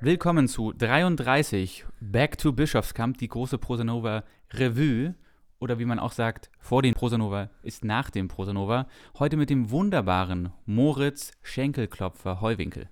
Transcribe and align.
Willkommen 0.00 0.48
zu 0.48 0.72
33 0.72 1.86
Back 2.00 2.36
to 2.36 2.52
Bischofskamp, 2.52 3.16
die 3.16 3.28
große 3.28 3.56
Prosanova 3.56 4.24
Revue. 4.52 5.14
Oder 5.60 5.78
wie 5.78 5.86
man 5.86 5.98
auch 5.98 6.12
sagt, 6.12 6.50
vor 6.58 6.82
dem 6.82 6.92
Prosanova 6.92 7.48
ist 7.62 7.84
nach 7.84 8.10
dem 8.10 8.28
Prosanova. 8.28 8.86
Heute 9.18 9.38
mit 9.38 9.48
dem 9.48 9.70
wunderbaren 9.70 10.52
Moritz 10.66 11.32
Schenkelklopfer 11.42 12.42
Heuwinkel. 12.42 12.90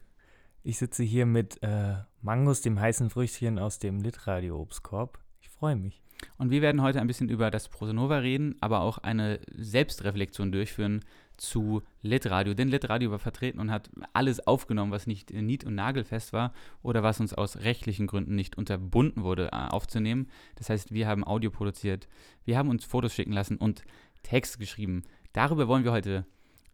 Ich 0.62 0.79
sitze 0.79 1.02
hier 1.02 1.26
mit 1.26 1.62
äh, 1.62 1.96
Mangos, 2.22 2.62
dem 2.62 2.80
heißen 2.80 3.11
Früchtchen 3.11 3.58
aus 3.58 3.79
dem 3.79 4.00
Litradio 4.00 4.58
Obstkorb. 4.58 5.18
Ich 5.40 5.50
freue 5.50 5.76
mich. 5.76 6.02
Und 6.39 6.50
wir 6.50 6.62
werden 6.62 6.82
heute 6.82 7.00
ein 7.00 7.07
bisschen 7.07 7.29
über 7.29 7.50
das 7.50 7.68
Prosanova 7.68 8.18
reden, 8.18 8.57
aber 8.61 8.80
auch 8.80 8.98
eine 8.98 9.41
Selbstreflexion 9.54 10.52
durchführen, 10.52 11.00
zu 11.36 11.82
Litradio. 12.02 12.54
Denn 12.54 12.68
Litradio 12.68 13.11
war 13.11 13.18
vertreten 13.18 13.58
und 13.58 13.71
hat 13.71 13.90
alles 14.13 14.46
aufgenommen, 14.46 14.93
was 14.93 15.07
nicht 15.07 15.32
nied- 15.32 15.64
und 15.64 15.75
nagelfest 15.75 16.32
war 16.32 16.53
oder 16.82 17.03
was 17.03 17.21
uns 17.21 17.35
aus 17.35 17.58
rechtlichen 17.58 18.07
Gründen 18.07 18.35
nicht 18.35 18.57
unterbunden 18.57 19.22
wurde, 19.22 19.46
äh, 19.46 19.57
aufzunehmen. 19.57 20.29
Das 20.57 20.71
heißt, 20.71 20.93
wir 20.93 21.08
haben 21.08 21.25
Audio 21.25 21.50
produziert, 21.50 22.08
wir 22.44 22.57
haben 22.57 22.68
uns 22.68 22.85
Fotos 22.85 23.14
schicken 23.14 23.32
lassen 23.32 23.57
und 23.57 23.82
Text 24.22 24.61
geschrieben. 24.61 25.02
Darüber 25.32 25.66
wollen 25.66 25.85
wir 25.85 25.93
heute 25.93 26.27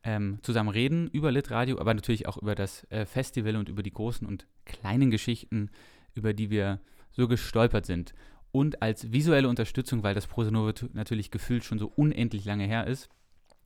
ähm, 0.03 0.39
zusammen 0.43 0.69
reden, 0.69 1.09
über 1.09 1.33
Litradio, 1.33 1.79
aber 1.79 1.95
natürlich 1.95 2.29
auch 2.29 2.37
über 2.37 2.55
das 2.55 2.85
äh, 2.91 3.07
Festival 3.07 3.57
und 3.57 3.69
über 3.69 3.83
die 3.83 3.93
großen 3.93 4.27
und 4.27 4.47
kleinen 4.65 5.11
Geschichten, 5.11 5.71
über 6.15 6.35
die 6.35 6.51
wir 6.51 6.81
so 7.11 7.27
gestolpert 7.27 7.87
sind. 7.87 8.15
Und 8.51 8.83
als 8.83 9.13
visuelle 9.13 9.49
Unterstützung, 9.49 10.03
weil 10.03 10.15
das 10.15 10.27
Prosanova 10.27 10.73
natürlich 10.93 11.31
gefühlt 11.31 11.65
schon 11.65 11.79
so 11.79 11.93
unendlich 11.95 12.45
lange 12.45 12.65
her 12.65 12.87
ist, 12.87 13.09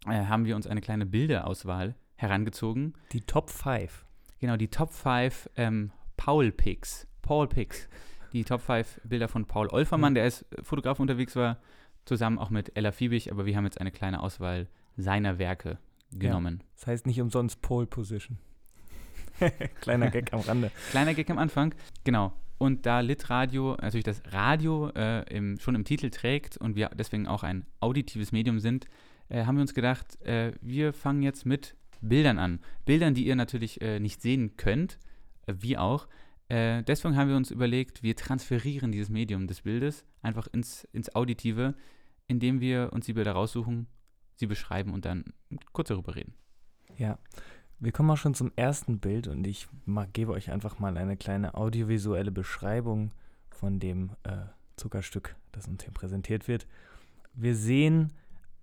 äh, 0.07 0.25
haben 0.25 0.45
wir 0.45 0.57
uns 0.57 0.67
eine 0.67 0.81
kleine 0.81 1.07
Bilderauswahl 1.07 1.95
herangezogen. 2.17 2.95
Die 3.13 3.21
Top 3.21 3.51
5. 3.51 4.05
Genau, 4.41 4.57
die 4.57 4.69
Top 4.69 4.93
5 4.93 5.51
ähm, 5.57 5.93
Paul-Picks. 6.17 7.07
Paul-Picks. 7.23 7.89
Die 8.33 8.45
Top 8.45 8.63
5 8.63 9.01
Bilder 9.05 9.29
von 9.29 9.47
Paul 9.47 9.69
Olfermann, 9.69 10.15
der 10.15 10.25
als 10.25 10.45
Fotograf 10.63 10.99
unterwegs 10.99 11.37
war, 11.37 11.59
zusammen 12.05 12.39
auch 12.39 12.51
mit 12.51 12.77
Ella 12.77 12.91
Fiebig, 12.91 13.31
aber 13.31 13.47
wir 13.47 13.57
haben 13.57 13.65
jetzt 13.65 13.81
eine 13.81 13.93
kleine 13.93 14.21
Auswahl 14.21 14.69
seiner 14.97 15.39
Werke 15.39 15.79
genommen. 16.13 16.59
Ja, 16.61 16.67
das 16.77 16.87
heißt 16.87 17.07
nicht 17.07 17.21
umsonst 17.21 17.63
Pole 17.63 17.87
Position. 17.87 18.39
Kleiner 19.81 20.11
Gag 20.11 20.33
am 20.33 20.41
Rande. 20.41 20.71
Kleiner 20.91 21.15
Gag 21.15 21.31
am 21.31 21.39
Anfang, 21.39 21.75
genau. 22.05 22.33
Und 22.63 22.87
da 22.87 23.01
Litradio 23.01 23.77
natürlich 23.83 24.05
das 24.05 24.23
Radio 24.31 24.89
äh, 24.91 25.29
im, 25.37 25.59
schon 25.59 25.75
im 25.75 25.85
Titel 25.85 26.11
trägt 26.11 26.57
und 26.57 26.77
wir 26.77 26.91
deswegen 26.91 27.27
auch 27.27 27.43
ein 27.43 27.67
auditives 27.81 28.31
Medium 28.31 28.61
sind, 28.61 28.87
äh, 29.29 29.47
haben 29.47 29.57
wir 29.57 29.63
uns 29.63 29.75
gedacht, 29.75 30.23
äh, 30.23 30.53
wir 30.61 30.93
fangen 30.93 31.23
jetzt 31.25 31.45
mit 31.45 31.75
Bildern 32.03 32.39
an. 32.39 32.61
Bildern, 32.85 33.15
die 33.15 33.27
ihr 33.27 33.35
natürlich 33.35 33.81
äh, 33.81 33.99
nicht 33.99 34.23
sehen 34.23 34.57
könnt, 34.57 35.01
äh, 35.49 35.55
wie 35.59 35.77
auch. 35.77 36.07
Äh, 36.47 36.85
deswegen 36.85 37.17
haben 37.17 37.31
wir 37.31 37.37
uns 37.37 37.51
überlegt, 37.51 38.05
wir 38.05 38.15
transferieren 38.15 38.93
dieses 38.93 39.09
Medium 39.09 39.49
des 39.49 39.63
Bildes 39.63 40.05
einfach 40.23 40.47
ins, 40.53 40.85
ins 40.93 41.13
Auditive, 41.17 41.75
indem 42.29 42.61
wir 42.61 42.93
uns 42.93 43.07
die 43.07 43.15
Bilder 43.15 43.33
raussuchen, 43.33 43.89
sie 44.37 44.47
beschreiben 44.47 44.95
und 44.95 45.05
dann 45.05 45.25
kurz 45.73 45.89
darüber 45.89 46.15
reden. 46.15 46.35
Ja, 46.97 47.19
wir 47.83 47.91
kommen 47.91 48.11
auch 48.11 48.17
schon 48.17 48.35
zum 48.35 48.53
ersten 48.55 49.01
Bild 49.01 49.27
und 49.27 49.45
ich 49.45 49.67
gebe 50.13 50.31
euch 50.31 50.53
einfach 50.53 50.79
mal 50.79 50.97
eine 50.97 51.17
kleine 51.17 51.55
audiovisuelle 51.55 52.31
Beschreibung 52.31 53.11
von 53.51 53.81
dem 53.81 54.11
äh, 54.23 54.47
Zuckerstück, 54.77 55.35
das 55.51 55.67
uns 55.67 55.83
hier 55.83 55.93
präsentiert 55.93 56.47
wird. 56.47 56.69
Wir 57.35 57.57
sehen 57.57 58.13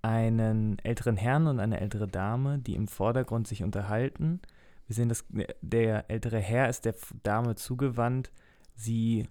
einen 0.02 0.80
älteren 0.80 1.18
Herrn 1.18 1.48
und 1.48 1.60
eine 1.60 1.82
ältere 1.82 2.08
Dame, 2.08 2.60
die 2.60 2.76
im 2.76 2.88
Vordergrund 2.88 3.46
sich 3.46 3.62
unterhalten. 3.62 4.40
Wir 4.88 4.96
sehen, 4.96 5.10
dass 5.10 5.26
der 5.62 6.10
ältere 6.10 6.40
Herr 6.40 6.70
ist 6.70 6.86
der 6.86 6.96
Dame 7.24 7.56
zugewandt. 7.56 8.32
Sie 8.76 9.28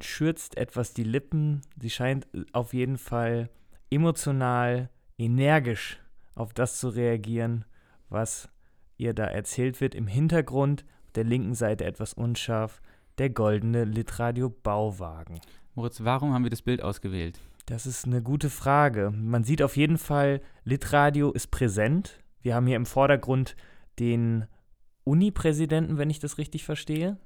schürzt 0.00 0.56
etwas 0.56 0.94
die 0.94 1.02
Lippen. 1.02 1.62
Sie 1.80 1.90
scheint 1.90 2.28
auf 2.52 2.72
jeden 2.72 2.98
Fall 2.98 3.50
emotional, 3.90 4.90
energisch 5.18 5.98
auf 6.36 6.54
das 6.54 6.78
zu 6.78 6.88
reagieren, 6.88 7.64
was 8.08 8.48
ihr 8.96 9.14
da 9.14 9.24
erzählt 9.24 9.80
wird. 9.80 9.94
Im 9.94 10.06
Hintergrund, 10.06 10.84
auf 11.04 11.12
der 11.12 11.24
linken 11.24 11.54
Seite 11.54 11.84
etwas 11.84 12.12
unscharf, 12.14 12.80
der 13.18 13.30
goldene 13.30 13.84
Litradio 13.84 14.50
Bauwagen. 14.50 15.40
Moritz, 15.74 16.02
warum 16.02 16.32
haben 16.32 16.44
wir 16.44 16.50
das 16.50 16.62
Bild 16.62 16.82
ausgewählt? 16.82 17.40
Das 17.66 17.86
ist 17.86 18.06
eine 18.06 18.22
gute 18.22 18.48
Frage. 18.48 19.10
Man 19.10 19.44
sieht 19.44 19.62
auf 19.62 19.76
jeden 19.76 19.98
Fall, 19.98 20.40
Litradio 20.64 21.32
ist 21.32 21.48
präsent. 21.50 22.20
Wir 22.40 22.54
haben 22.54 22.66
hier 22.66 22.76
im 22.76 22.86
Vordergrund 22.86 23.56
den 23.98 24.46
Uni-Präsidenten, 25.04 25.98
wenn 25.98 26.10
ich 26.10 26.20
das 26.20 26.38
richtig 26.38 26.64
verstehe. 26.64 27.18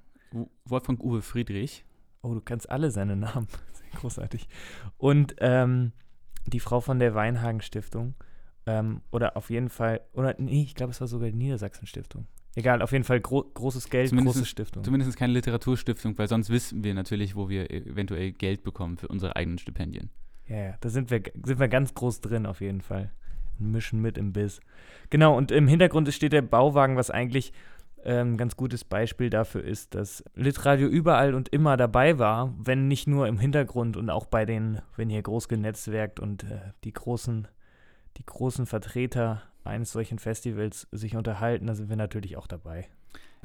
Wolfgang 0.65 1.03
Uwe 1.03 1.23
Friedrich. 1.23 1.85
Oh, 2.23 2.35
du 2.35 2.41
kannst 2.41 2.71
alle 2.71 2.91
seine 2.91 3.17
Namen. 3.17 3.49
Großartig. 3.97 4.49
Und 4.97 5.35
ähm, 5.39 5.93
die 6.47 6.61
Frau 6.61 6.81
von 6.81 6.99
der 6.99 7.15
Weinhagen 7.15 7.61
Stiftung. 7.61 8.15
Ähm, 8.67 9.01
oder 9.11 9.37
auf 9.37 9.51
jeden 9.51 9.69
Fall, 9.69 10.01
oder 10.13 10.35
nee, 10.39 10.63
ich 10.63 10.75
glaube, 10.75 10.93
es 10.93 11.01
war 11.01 11.09
sogar 11.09 11.31
die 11.31 11.37
Niedersachsen 11.37 11.87
Stiftung. 11.87 12.27
Egal, 12.57 12.83
auf 12.83 12.93
jeden 12.93 13.05
Fall 13.05 13.21
gro 13.21 13.45
großes 13.45 13.91
Geld, 13.91 14.09
zumindest, 14.09 14.39
große 14.39 14.47
Stiftung. 14.47 14.83
Zumindest 14.83 15.17
keine 15.17 15.33
Literaturstiftung, 15.33 16.19
weil 16.19 16.29
sonst 16.29 16.51
wissen 16.51 16.83
wir 16.83 16.95
natürlich, 16.95 17.37
wo 17.37 17.49
wir 17.49 17.71
eventuell 17.71 18.33
Geld 18.33 18.65
bekommen 18.65 18.97
für 18.97 19.09
unsere 19.09 19.37
eigenen 19.37 19.59
Stipendien. 19.59 20.11
Ja, 20.49 20.57
ja, 20.57 20.75
da 20.81 20.89
sind 20.89 21.11
wir, 21.11 21.23
sind 21.45 21.61
wir 21.61 21.69
ganz 21.69 21.95
groß 21.95 22.21
drin 22.21 22.47
auf 22.47 22.61
jeden 22.61 22.81
Fall. 22.81 23.13
Und 23.61 23.71
mischen 23.71 24.01
mit 24.01 24.19
im 24.19 24.33
Biss. 24.33 24.61
Genau, 25.11 25.37
und 25.37 25.53
im 25.53 25.69
Hintergrund 25.69 26.13
steht 26.13 26.33
der 26.33 26.43
Bauwagen, 26.43 26.97
was 26.97 27.11
eigentlich 27.11 27.53
ein 28.05 28.31
ähm, 28.31 28.37
ganz 28.37 28.57
gutes 28.57 28.85
Beispiel 28.85 29.31
dafür 29.31 29.63
ist, 29.63 29.95
dass 29.95 30.25
Litradio 30.35 30.89
überall 30.89 31.35
und 31.35 31.51
immer 31.51 31.77
dabei 31.77 32.19
war, 32.19 32.55
wenn 32.59 32.89
nicht 32.89 33.07
nur 33.07 33.29
im 33.29 33.39
Hintergrund 33.39 33.97
und 33.97 34.11
auch 34.11 34.27
bei 34.27 34.47
den, 34.47 34.81
wenn 34.97 35.11
hier 35.11 35.23
groß 35.23 35.49
genetzwerkt 35.49 36.19
und 36.19 36.45
äh, 36.45 36.73
die 36.85 36.93
großen, 36.93 37.47
die 38.17 38.27
großen 38.27 38.67
Vertreter 38.67 39.43
eines 39.65 39.93
solchen 39.93 40.19
Festivals 40.19 40.89
sich 40.91 41.17
unterhalten, 41.17 41.67
da 41.67 41.75
sind 41.75 41.89
wir 41.89 41.97
natürlich 41.97 42.37
auch 42.37 42.47
dabei. 42.47 42.89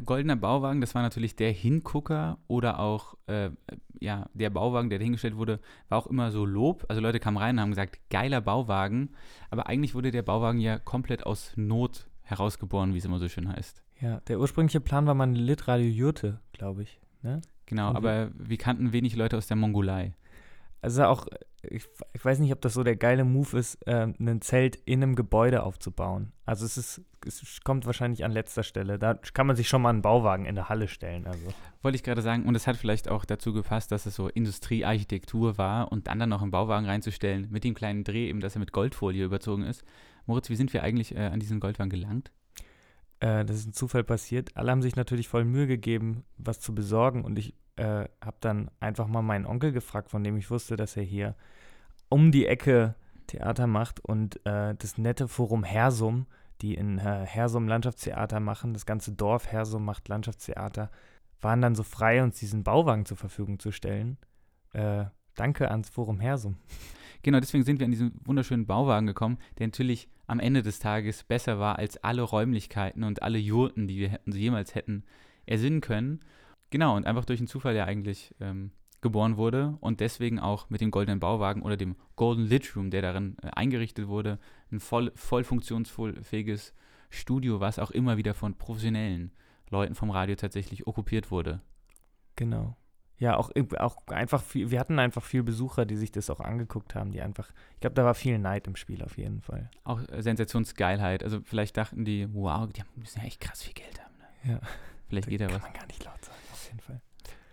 Goldener 0.03 0.35
Bauwagen, 0.35 0.81
das 0.81 0.93
war 0.93 1.01
natürlich 1.01 1.37
der 1.37 1.51
Hingucker 1.51 2.37
oder 2.47 2.79
auch 2.79 3.15
äh, 3.27 3.51
ja, 4.01 4.27
der 4.33 4.49
Bauwagen, 4.49 4.89
der 4.89 4.99
dahingestellt 4.99 5.37
wurde, 5.37 5.59
war 5.87 5.97
auch 5.97 6.07
immer 6.07 6.31
so 6.31 6.45
Lob. 6.45 6.85
Also 6.89 7.01
Leute 7.01 7.19
kamen 7.19 7.37
rein 7.37 7.55
und 7.55 7.61
haben 7.61 7.69
gesagt, 7.69 7.99
geiler 8.09 8.41
Bauwagen. 8.41 9.11
Aber 9.49 9.67
eigentlich 9.67 9.95
wurde 9.95 10.11
der 10.11 10.21
Bauwagen 10.21 10.59
ja 10.59 10.79
komplett 10.79 11.25
aus 11.25 11.53
Not 11.55 12.07
herausgeboren, 12.23 12.93
wie 12.93 12.97
es 12.97 13.05
immer 13.05 13.19
so 13.19 13.29
schön 13.29 13.47
heißt. 13.47 13.81
Ja, 14.01 14.19
der 14.27 14.39
ursprüngliche 14.39 14.81
Plan 14.81 15.05
war 15.05 15.13
mal 15.13 15.23
eine 15.25 15.37
Litradio 15.37 15.87
Jurte, 15.87 16.39
glaube 16.51 16.83
ich. 16.83 16.99
Ne? 17.21 17.41
Genau, 17.65 17.91
und 17.91 17.95
aber 17.95 18.31
wir 18.37 18.57
kannten 18.57 18.91
wenig 18.91 19.15
Leute 19.15 19.37
aus 19.37 19.47
der 19.47 19.55
Mongolei. 19.55 20.13
Also 20.85 21.05
auch, 21.05 21.25
ich, 21.63 21.87
ich, 22.13 22.23
weiß 22.23 22.37
nicht, 22.37 22.51
ob 22.53 22.61
das 22.61 22.75
so 22.75 22.83
der 22.83 22.95
geile 22.95 23.23
Move 23.23 23.57
ist, 23.57 23.75
äh, 23.87 24.05
ein 24.19 24.41
Zelt 24.41 24.75
in 24.85 25.01
einem 25.01 25.15
Gebäude 25.15 25.63
aufzubauen. 25.63 26.31
Also 26.45 26.63
es 26.63 26.77
ist, 26.77 27.01
es 27.25 27.61
kommt 27.63 27.87
wahrscheinlich 27.87 28.23
an 28.23 28.31
letzter 28.31 28.61
Stelle. 28.61 28.99
Da 28.99 29.15
kann 29.15 29.47
man 29.47 29.55
sich 29.55 29.67
schon 29.67 29.81
mal 29.81 29.89
einen 29.89 30.03
Bauwagen 30.03 30.45
in 30.45 30.53
der 30.53 30.69
Halle 30.69 30.87
stellen. 30.87 31.25
Also. 31.25 31.47
Wollte 31.81 31.95
ich 31.95 32.03
gerade 32.03 32.21
sagen, 32.21 32.45
und 32.45 32.53
es 32.53 32.67
hat 32.67 32.77
vielleicht 32.77 33.09
auch 33.09 33.25
dazu 33.25 33.51
gepasst, 33.51 33.91
dass 33.91 34.05
es 34.05 34.13
so 34.13 34.27
Industriearchitektur 34.27 35.57
war 35.57 35.91
und 35.91 36.05
dann 36.05 36.19
dann 36.19 36.29
noch 36.29 36.43
einen 36.43 36.51
Bauwagen 36.51 36.85
reinzustellen, 36.85 37.47
mit 37.49 37.63
dem 37.63 37.73
kleinen 37.73 38.03
Dreh, 38.03 38.29
eben, 38.29 38.41
dass 38.41 38.55
er 38.55 38.59
mit 38.59 38.71
Goldfolie 38.71 39.25
überzogen 39.25 39.63
ist. 39.63 39.83
Moritz, 40.27 40.51
wie 40.51 40.55
sind 40.55 40.71
wir 40.71 40.83
eigentlich 40.83 41.15
äh, 41.15 41.25
an 41.25 41.39
diesen 41.39 41.59
Goldwagen 41.59 41.89
gelangt? 41.89 42.31
Äh, 43.25 43.43
das 43.43 43.57
ist 43.57 43.67
ein 43.67 43.73
Zufall 43.73 44.03
passiert. 44.03 44.55
Alle 44.55 44.71
haben 44.71 44.83
sich 44.83 44.95
natürlich 44.95 45.27
voll 45.27 45.45
Mühe 45.45 45.65
gegeben, 45.65 46.23
was 46.37 46.59
zu 46.59 46.75
besorgen 46.75 47.25
und 47.25 47.39
ich 47.39 47.55
äh, 47.75 48.05
habe 48.23 48.37
dann 48.39 48.69
einfach 48.79 49.07
mal 49.07 49.23
meinen 49.23 49.47
Onkel 49.47 49.71
gefragt, 49.71 50.11
von 50.11 50.23
dem 50.23 50.37
ich 50.37 50.51
wusste, 50.51 50.75
dass 50.75 50.95
er 50.95 51.03
hier 51.03 51.35
um 52.07 52.31
die 52.31 52.45
Ecke 52.45 52.93
Theater 53.25 53.65
macht 53.65 53.99
und 53.99 54.45
äh, 54.45 54.75
das 54.75 54.99
nette 54.99 55.27
Forum 55.27 55.63
Hersum, 55.63 56.27
die 56.61 56.75
in 56.75 56.99
äh, 56.99 57.25
Hersum 57.25 57.67
Landschaftstheater 57.67 58.39
machen, 58.39 58.73
das 58.73 58.85
ganze 58.85 59.11
Dorf 59.11 59.47
Hersum 59.47 59.83
macht 59.83 60.07
Landschaftstheater, 60.07 60.91
waren 61.41 61.61
dann 61.61 61.73
so 61.73 61.81
frei, 61.81 62.21
uns 62.21 62.37
diesen 62.37 62.63
Bauwagen 62.63 63.05
zur 63.05 63.17
Verfügung 63.17 63.57
zu 63.57 63.71
stellen. 63.71 64.17
Äh, 64.73 65.05
danke 65.33 65.71
ans 65.71 65.89
Forum 65.89 66.19
Hersum. 66.19 66.57
Genau, 67.23 67.39
deswegen 67.39 67.63
sind 67.63 67.79
wir 67.79 67.85
an 67.85 67.91
diesen 67.91 68.21
wunderschönen 68.23 68.67
Bauwagen 68.67 69.07
gekommen, 69.07 69.39
der 69.57 69.65
natürlich 69.65 70.07
am 70.27 70.39
Ende 70.39 70.61
des 70.61 70.79
Tages 70.79 71.23
besser 71.23 71.59
war 71.59 71.77
als 71.77 71.97
alle 71.97 72.21
Räumlichkeiten 72.21 73.03
und 73.03 73.21
alle 73.21 73.37
Jurten, 73.37 73.87
die 73.87 73.97
wir 73.97 74.09
hätten, 74.09 74.31
jemals 74.31 74.75
hätten 74.75 75.03
ersinnen 75.45 75.81
können. 75.81 76.19
Genau, 76.69 76.95
und 76.95 77.05
einfach 77.05 77.25
durch 77.25 77.39
einen 77.39 77.47
Zufall 77.47 77.75
ja 77.75 77.85
eigentlich 77.85 78.33
ähm, 78.39 78.71
geboren 79.01 79.37
wurde 79.37 79.77
und 79.81 79.99
deswegen 79.99 80.39
auch 80.39 80.69
mit 80.69 80.81
dem 80.81 80.91
goldenen 80.91 81.19
Bauwagen 81.19 81.61
oder 81.61 81.77
dem 81.77 81.95
Golden 82.15 82.45
Lit 82.45 82.75
Room, 82.75 82.89
der 82.89 83.01
darin 83.01 83.37
äh, 83.41 83.49
eingerichtet 83.51 84.07
wurde, 84.07 84.39
ein 84.71 84.79
voll, 84.79 85.11
voll 85.15 85.43
funktionsfähiges 85.43 86.73
Studio, 87.09 87.59
was 87.59 87.79
auch 87.79 87.91
immer 87.91 88.17
wieder 88.17 88.33
von 88.33 88.57
professionellen 88.57 89.31
Leuten 89.69 89.95
vom 89.95 90.09
Radio 90.09 90.35
tatsächlich 90.35 90.87
okkupiert 90.87 91.31
wurde. 91.31 91.61
Genau. 92.35 92.75
Ja, 93.17 93.37
auch, 93.37 93.49
auch 93.77 93.97
einfach 94.07 94.43
viel, 94.43 94.71
wir 94.71 94.79
hatten 94.79 94.99
einfach 94.99 95.23
viel 95.23 95.43
Besucher, 95.43 95.85
die 95.85 95.95
sich 95.95 96.11
das 96.11 96.29
auch 96.29 96.41
angeguckt 96.41 96.95
haben, 96.95 97.11
die 97.11 97.21
einfach, 97.21 97.49
ich 97.75 97.79
glaube, 97.79 97.93
da 97.93 98.03
war 98.03 98.13
viel 98.13 98.37
Neid 98.39 98.67
im 98.67 98.75
Spiel 98.75 99.01
auf 99.03 99.17
jeden 99.17 99.41
Fall. 99.41 99.69
Auch 99.85 100.01
Sensationsgeilheit. 100.17 101.23
Also 101.23 101.39
vielleicht 101.41 101.77
dachten 101.77 102.03
die, 102.03 102.27
wow, 102.33 102.67
die 102.71 102.83
müssen 102.95 103.19
ja 103.19 103.25
echt 103.25 103.39
krass 103.39 103.63
viel 103.63 103.73
Geld 103.73 104.03
haben. 104.03 104.13
Ja. 104.43 104.59
Vielleicht 105.07 105.29
geht 105.29 105.39
da 105.39 105.45
Kann 105.47 105.55
was. 105.55 105.63
man 105.63 105.73
gar 105.73 105.87
nicht 105.87 106.03
laut 106.03 106.23
sagen, 106.25 106.37
auf 106.51 106.65
jeden 106.65 106.79
Fall. 106.79 107.01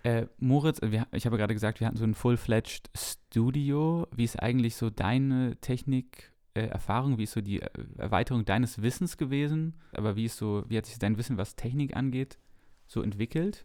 Äh, 0.05 0.27
Moritz, 0.39 0.81
äh, 0.83 0.91
wir, 0.91 1.07
ich 1.13 1.27
habe 1.27 1.37
gerade 1.37 1.55
gesagt, 1.55 1.81
wir 1.81 1.87
hatten 1.87 1.97
so 1.97 2.05
ein 2.05 2.15
full-fledged 2.15 2.91
Studio. 2.97 4.09
Wie 4.15 4.25
ist 4.25 4.43
eigentlich 4.43 4.75
so 4.75 4.91
deine 4.91 5.57
Technik, 5.61 6.33
äh, 6.55 6.67
Erfahrung? 6.67 7.19
Wie 7.19 7.25
ist 7.25 7.33
so 7.33 7.41
die 7.41 7.63
äh, 7.63 7.69
Erweiterung 7.99 8.45
deines 8.45 8.83
Wissens 8.83 9.17
gewesen? 9.17 9.81
Aber 9.93 10.17
wie 10.17 10.25
ist 10.25 10.39
so, 10.39 10.65
wie 10.67 10.77
hat 10.77 10.87
sich 10.87 10.99
dein 10.99 11.19
Wissen, 11.19 11.37
was 11.37 11.55
Technik 11.55 11.97
angeht, 11.97 12.39
so 12.89 13.01
entwickelt? 13.03 13.65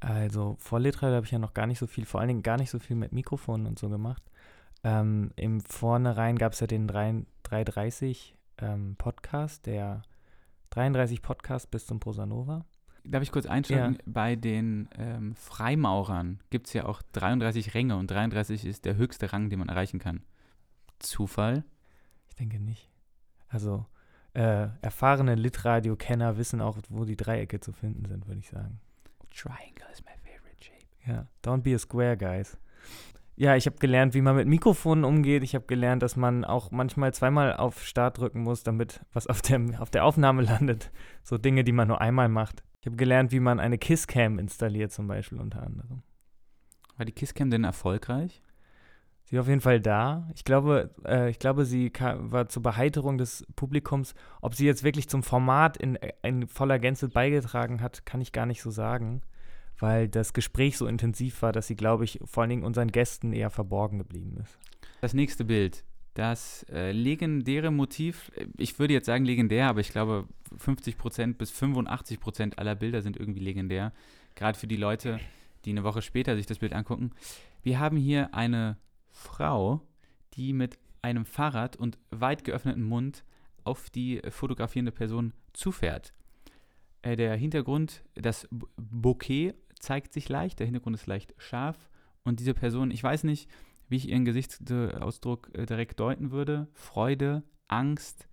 Also 0.00 0.56
vor 0.58 0.80
Litradio 0.80 1.16
habe 1.16 1.26
ich 1.26 1.32
ja 1.32 1.38
noch 1.38 1.54
gar 1.54 1.66
nicht 1.66 1.78
so 1.78 1.86
viel, 1.86 2.04
vor 2.04 2.20
allen 2.20 2.28
Dingen 2.28 2.42
gar 2.42 2.58
nicht 2.58 2.70
so 2.70 2.78
viel 2.78 2.96
mit 2.96 3.12
Mikrofonen 3.12 3.66
und 3.66 3.78
so 3.78 3.88
gemacht. 3.88 4.22
Ähm, 4.82 5.32
Im 5.36 5.60
Vornherein 5.60 6.36
gab 6.36 6.52
es 6.52 6.60
ja 6.60 6.66
den 6.66 6.86
3, 6.86 7.24
330 7.42 8.36
ähm, 8.58 8.96
Podcast, 8.96 9.66
der 9.66 10.02
33 10.70 11.22
Podcast 11.22 11.70
bis 11.70 11.86
zum 11.86 12.00
Prosanova. 12.00 12.66
Darf 13.04 13.22
ich 13.22 13.32
kurz 13.32 13.46
einschalten? 13.46 13.94
Ja. 13.94 14.00
Bei 14.06 14.34
den 14.36 14.88
ähm, 14.96 15.34
Freimaurern 15.34 16.40
gibt 16.50 16.68
es 16.68 16.72
ja 16.72 16.86
auch 16.86 17.02
33 17.12 17.74
Ränge 17.74 17.96
und 17.96 18.10
33 18.10 18.64
ist 18.64 18.84
der 18.84 18.96
höchste 18.96 19.32
Rang, 19.32 19.50
den 19.50 19.58
man 19.58 19.68
erreichen 19.68 19.98
kann. 19.98 20.22
Zufall? 20.98 21.64
Ich 22.28 22.34
denke 22.34 22.58
nicht. 22.58 22.90
Also 23.48 23.86
äh, 24.32 24.68
erfahrene 24.80 25.34
Litradio-Kenner 25.34 26.38
wissen 26.38 26.60
auch, 26.60 26.78
wo 26.88 27.04
die 27.04 27.16
Dreiecke 27.16 27.60
zu 27.60 27.72
finden 27.72 28.06
sind, 28.06 28.26
würde 28.26 28.40
ich 28.40 28.48
sagen. 28.48 28.80
Triangle 29.34 29.86
is 29.92 30.02
my 30.04 30.12
favorite 30.22 30.62
shape. 30.62 30.86
Ja, 31.06 31.26
don't 31.42 31.62
be 31.62 31.74
a 31.74 31.78
square, 31.78 32.16
guys. 32.16 32.56
Ja, 33.36 33.56
ich 33.56 33.66
habe 33.66 33.76
gelernt, 33.78 34.14
wie 34.14 34.20
man 34.20 34.36
mit 34.36 34.46
Mikrofonen 34.46 35.04
umgeht. 35.04 35.42
Ich 35.42 35.56
habe 35.56 35.66
gelernt, 35.66 36.02
dass 36.02 36.14
man 36.14 36.44
auch 36.44 36.70
manchmal 36.70 37.12
zweimal 37.12 37.56
auf 37.56 37.84
Start 37.84 38.18
drücken 38.18 38.42
muss, 38.42 38.62
damit 38.62 39.04
was 39.12 39.26
auf 39.26 39.42
der, 39.42 39.60
auf 39.80 39.90
der 39.90 40.04
Aufnahme 40.04 40.42
landet. 40.44 40.92
So 41.24 41.36
Dinge, 41.36 41.64
die 41.64 41.72
man 41.72 41.88
nur 41.88 42.00
einmal 42.00 42.28
macht. 42.28 42.62
Ich 42.80 42.86
habe 42.86 42.96
gelernt, 42.96 43.32
wie 43.32 43.40
man 43.40 43.58
eine 43.58 43.78
Kisscam 43.78 44.38
installiert, 44.38 44.92
zum 44.92 45.08
Beispiel 45.08 45.40
unter 45.40 45.62
anderem. 45.62 46.02
War 46.96 47.04
die 47.04 47.12
Kisscam 47.12 47.50
denn 47.50 47.64
erfolgreich? 47.64 48.40
Sie 49.34 49.38
war 49.38 49.42
auf 49.42 49.48
jeden 49.48 49.60
Fall 49.60 49.80
da. 49.80 50.30
Ich 50.36 50.44
glaube, 50.44 50.90
äh, 51.04 51.28
ich 51.28 51.40
glaube, 51.40 51.64
sie 51.64 51.90
ka- 51.90 52.18
war 52.20 52.48
zur 52.48 52.62
Beheiterung 52.62 53.18
des 53.18 53.44
Publikums. 53.56 54.14
Ob 54.40 54.54
sie 54.54 54.64
jetzt 54.64 54.84
wirklich 54.84 55.08
zum 55.08 55.24
Format 55.24 55.76
in, 55.76 55.98
in 56.22 56.46
voller 56.46 56.78
Gänze 56.78 57.08
beigetragen 57.08 57.80
hat, 57.80 58.06
kann 58.06 58.20
ich 58.20 58.30
gar 58.30 58.46
nicht 58.46 58.62
so 58.62 58.70
sagen, 58.70 59.22
weil 59.80 60.06
das 60.08 60.34
Gespräch 60.34 60.78
so 60.78 60.86
intensiv 60.86 61.42
war, 61.42 61.50
dass 61.50 61.66
sie, 61.66 61.74
glaube 61.74 62.04
ich, 62.04 62.20
vor 62.24 62.42
allen 62.44 62.50
Dingen 62.50 62.62
unseren 62.62 62.92
Gästen 62.92 63.32
eher 63.32 63.50
verborgen 63.50 63.98
geblieben 63.98 64.36
ist. 64.40 64.56
Das 65.00 65.14
nächste 65.14 65.44
Bild. 65.44 65.82
Das 66.14 66.64
äh, 66.72 66.92
legendäre 66.92 67.72
Motiv, 67.72 68.30
äh, 68.36 68.46
ich 68.56 68.78
würde 68.78 68.94
jetzt 68.94 69.06
sagen 69.06 69.24
legendär, 69.24 69.66
aber 69.66 69.80
ich 69.80 69.88
glaube 69.90 70.28
50% 70.64 71.34
bis 71.34 71.50
85% 71.50 72.56
aller 72.56 72.76
Bilder 72.76 73.02
sind 73.02 73.16
irgendwie 73.16 73.40
legendär. 73.40 73.92
Gerade 74.36 74.56
für 74.56 74.68
die 74.68 74.76
Leute, 74.76 75.18
die 75.64 75.70
eine 75.70 75.82
Woche 75.82 76.02
später 76.02 76.36
sich 76.36 76.46
das 76.46 76.58
Bild 76.58 76.72
angucken. 76.72 77.10
Wir 77.64 77.80
haben 77.80 77.96
hier 77.96 78.32
eine 78.32 78.76
Frau, 79.14 79.80
die 80.34 80.52
mit 80.52 80.78
einem 81.00 81.24
Fahrrad 81.24 81.76
und 81.76 81.98
weit 82.10 82.44
geöffneten 82.44 82.82
Mund 82.82 83.24
auf 83.62 83.88
die 83.88 84.20
fotografierende 84.28 84.92
Person 84.92 85.32
zufährt. 85.52 86.12
Äh, 87.02 87.16
der 87.16 87.36
Hintergrund, 87.36 88.04
das 88.14 88.48
Bouquet 88.76 89.54
zeigt 89.78 90.12
sich 90.12 90.28
leicht, 90.28 90.58
der 90.58 90.66
Hintergrund 90.66 90.96
ist 90.96 91.06
leicht 91.06 91.34
scharf 91.38 91.88
und 92.24 92.40
diese 92.40 92.54
Person, 92.54 92.90
ich 92.90 93.02
weiß 93.02 93.24
nicht, 93.24 93.48
wie 93.88 93.96
ich 93.96 94.08
ihren 94.08 94.24
Gesichtsausdruck 94.24 95.50
äh, 95.54 95.66
direkt 95.66 96.00
deuten 96.00 96.30
würde. 96.30 96.68
Freude, 96.72 97.42
Angst, 97.68 98.28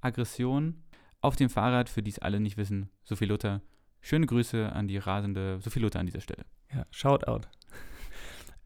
Aggression. 0.00 0.82
Auf 1.20 1.36
dem 1.36 1.48
Fahrrad, 1.48 1.88
für 1.88 2.02
die 2.02 2.10
es 2.10 2.18
alle 2.18 2.38
nicht 2.38 2.56
wissen, 2.56 2.90
Sophie 3.02 3.24
Luther. 3.24 3.62
Schöne 4.00 4.26
Grüße 4.26 4.70
an 4.70 4.88
die 4.88 4.98
rasende 4.98 5.58
Sophie 5.60 5.80
Luther 5.80 6.00
an 6.00 6.06
dieser 6.06 6.20
Stelle. 6.20 6.44
Ja, 6.72 6.86
Shoutout. 6.90 7.48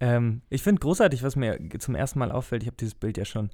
Ähm, 0.01 0.43
ich 0.49 0.63
finde 0.63 0.81
großartig, 0.81 1.23
was 1.23 1.37
mir 1.37 1.59
zum 1.79 1.95
ersten 1.95 2.19
Mal 2.19 2.31
auffällt. 2.31 2.63
Ich 2.63 2.69
habe 2.69 2.77
dieses 2.77 2.95
Bild 2.95 3.17
ja 3.17 3.25
schon, 3.25 3.51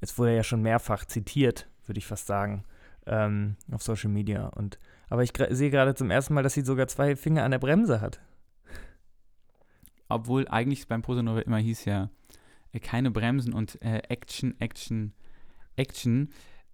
es 0.00 0.18
wurde 0.18 0.34
ja 0.34 0.42
schon 0.42 0.62
mehrfach 0.62 1.04
zitiert, 1.04 1.68
würde 1.86 1.98
ich 1.98 2.06
fast 2.06 2.26
sagen, 2.26 2.64
ähm, 3.06 3.56
auf 3.70 3.82
Social 3.82 4.10
Media. 4.10 4.46
Und, 4.46 4.78
aber 5.08 5.22
ich 5.22 5.32
sehe 5.50 5.70
gerade 5.70 5.94
zum 5.94 6.10
ersten 6.10 6.34
Mal, 6.34 6.42
dass 6.42 6.54
sie 6.54 6.62
sogar 6.62 6.88
zwei 6.88 7.16
Finger 7.16 7.44
an 7.44 7.52
der 7.52 7.58
Bremse 7.58 8.00
hat. 8.00 8.20
Obwohl 10.08 10.48
eigentlich 10.48 10.86
beim 10.88 11.02
Prosanova 11.02 11.40
immer 11.40 11.58
hieß 11.58 11.84
ja, 11.84 12.10
äh, 12.72 12.80
keine 12.80 13.10
Bremsen 13.10 13.52
und 13.52 13.80
äh, 13.82 14.02
Action, 14.08 14.60
Action, 14.60 15.12
Action. 15.76 16.30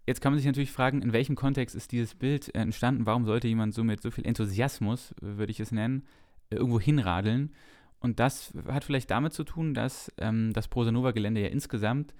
Jetzt 0.06 0.20
kann 0.20 0.32
man 0.32 0.38
sich 0.38 0.46
natürlich 0.46 0.72
fragen, 0.72 1.02
in 1.02 1.12
welchem 1.12 1.36
Kontext 1.36 1.76
ist 1.76 1.92
dieses 1.92 2.14
Bild 2.14 2.54
äh, 2.54 2.58
entstanden? 2.58 3.06
Warum 3.06 3.26
sollte 3.26 3.48
jemand 3.48 3.74
so 3.74 3.84
mit 3.84 4.02
so 4.02 4.10
viel 4.10 4.26
Enthusiasmus, 4.26 5.12
äh, 5.12 5.36
würde 5.38 5.52
ich 5.52 5.60
es 5.60 5.72
nennen, 5.72 6.06
irgendwo 6.50 6.80
hinradeln? 6.80 7.52
Und 8.00 8.18
das 8.18 8.52
hat 8.66 8.84
vielleicht 8.84 9.10
damit 9.10 9.32
zu 9.32 9.44
tun, 9.44 9.74
dass 9.74 10.12
ähm, 10.18 10.52
das 10.52 10.68
Prosanova-Gelände 10.68 11.42
ja 11.42 11.48
insgesamt 11.48 12.14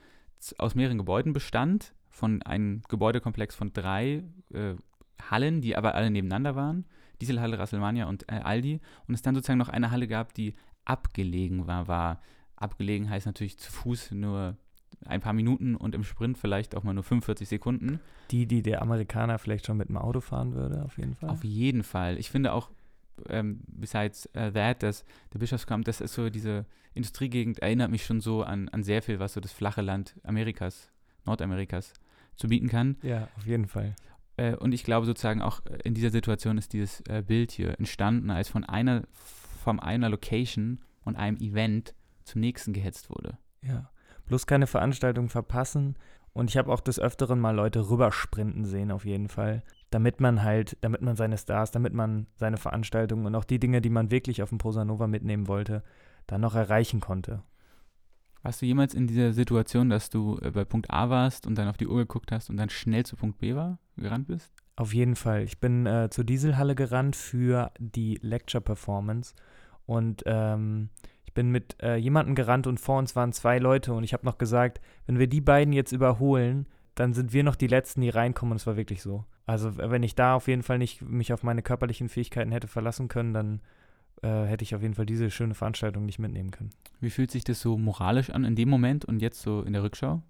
aus 0.59 0.75
mehreren 0.75 0.99
Gebäuden 0.99 1.32
bestand, 1.32 1.94
von 2.09 2.43
einem 2.43 2.82
Gebäudekomplex 2.88 3.55
von 3.55 3.73
drei 3.73 4.25
äh, 4.53 4.75
Hallen, 5.31 5.61
die 5.61 5.77
aber 5.77 5.94
alle 5.94 6.11
nebeneinander 6.11 6.56
waren. 6.56 6.87
Dieselhalle, 7.21 7.59
Rasselmania 7.59 8.06
und 8.06 8.31
äh, 8.31 8.37
Aldi. 8.37 8.81
Und 9.06 9.15
es 9.15 9.23
dann 9.23 9.35
sozusagen 9.35 9.59
noch 9.59 9.69
eine 9.69 9.91
Halle 9.91 10.09
gab, 10.09 10.35
die 10.35 10.55
abgelegen 10.85 11.67
war, 11.67 11.88
war. 11.88 12.21
Abgelegen 12.56 13.09
heißt 13.09 13.26
natürlich 13.26 13.59
zu 13.59 13.71
Fuß 13.71 14.12
nur 14.12 14.56
ein 15.06 15.21
paar 15.21 15.33
Minuten 15.33 15.76
und 15.76 15.94
im 15.94 16.05
Sprint 16.05 16.37
vielleicht 16.37 16.75
auch 16.75 16.83
mal 16.83 16.93
nur 16.93 17.05
45 17.05 17.49
Sekunden. 17.49 18.00
Die, 18.31 18.47
die 18.47 18.62
der 18.62 18.83
Amerikaner 18.83 19.38
vielleicht 19.38 19.67
schon 19.67 19.76
mit 19.76 19.88
dem 19.88 19.97
Auto 19.97 20.21
fahren 20.21 20.55
würde, 20.55 20.85
auf 20.85 20.99
jeden 20.99 21.15
Fall. 21.15 21.31
Auf 21.31 21.44
jeden 21.44 21.83
Fall. 21.83 22.19
Ich 22.19 22.31
finde 22.31 22.53
auch, 22.53 22.71
ähm, 23.29 23.61
besides 23.67 24.29
uh, 24.37 24.51
that, 24.51 24.83
dass 24.83 25.05
der 25.33 25.39
Bischofskamm, 25.39 25.85
das 25.85 26.01
ist 26.01 26.15
so 26.15 26.31
diese 26.31 26.67
Industriegegend, 26.95 27.61
erinnert 27.61 27.91
mich 27.91 28.05
schon 28.05 28.21
so 28.21 28.43
an, 28.43 28.69
an 28.69 28.83
sehr 28.83 29.03
viel, 29.03 29.19
was 29.19 29.35
so 29.35 29.41
das 29.41 29.53
flache 29.53 29.83
Land 29.83 30.17
Amerikas, 30.25 30.91
Nordamerikas 31.25 31.93
zu 32.37 32.49
bieten 32.49 32.69
kann. 32.69 32.97
ja, 33.03 33.29
auf 33.37 33.47
jeden 33.47 33.67
Fall. 33.67 33.95
Äh, 34.37 34.57
und 34.57 34.73
ich 34.73 34.85
glaube 34.85 35.07
sozusagen 35.07 35.43
auch 35.43 35.65
äh, 35.67 35.79
in 35.85 35.95
dieser 35.95 36.11
Situation 36.11 36.57
ist 36.57 36.73
dieses 36.73 37.03
äh, 37.03 37.23
Bild 37.27 37.53
hier 37.53 37.79
entstanden, 37.79 38.31
als 38.31 38.49
von 38.49 38.65
einer, 38.65 39.05
von 39.13 39.79
einer 39.79 40.09
Location 40.09 40.81
und 41.05 41.17
einem 41.17 41.37
Event 41.39 41.95
zum 42.25 42.41
nächsten 42.41 42.73
gehetzt 42.73 43.11
wurde. 43.11 43.39
Ja. 43.63 43.91
Bloß 44.27 44.47
keine 44.47 44.67
Veranstaltung 44.67 45.29
verpassen. 45.29 45.97
Und 46.33 46.49
ich 46.49 46.57
habe 46.57 46.73
auch 46.73 46.81
des 46.81 47.01
Öfteren 47.01 47.41
mal 47.41 47.55
Leute 47.55 47.91
rübersprinten 47.91 48.65
sehen, 48.65 48.93
auf 48.93 49.05
jeden 49.05 49.29
Fall. 49.29 49.63
Damit 49.91 50.21
man 50.21 50.43
halt, 50.43 50.76
damit 50.83 51.03
man 51.03 51.17
seine 51.17 51.37
Stars, 51.37 51.73
damit 51.73 51.93
man 51.93 52.26
seine 52.37 52.57
Veranstaltungen 52.57 53.26
und 53.26 53.35
auch 53.35 53.45
die 53.45 53.59
Dinge, 53.59 53.81
die 53.81 53.91
man 53.91 54.11
wirklich 54.11 54.43
auf 54.43 54.50
dem 54.50 54.59
Prosanova 54.59 55.07
mitnehmen 55.07 55.49
wollte, 55.49 55.83
dann 56.26 56.41
noch 56.41 56.55
erreichen 56.55 57.00
konnte. 57.00 57.43
Warst 58.43 58.62
du 58.62 58.67
jemals 58.67 58.95
in 58.95 59.07
dieser 59.07 59.33
Situation, 59.33 59.91
dass 59.91 60.09
du 60.09 60.38
äh, 60.41 60.50
bei 60.50 60.64
Punkt 60.64 60.91
A 60.91 61.11
warst 61.11 61.47
und 61.47 61.57
dann 61.59 61.69
auf 61.69 61.76
die 61.76 61.87
Uhr 61.87 61.99
geguckt 61.99 62.33
hast 62.33 62.49
und 62.49 62.57
dann 62.57 62.71
schnell 62.71 63.05
zu 63.05 63.17
Punkt 63.17 63.38
B 63.38 63.55
war, 63.55 63.79
gerannt 63.97 64.29
bist? 64.29 64.53
Auf 64.76 64.95
jeden 64.95 65.17
Fall. 65.17 65.43
Ich 65.43 65.61
bin 65.61 65.85
äh, 65.85 66.09
zur 66.11 66.25
Dieselhalle 66.25 66.75
gerannt 66.75 67.17
für 67.17 67.71
die 67.79 68.19
Lecture 68.23 68.62
Performance 68.62 69.35
und 69.85 70.23
ähm, 70.25 70.88
ich 71.26 71.35
bin 71.35 71.50
mit 71.50 71.76
äh, 71.83 71.97
jemandem 71.97 72.35
gerannt 72.35 72.67
und 72.67 72.81
vor 72.81 72.99
uns 72.99 73.14
waren 73.14 73.33
zwei 73.33 73.59
Leute 73.59 73.93
und 73.93 74.05
ich 74.05 74.14
habe 74.14 74.25
noch 74.25 74.38
gesagt, 74.38 74.81
wenn 75.07 75.19
wir 75.19 75.26
die 75.26 75.43
beiden 75.43 75.75
jetzt 75.75 75.93
überholen, 75.93 76.67
dann 77.00 77.14
sind 77.14 77.33
wir 77.33 77.45
noch 77.45 77.57
die 77.57 77.66
Letzten, 77.66 78.02
die 78.02 78.11
reinkommen 78.11 78.52
und 78.52 78.57
es 78.57 78.66
war 78.66 78.76
wirklich 78.76 79.00
so. 79.00 79.25
Also 79.47 79.78
wenn 79.78 80.02
ich 80.02 80.14
da 80.14 80.35
auf 80.35 80.49
jeden 80.49 80.62
Fall 80.62 80.76
nicht 80.76 81.00
mich 81.00 81.33
auf 81.33 81.42
meine 81.42 81.62
körperlichen 81.62 82.11
Fähigkeiten 82.11 82.52
hätte 82.52 82.69
verlassen 82.69 83.09
können, 83.09 83.33
dann 83.33 83.62
äh, 84.23 84.45
hätte 84.45 84.64
ich 84.64 84.75
auf 84.75 84.83
jeden 84.83 84.92
Fall 84.92 85.07
diese 85.07 85.30
schöne 85.30 85.54
Veranstaltung 85.54 86.04
nicht 86.04 86.19
mitnehmen 86.19 86.50
können. 86.50 86.69
Wie 87.00 87.09
fühlt 87.09 87.30
sich 87.30 87.42
das 87.42 87.59
so 87.59 87.78
moralisch 87.78 88.28
an 88.28 88.45
in 88.45 88.54
dem 88.54 88.69
Moment 88.69 89.07
und 89.07 89.23
jetzt 89.23 89.40
so 89.40 89.62
in 89.62 89.73
der 89.73 89.83
Rückschau? 89.83 90.23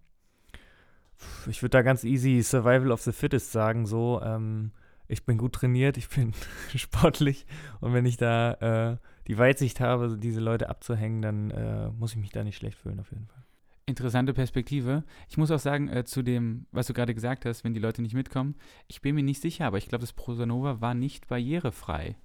Ich 1.48 1.60
würde 1.60 1.70
da 1.70 1.82
ganz 1.82 2.04
easy 2.04 2.40
Survival 2.40 2.92
of 2.92 3.02
the 3.02 3.12
Fittest 3.12 3.50
sagen, 3.50 3.84
so, 3.84 4.22
ähm, 4.22 4.70
ich 5.08 5.26
bin 5.26 5.38
gut 5.38 5.54
trainiert, 5.54 5.96
ich 5.96 6.08
bin 6.08 6.34
sportlich 6.76 7.46
und 7.80 7.94
wenn 7.94 8.06
ich 8.06 8.16
da 8.16 8.92
äh, 8.92 8.96
die 9.26 9.38
Weitsicht 9.38 9.80
habe, 9.80 10.16
diese 10.18 10.40
Leute 10.40 10.68
abzuhängen, 10.68 11.20
dann 11.20 11.50
äh, 11.50 11.90
muss 11.90 12.12
ich 12.12 12.18
mich 12.18 12.30
da 12.30 12.44
nicht 12.44 12.56
schlecht 12.56 12.78
fühlen, 12.78 13.00
auf 13.00 13.10
jeden 13.10 13.26
Fall. 13.26 13.42
Interessante 13.86 14.34
Perspektive. 14.34 15.04
Ich 15.28 15.36
muss 15.36 15.50
auch 15.50 15.58
sagen, 15.58 15.88
äh, 15.88 16.04
zu 16.04 16.22
dem, 16.22 16.66
was 16.70 16.86
du 16.86 16.92
gerade 16.92 17.14
gesagt 17.14 17.44
hast, 17.44 17.64
wenn 17.64 17.74
die 17.74 17.80
Leute 17.80 18.02
nicht 18.02 18.14
mitkommen, 18.14 18.54
ich 18.86 19.00
bin 19.00 19.14
mir 19.14 19.22
nicht 19.22 19.40
sicher, 19.40 19.66
aber 19.66 19.78
ich 19.78 19.88
glaube, 19.88 20.02
das 20.02 20.12
Prosanova 20.12 20.80
war 20.80 20.94
nicht 20.94 21.26
barrierefrei. 21.26 22.16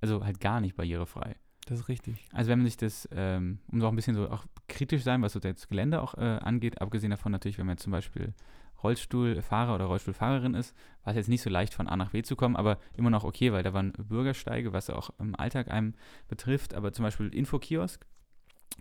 Also 0.00 0.24
halt 0.24 0.40
gar 0.40 0.60
nicht 0.60 0.74
barrierefrei. 0.74 1.36
Das 1.66 1.78
ist 1.78 1.88
richtig. 1.88 2.16
Also 2.32 2.50
wenn 2.50 2.58
man 2.58 2.66
sich 2.66 2.76
das, 2.76 3.08
ähm, 3.12 3.60
um 3.70 3.80
so 3.80 3.86
auch 3.86 3.92
ein 3.92 3.96
bisschen 3.96 4.16
so 4.16 4.28
auch 4.28 4.44
kritisch 4.68 5.02
sein, 5.02 5.22
was 5.22 5.32
so 5.32 5.38
das 5.38 5.68
Gelände 5.68 6.02
auch 6.02 6.14
äh, 6.14 6.38
angeht, 6.42 6.80
abgesehen 6.80 7.10
davon 7.10 7.30
natürlich, 7.30 7.58
wenn 7.58 7.66
man 7.66 7.74
jetzt 7.74 7.84
zum 7.84 7.92
Beispiel 7.92 8.34
Rollstuhlfahrer 8.82 9.74
oder 9.74 9.84
Rollstuhlfahrerin 9.84 10.54
ist, 10.54 10.74
war 11.04 11.12
es 11.12 11.16
jetzt 11.16 11.28
nicht 11.28 11.42
so 11.42 11.50
leicht 11.50 11.72
von 11.72 11.86
A 11.86 11.96
nach 11.96 12.10
B 12.10 12.22
zu 12.22 12.34
kommen, 12.34 12.56
aber 12.56 12.78
immer 12.96 13.10
noch 13.10 13.22
okay, 13.22 13.52
weil 13.52 13.62
da 13.62 13.72
waren 13.72 13.92
Bürgersteige, 13.92 14.72
was 14.72 14.90
auch 14.90 15.10
im 15.20 15.36
Alltag 15.36 15.70
einem 15.70 15.94
betrifft, 16.28 16.74
aber 16.74 16.92
zum 16.92 17.04
Beispiel 17.04 17.28
Infokiosk 17.28 18.06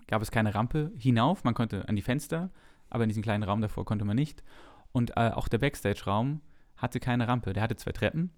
gab 0.08 0.22
es 0.22 0.32
keine 0.32 0.54
Rampe 0.54 0.92
hinauf, 0.98 1.44
man 1.44 1.54
konnte 1.54 1.88
an 1.88 1.96
die 1.96 2.02
Fenster, 2.02 2.50
aber 2.90 3.04
in 3.04 3.10
diesem 3.10 3.24
kleinen 3.24 3.44
Raum 3.44 3.62
davor 3.62 3.86
konnte 3.86 4.06
man 4.06 4.16
nicht. 4.16 4.44
Und 4.92 5.12
äh, 5.18 5.32
auch 5.32 5.48
der 5.48 5.60
Backstage-Raum 5.60 6.42
hatte 6.78 7.00
keine 7.00 7.28
Rampe, 7.28 7.54
der 7.54 7.64
hatte 7.64 7.76
zwei 7.76 7.92
Treppen, 7.92 8.32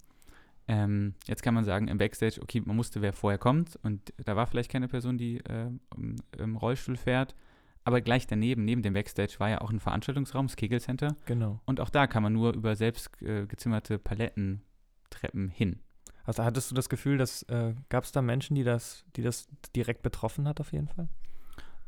Ähm, 0.68 1.16
jetzt 1.28 1.44
kann 1.44 1.54
man 1.54 1.66
sagen, 1.66 1.88
im 1.90 1.98
Backstage, 1.98 2.40
okay, 2.42 2.62
man 2.64 2.76
musste, 2.76 3.02
wer 3.02 3.12
vorher 3.12 3.38
kommt 3.38 3.78
und 3.84 4.14
da 4.24 4.36
war 4.36 4.48
vielleicht 4.48 4.72
keine 4.72 4.88
Person, 4.88 5.18
die 5.18 5.38
äh, 5.40 5.70
im, 5.98 6.16
im 6.38 6.56
Rollstuhl 6.56 6.96
fährt. 6.96 7.36
Aber 7.86 8.00
gleich 8.00 8.28
daneben, 8.28 8.64
neben 8.64 8.82
dem 8.82 8.94
Backstage, 8.94 9.36
war 9.40 9.50
ja 9.50 9.60
auch 9.60 9.70
ein 9.70 9.82
Veranstaltungsraum, 9.82 10.48
das 10.48 10.56
Kegel 10.56 10.80
Center. 10.80 11.18
Genau. 11.26 11.60
Und 11.66 11.82
auch 11.82 11.90
da 11.90 12.08
kann 12.08 12.24
man 12.24 12.32
nur 12.32 12.54
über 12.54 12.78
selbst 12.78 13.22
äh, 13.22 13.46
gezimmerte 13.46 14.00
Palettentreppen 14.00 15.50
hin. 15.50 15.80
Also 16.24 16.46
hattest 16.46 16.72
du 16.72 16.76
das 16.76 16.88
Gefühl, 16.88 17.18
dass 17.18 17.44
äh, 17.44 17.74
gab 17.90 18.06
es 18.06 18.14
da 18.14 18.22
Menschen, 18.22 18.56
die 18.56 18.64
das, 18.64 19.04
die 19.18 19.22
das 19.22 19.50
direkt 19.76 20.02
betroffen 20.02 20.48
hat 20.48 20.62
auf 20.62 20.72
jeden 20.72 20.88
Fall? 20.88 21.10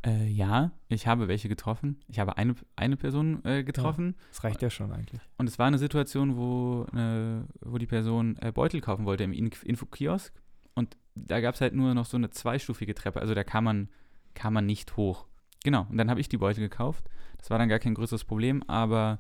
Äh, 0.05 0.27
ja, 0.27 0.71
ich 0.88 1.07
habe 1.07 1.27
welche 1.27 1.50
getroffen. 1.50 2.00
Ich 2.07 2.19
habe 2.19 2.38
eine, 2.38 2.55
eine 2.75 2.95
Person 2.95 3.43
äh, 3.43 3.63
getroffen. 3.63 4.15
Das 4.29 4.43
reicht 4.43 4.62
ja 4.62 4.69
schon 4.69 4.91
eigentlich. 4.91 5.19
Und 5.38 5.47
es 5.50 5.57
war 5.57 5.65
eine 5.65 5.79
Situation, 5.79 6.38
wo, 6.38 6.85
äh, 6.95 7.41
wo 7.62 7.77
die 7.77 7.88
Person 7.88 8.38
äh, 8.41 8.51
Beutel 8.51 8.81
kaufen 8.81 9.05
wollte 9.05 9.24
im 9.24 9.33
Inf 9.33 9.63
Infokiosk. 9.63 10.33
Und 10.75 10.95
da 11.15 11.39
gab 11.39 11.55
es 11.55 11.62
halt 11.62 11.74
nur 11.74 11.93
noch 11.93 12.05
so 12.05 12.17
eine 12.17 12.29
zweistufige 12.29 12.93
Treppe. 12.93 13.19
Also 13.19 13.33
da 13.33 13.43
kam 13.43 13.63
man, 13.63 13.89
kam 14.35 14.53
man 14.53 14.65
nicht 14.65 14.95
hoch. 14.95 15.25
Genau, 15.63 15.88
und 15.89 15.97
dann 15.97 16.12
habe 16.12 16.19
ich 16.19 16.29
die 16.29 16.38
Beutel 16.38 16.62
gekauft. 16.62 17.09
Das 17.38 17.50
war 17.50 17.57
dann 17.57 17.69
gar 17.69 17.79
kein 17.79 17.95
größeres 17.95 18.25
Problem, 18.25 18.62
aber 18.67 19.19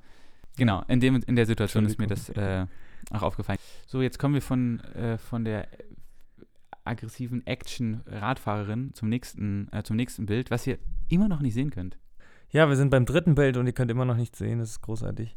genau, 0.57 0.83
in, 0.87 0.99
dem, 0.99 1.15
in 1.25 1.35
der 1.35 1.47
Situation 1.47 1.85
ist 1.85 1.97
mir 1.97 2.07
das 2.07 2.29
äh, 2.29 2.67
auch 3.09 3.23
aufgefallen. 3.23 3.57
So, 3.87 4.01
jetzt 4.03 4.19
kommen 4.19 4.35
wir 4.35 4.41
von, 4.43 4.79
äh, 4.93 5.17
von 5.17 5.43
der 5.43 5.67
aggressiven 6.85 7.45
Action-Radfahrerin 7.45 8.93
zum 8.93 9.09
nächsten, 9.09 9.67
äh, 9.71 9.83
zum 9.83 9.95
nächsten 9.95 10.25
Bild, 10.25 10.51
was 10.51 10.65
ihr 10.67 10.77
immer 11.09 11.27
noch 11.27 11.41
nicht 11.41 11.53
sehen 11.53 11.71
könnt. 11.71 11.97
Ja, 12.51 12.69
wir 12.69 12.75
sind 12.75 12.89
beim 12.89 13.05
dritten 13.05 13.35
Bild 13.35 13.57
und 13.57 13.67
ihr 13.67 13.73
könnt 13.73 13.91
immer 13.91 14.05
noch 14.05 14.15
nichts 14.15 14.37
sehen, 14.37 14.59
das 14.59 14.69
ist 14.69 14.81
großartig. 14.81 15.35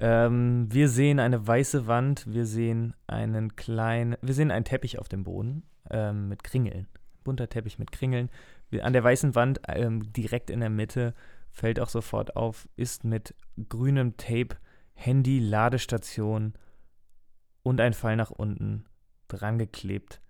Ähm, 0.00 0.66
wir 0.70 0.88
sehen 0.88 1.20
eine 1.20 1.46
weiße 1.46 1.86
Wand, 1.86 2.26
wir 2.26 2.46
sehen 2.46 2.94
einen 3.06 3.54
kleinen, 3.54 4.16
wir 4.22 4.34
sehen 4.34 4.50
einen 4.50 4.64
Teppich 4.64 4.98
auf 4.98 5.08
dem 5.08 5.24
Boden 5.24 5.62
ähm, 5.90 6.28
mit 6.28 6.42
Kringeln. 6.42 6.88
Bunter 7.22 7.48
Teppich 7.48 7.78
mit 7.78 7.92
Kringeln. 7.92 8.30
An 8.80 8.92
der 8.92 9.04
weißen 9.04 9.34
Wand 9.34 9.60
ähm, 9.68 10.12
direkt 10.12 10.50
in 10.50 10.60
der 10.60 10.70
Mitte 10.70 11.14
fällt 11.50 11.80
auch 11.80 11.88
sofort 11.88 12.36
auf, 12.36 12.68
ist 12.76 13.04
mit 13.04 13.34
grünem 13.68 14.16
Tape 14.16 14.56
Handy, 14.94 15.38
Ladestation 15.38 16.54
und 17.62 17.80
ein 17.80 17.92
Pfeil 17.92 18.16
nach 18.16 18.30
unten 18.30 18.86
drangeklebt. 19.28 20.20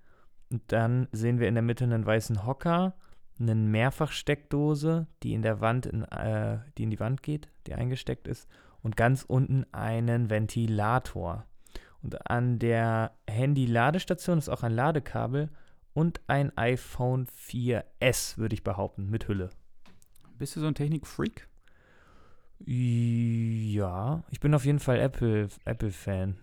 Und 0.50 0.62
dann 0.68 1.08
sehen 1.12 1.40
wir 1.40 1.48
in 1.48 1.54
der 1.54 1.62
Mitte 1.62 1.84
einen 1.84 2.06
weißen 2.06 2.46
Hocker, 2.46 2.94
eine 3.38 3.54
Mehrfachsteckdose, 3.54 5.06
die 5.22 5.34
in 5.34 5.42
der 5.42 5.60
Wand, 5.60 5.86
in, 5.86 6.02
äh, 6.04 6.58
die 6.76 6.84
in 6.84 6.90
die 6.90 7.00
Wand 7.00 7.22
geht, 7.22 7.48
die 7.66 7.74
eingesteckt 7.74 8.26
ist, 8.26 8.48
und 8.82 8.96
ganz 8.96 9.22
unten 9.22 9.66
einen 9.72 10.30
Ventilator. 10.30 11.44
Und 12.02 12.30
an 12.30 12.58
der 12.58 13.12
Handy-Ladestation 13.28 14.38
ist 14.38 14.48
auch 14.48 14.62
ein 14.62 14.72
Ladekabel 14.72 15.50
und 15.94 16.20
ein 16.26 16.56
iPhone 16.56 17.26
4S, 17.26 18.38
würde 18.38 18.54
ich 18.54 18.64
behaupten, 18.64 19.10
mit 19.10 19.28
Hülle. 19.28 19.50
Bist 20.38 20.56
du 20.56 20.60
so 20.60 20.66
ein 20.66 20.74
Technik-Freak? 20.74 21.48
Ja, 22.60 24.22
ich 24.30 24.40
bin 24.40 24.54
auf 24.54 24.64
jeden 24.64 24.78
Fall 24.78 24.98
Apple-Fan. 24.98 25.50
Apple 25.64 26.34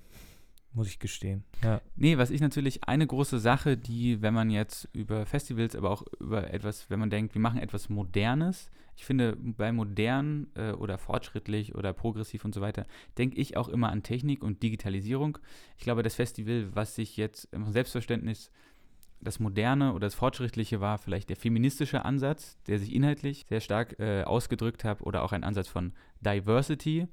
muss 0.76 0.88
ich 0.88 1.00
gestehen. 1.00 1.44
Ja. 1.64 1.82
Nee, 1.96 2.18
was 2.18 2.30
ich 2.30 2.42
natürlich 2.42 2.84
eine 2.84 3.08
große 3.08 3.40
Sache, 3.40 3.78
die, 3.78 4.22
wenn 4.22 4.34
man 4.34 4.50
jetzt 4.50 4.90
über 4.94 5.26
Festivals, 5.26 5.76
aber 5.76 5.90
auch 5.90 6.04
über 6.20 6.54
etwas, 6.54 6.90
wenn 6.90 7.00
man 7.00 7.10
denkt, 7.10 7.34
wir 7.34 7.42
machen 7.42 7.60
etwas 7.60 7.90
Modernes, 7.90 8.70
ich 8.98 9.06
finde, 9.06 9.36
bei 9.36 9.72
modern 9.72 10.48
äh, 10.56 10.72
oder 10.72 10.98
fortschrittlich 10.98 11.76
oder 11.76 11.92
progressiv 11.92 12.46
und 12.46 12.54
so 12.54 12.62
weiter, 12.62 12.86
denke 13.18 13.38
ich 13.38 13.58
auch 13.58 13.68
immer 13.68 13.90
an 13.90 14.04
Technik 14.04 14.44
und 14.44 14.64
Digitalisierung. 14.64 15.38
Ich 15.78 15.84
glaube, 15.84 16.04
das 16.04 16.16
Festival, 16.16 16.70
was 16.74 16.96
sich 16.96 17.18
jetzt 17.18 17.46
im 17.52 17.72
Selbstverständnis 17.72 18.52
das 19.22 19.40
Moderne 19.40 19.92
oder 19.92 20.08
das 20.08 20.16
Fortschrittliche 20.16 20.82
war 20.82 20.98
vielleicht 20.98 21.30
der 21.30 21.36
feministische 21.36 22.06
Ansatz, 22.06 22.58
der 22.68 22.80
sich 22.80 22.94
inhaltlich 22.94 23.46
sehr 23.50 23.60
stark 23.60 24.00
äh, 24.00 24.24
ausgedrückt 24.24 24.84
hat 24.84 25.02
oder 25.02 25.24
auch 25.24 25.32
ein 25.32 25.44
Ansatz 25.44 25.68
von 25.68 25.94
Diversity. 26.22 27.08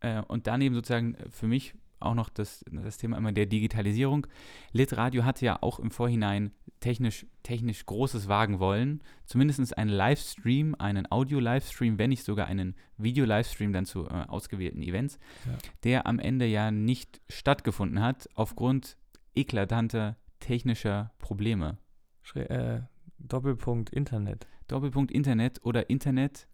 Äh, 0.00 0.22
und 0.22 0.46
daneben 0.46 0.74
sozusagen 0.74 1.16
für 1.30 1.46
mich 1.46 1.74
auch 2.00 2.14
noch 2.14 2.28
das, 2.28 2.64
das 2.70 2.98
Thema 2.98 3.16
immer 3.16 3.32
der 3.32 3.46
Digitalisierung. 3.46 4.26
Litradio 4.72 5.24
hatte 5.24 5.44
ja 5.44 5.58
auch 5.60 5.78
im 5.78 5.90
Vorhinein 5.90 6.52
technisch, 6.80 7.26
technisch 7.42 7.86
Großes 7.86 8.28
wagen 8.28 8.58
wollen. 8.58 9.02
Zumindest 9.26 9.76
einen 9.76 9.90
Livestream, 9.90 10.74
einen 10.78 11.10
Audio-Livestream, 11.10 11.98
wenn 11.98 12.10
nicht 12.10 12.24
sogar 12.24 12.46
einen 12.46 12.74
Video-Livestream 12.96 13.72
dann 13.72 13.84
zu 13.84 14.06
äh, 14.06 14.24
ausgewählten 14.28 14.82
Events, 14.82 15.18
ja. 15.46 15.58
der 15.84 16.06
am 16.06 16.18
Ende 16.18 16.46
ja 16.46 16.70
nicht 16.70 17.20
stattgefunden 17.28 18.00
hat, 18.00 18.28
aufgrund 18.34 18.96
eklatanter 19.34 20.16
technischer 20.40 21.12
Probleme. 21.18 21.78
Schre 22.22 22.48
äh, 22.50 22.80
Doppelpunkt 23.18 23.90
Internet. 23.90 24.46
Doppelpunkt 24.66 25.10
Internet 25.10 25.64
oder 25.64 25.90
Internet 25.90 26.48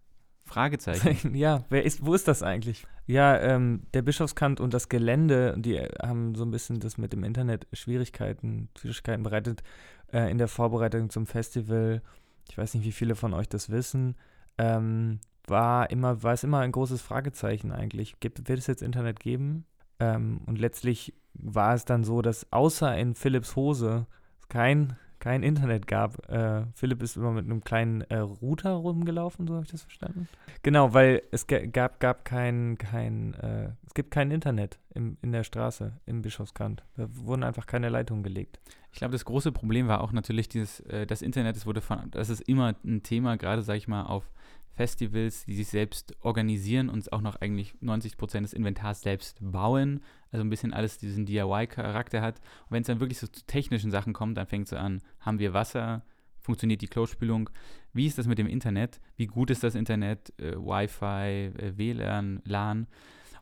Fragezeichen. 0.47 1.35
ja, 1.35 1.63
wer 1.69 1.83
ist, 1.83 2.05
wo 2.05 2.13
ist 2.13 2.27
das 2.27 2.43
eigentlich? 2.43 2.85
Ja, 3.05 3.37
ähm, 3.39 3.83
der 3.93 4.01
Bischofskant 4.01 4.59
und 4.59 4.73
das 4.73 4.89
Gelände, 4.89 5.55
die 5.57 5.77
haben 5.77 6.35
so 6.35 6.43
ein 6.43 6.51
bisschen 6.51 6.79
das 6.79 6.97
mit 6.97 7.13
dem 7.13 7.23
Internet 7.23 7.67
Schwierigkeiten, 7.73 8.69
Schwierigkeiten 8.77 9.23
bereitet 9.23 9.63
äh, 10.11 10.29
in 10.31 10.37
der 10.37 10.47
Vorbereitung 10.47 11.09
zum 11.09 11.25
Festival. 11.25 12.01
Ich 12.49 12.57
weiß 12.57 12.73
nicht, 12.73 12.85
wie 12.85 12.91
viele 12.91 13.15
von 13.15 13.33
euch 13.33 13.47
das 13.47 13.69
wissen. 13.69 14.15
Ähm, 14.57 15.19
war 15.45 15.89
immer, 15.89 16.23
war 16.23 16.33
es 16.33 16.43
immer 16.43 16.59
ein 16.59 16.71
großes 16.71 17.01
Fragezeichen 17.01 17.71
eigentlich. 17.71 18.19
Gibt, 18.19 18.47
wird 18.47 18.59
es 18.59 18.67
jetzt 18.67 18.81
Internet 18.81 19.19
geben? 19.19 19.65
Ähm, 19.99 20.41
und 20.45 20.57
letztlich 20.59 21.13
war 21.33 21.73
es 21.73 21.85
dann 21.85 22.03
so, 22.03 22.21
dass 22.21 22.51
außer 22.51 22.97
in 22.97 23.15
Philips 23.15 23.55
Hose 23.55 24.07
kein 24.49 24.97
kein 25.19 25.43
Internet 25.43 25.87
gab. 25.87 26.29
Äh, 26.29 26.63
Philipp 26.73 27.01
ist 27.01 27.17
immer 27.17 27.31
mit 27.31 27.45
einem 27.45 27.63
kleinen 27.63 28.01
äh, 28.01 28.17
Router 28.17 28.71
rumgelaufen, 28.71 29.47
so 29.47 29.55
habe 29.55 29.65
ich 29.65 29.71
das 29.71 29.83
verstanden. 29.83 30.27
Genau, 30.63 30.93
weil 30.93 31.23
es 31.31 31.47
gab, 31.47 31.99
gab 31.99 32.25
kein, 32.25 32.77
kein 32.77 33.33
äh, 33.35 33.69
es 33.85 33.93
gibt 33.93 34.11
kein 34.11 34.31
Internet 34.31 34.79
im, 34.93 35.17
in 35.21 35.31
der 35.31 35.43
Straße 35.43 35.93
im 36.05 36.21
Bischofskant. 36.21 36.83
Da 36.95 37.07
wurden 37.15 37.43
einfach 37.43 37.65
keine 37.65 37.89
Leitungen 37.89 38.23
gelegt. 38.23 38.59
Ich 38.91 38.99
glaube, 38.99 39.11
das 39.11 39.25
große 39.25 39.51
Problem 39.51 39.87
war 39.87 40.01
auch 40.01 40.11
natürlich 40.11 40.49
dieses, 40.49 40.79
äh, 40.81 41.05
das 41.05 41.21
Internet, 41.21 41.55
das 41.55 41.65
wurde 41.65 41.81
von, 41.81 42.09
das 42.11 42.29
ist 42.29 42.41
immer 42.41 42.75
ein 42.83 43.03
Thema, 43.03 43.37
gerade 43.37 43.61
sage 43.61 43.77
ich 43.77 43.87
mal, 43.87 44.03
auf 44.03 44.29
Festivals, 44.77 45.45
die 45.45 45.55
sich 45.55 45.67
selbst 45.67 46.15
organisieren 46.21 46.87
und 46.87 47.11
auch 47.11 47.21
noch 47.21 47.35
eigentlich 47.37 47.73
90 47.81 48.15
Prozent 48.15 48.45
des 48.45 48.53
Inventars 48.53 49.01
selbst 49.01 49.39
bauen. 49.41 50.01
Also 50.31 50.45
ein 50.45 50.49
bisschen 50.49 50.71
alles 50.71 50.99
diesen 50.99 51.25
DIY-Charakter 51.25 52.21
hat. 52.21 52.39
Und 52.65 52.71
wenn 52.71 52.81
es 52.81 52.87
dann 52.87 52.99
wirklich 52.99 53.17
so 53.17 53.27
zu 53.27 53.43
technischen 53.45 53.89
Sachen 53.89 54.13
kommt, 54.13 54.37
dann 54.37 54.45
fängt 54.45 54.67
es 54.67 54.73
an, 54.73 55.01
haben 55.19 55.39
wir 55.39 55.53
Wasser? 55.53 56.03
Funktioniert 56.39 56.81
die 56.81 56.87
Klospülung? 56.87 57.49
Wie 57.91 58.05
ist 58.05 58.19
das 58.19 58.27
mit 58.27 58.37
dem 58.37 58.47
Internet? 58.47 59.01
Wie 59.15 59.25
gut 59.25 59.49
ist 59.49 59.63
das 59.63 59.73
Internet? 59.73 60.31
Äh, 60.39 60.55
Wi-Fi, 60.55 61.59
äh, 61.59 61.73
WLAN, 61.75 62.41
LAN? 62.45 62.87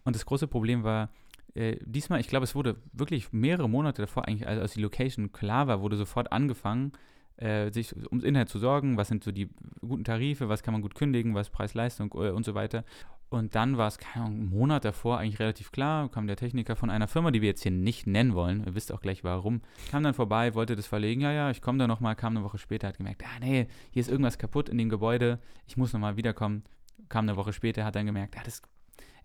Und 0.06 0.16
das 0.16 0.26
große 0.26 0.48
Problem 0.48 0.84
war, 0.84 1.10
äh, 1.54 1.78
diesmal, 1.86 2.22
ich 2.22 2.30
glaube, 2.30 2.46
es 2.46 2.56
wurde 2.56 2.78
wirklich 2.94 3.34
mehrere 3.34 3.70
Monate 3.70 4.02
davor, 4.02 4.28
eigentlich, 4.28 4.48
als 4.48 4.74
die 4.74 4.82
Location 4.82 5.34
klar 5.34 5.68
war, 5.68 5.82
wurde 5.82 5.98
sofort 5.98 6.32
angefangen, 6.32 6.94
äh, 7.38 7.72
sich 7.72 7.96
ums 7.96 8.24
Internet 8.24 8.50
zu 8.50 8.60
sorgen, 8.60 8.98
was 8.98 9.08
sind 9.08 9.24
so 9.24 9.32
die 9.32 9.50
guten 9.82 10.04
Tarife, 10.04 10.50
was 10.50 10.64
kann 10.64 10.74
man 10.74 10.82
gut 10.82 10.96
kündigen, 10.96 11.36
was 11.36 11.50
Preis-Leistung 11.50 12.12
äh, 12.16 12.30
und 12.30 12.46
so 12.46 12.56
weiter. 12.56 12.84
Und 13.30 13.56
dann 13.56 13.78
war 13.78 13.88
es, 13.88 13.98
keine 13.98 14.26
Ahnung, 14.26 14.40
einen 14.40 14.50
Monat 14.50 14.86
davor 14.86 15.18
eigentlich 15.18 15.40
relativ 15.40 15.72
klar, 15.72 16.10
kam 16.10 16.28
der 16.28 16.38
Techniker 16.38 16.76
von 16.76 16.90
einer 16.90 17.08
Firma, 17.08 17.32
die 17.32 17.42
wir 17.42 17.50
jetzt 17.50 17.64
hier 17.64 17.72
nicht 17.72 18.08
nennen 18.08 18.36
wollen, 18.36 18.64
ihr 18.66 18.76
wisst 18.76 18.92
auch 18.92 19.02
gleich 19.02 19.24
warum, 19.24 19.62
kam 19.92 20.04
dann 20.04 20.14
vorbei, 20.14 20.54
wollte 20.54 20.76
das 20.76 20.88
verlegen, 20.88 21.22
ja, 21.22 21.32
ja, 21.32 21.50
ich 21.50 21.62
komme 21.62 21.80
da 21.80 21.88
nochmal, 21.88 22.16
kam 22.16 22.38
eine 22.38 22.46
Woche 22.46 22.60
später, 22.60 22.88
hat 22.88 22.98
gemerkt, 22.98 23.24
ah 23.24 23.40
nee, 23.42 23.68
hier 23.92 24.00
ist 24.00 24.10
irgendwas 24.10 24.38
kaputt 24.38 24.70
in 24.70 24.78
dem 24.78 24.90
Gebäude, 24.90 25.40
ich 25.68 25.76
muss 25.76 25.92
nochmal 25.92 26.18
wiederkommen, 26.18 26.64
kam 27.10 27.26
eine 27.26 27.36
Woche 27.36 27.52
später, 27.52 27.84
hat 27.84 27.96
dann 27.96 28.06
gemerkt, 28.06 28.38
ah, 28.38 28.44
das 28.46 28.62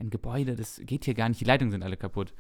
ein 0.00 0.10
Gebäude, 0.10 0.56
das 0.56 0.80
geht 0.84 1.04
hier 1.04 1.14
gar 1.14 1.28
nicht, 1.28 1.40
die 1.40 1.44
Leitungen 1.44 1.70
sind 1.70 1.82
alle 1.82 1.96
kaputt. 1.96 2.34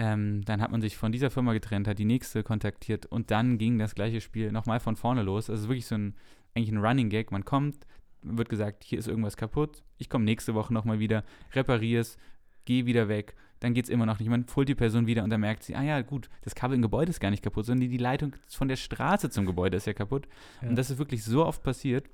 Ähm, 0.00 0.44
dann 0.44 0.62
hat 0.62 0.70
man 0.70 0.80
sich 0.80 0.96
von 0.96 1.10
dieser 1.10 1.28
Firma 1.28 1.52
getrennt, 1.52 1.88
hat 1.88 1.98
die 1.98 2.04
nächste 2.04 2.44
kontaktiert 2.44 3.06
und 3.06 3.32
dann 3.32 3.58
ging 3.58 3.78
das 3.78 3.96
gleiche 3.96 4.20
Spiel 4.20 4.52
nochmal 4.52 4.78
von 4.78 4.94
vorne 4.94 5.24
los. 5.24 5.50
Also 5.50 5.68
wirklich 5.68 5.86
so 5.86 5.96
ein, 5.96 6.14
eigentlich 6.54 6.70
ein 6.70 6.78
Running 6.78 7.10
Gag. 7.10 7.32
Man 7.32 7.44
kommt, 7.44 7.84
wird 8.22 8.48
gesagt, 8.48 8.84
hier 8.84 9.00
ist 9.00 9.08
irgendwas 9.08 9.36
kaputt, 9.36 9.82
ich 9.98 10.08
komme 10.08 10.24
nächste 10.24 10.54
Woche 10.54 10.72
nochmal 10.72 11.00
wieder, 11.00 11.24
repariere 11.52 12.02
es, 12.02 12.16
gehe 12.64 12.86
wieder 12.86 13.08
weg, 13.08 13.34
dann 13.58 13.74
geht 13.74 13.86
es 13.86 13.90
immer 13.90 14.06
noch 14.06 14.20
nicht. 14.20 14.28
Man 14.28 14.46
holt 14.54 14.68
die 14.68 14.76
Person 14.76 15.08
wieder 15.08 15.24
und 15.24 15.30
dann 15.30 15.40
merkt 15.40 15.64
sie, 15.64 15.74
ah 15.74 15.82
ja, 15.82 16.00
gut, 16.02 16.28
das 16.42 16.54
Kabel 16.54 16.76
im 16.76 16.82
Gebäude 16.82 17.10
ist 17.10 17.18
gar 17.18 17.30
nicht 17.30 17.42
kaputt, 17.42 17.66
sondern 17.66 17.90
die 17.90 17.98
Leitung 17.98 18.36
von 18.46 18.68
der 18.68 18.76
Straße 18.76 19.30
zum 19.30 19.46
Gebäude 19.46 19.78
ist 19.78 19.88
ja 19.88 19.94
kaputt. 19.94 20.28
Ja. 20.62 20.68
Und 20.68 20.76
das 20.76 20.90
ist 20.90 20.98
wirklich 20.98 21.24
so 21.24 21.44
oft 21.44 21.64
passiert, 21.64 22.08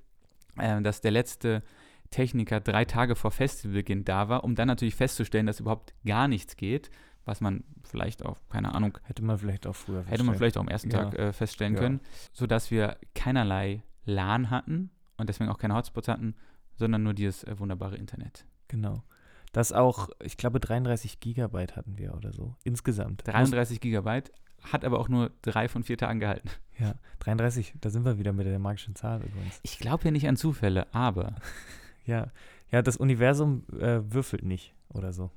äh, 0.56 0.80
dass 0.80 1.02
der 1.02 1.10
letzte 1.10 1.62
Techniker 2.10 2.60
drei 2.60 2.86
Tage 2.86 3.14
vor 3.14 3.30
Festivalbeginn 3.30 4.06
da 4.06 4.30
war, 4.30 4.42
um 4.42 4.54
dann 4.54 4.68
natürlich 4.68 4.94
festzustellen, 4.94 5.44
dass 5.44 5.60
überhaupt 5.60 5.92
gar 6.06 6.28
nichts 6.28 6.56
geht 6.56 6.90
was 7.24 7.40
man 7.40 7.64
vielleicht 7.82 8.24
auch, 8.24 8.38
keine 8.50 8.74
Ahnung. 8.74 8.98
Hätte 9.04 9.24
man 9.24 9.38
vielleicht 9.38 9.66
auch 9.66 9.74
früher 9.74 10.04
Hätte 10.04 10.24
man 10.24 10.36
vielleicht 10.36 10.56
auch 10.56 10.62
am 10.62 10.68
ersten 10.68 10.90
ja. 10.90 11.04
Tag 11.04 11.18
äh, 11.18 11.32
feststellen 11.32 11.74
ja. 11.74 11.80
können, 11.80 12.00
sodass 12.32 12.70
wir 12.70 12.96
keinerlei 13.14 13.82
LAN 14.04 14.50
hatten 14.50 14.90
und 15.16 15.28
deswegen 15.28 15.50
auch 15.50 15.58
keine 15.58 15.74
Hotspots 15.74 16.08
hatten, 16.08 16.34
sondern 16.76 17.02
nur 17.02 17.14
dieses 17.14 17.44
äh, 17.44 17.58
wunderbare 17.58 17.96
Internet. 17.96 18.46
Genau. 18.68 19.02
Das 19.52 19.72
auch, 19.72 20.08
ich 20.20 20.36
glaube, 20.36 20.58
33 20.58 21.20
Gigabyte 21.20 21.76
hatten 21.76 21.96
wir 21.96 22.14
oder 22.14 22.32
so, 22.32 22.56
insgesamt. 22.64 23.26
33 23.26 23.80
Gigabyte, 23.80 24.32
hat 24.64 24.84
aber 24.84 24.98
auch 24.98 25.08
nur 25.08 25.30
drei 25.42 25.68
von 25.68 25.84
vier 25.84 25.98
Tagen 25.98 26.20
gehalten. 26.20 26.48
Ja, 26.76 26.96
33, 27.20 27.74
da 27.80 27.88
sind 27.88 28.04
wir 28.04 28.18
wieder 28.18 28.32
mit 28.32 28.46
der 28.46 28.58
magischen 28.58 28.96
Zahl 28.96 29.22
übrigens. 29.22 29.60
Ich 29.62 29.78
glaube 29.78 30.06
ja 30.06 30.10
nicht 30.10 30.26
an 30.26 30.36
Zufälle, 30.36 30.92
aber. 30.92 31.36
ja, 32.04 32.32
ja, 32.72 32.82
das 32.82 32.96
Universum 32.96 33.62
äh, 33.78 34.00
würfelt 34.12 34.42
nicht 34.42 34.74
oder 34.88 35.12
so. 35.12 35.30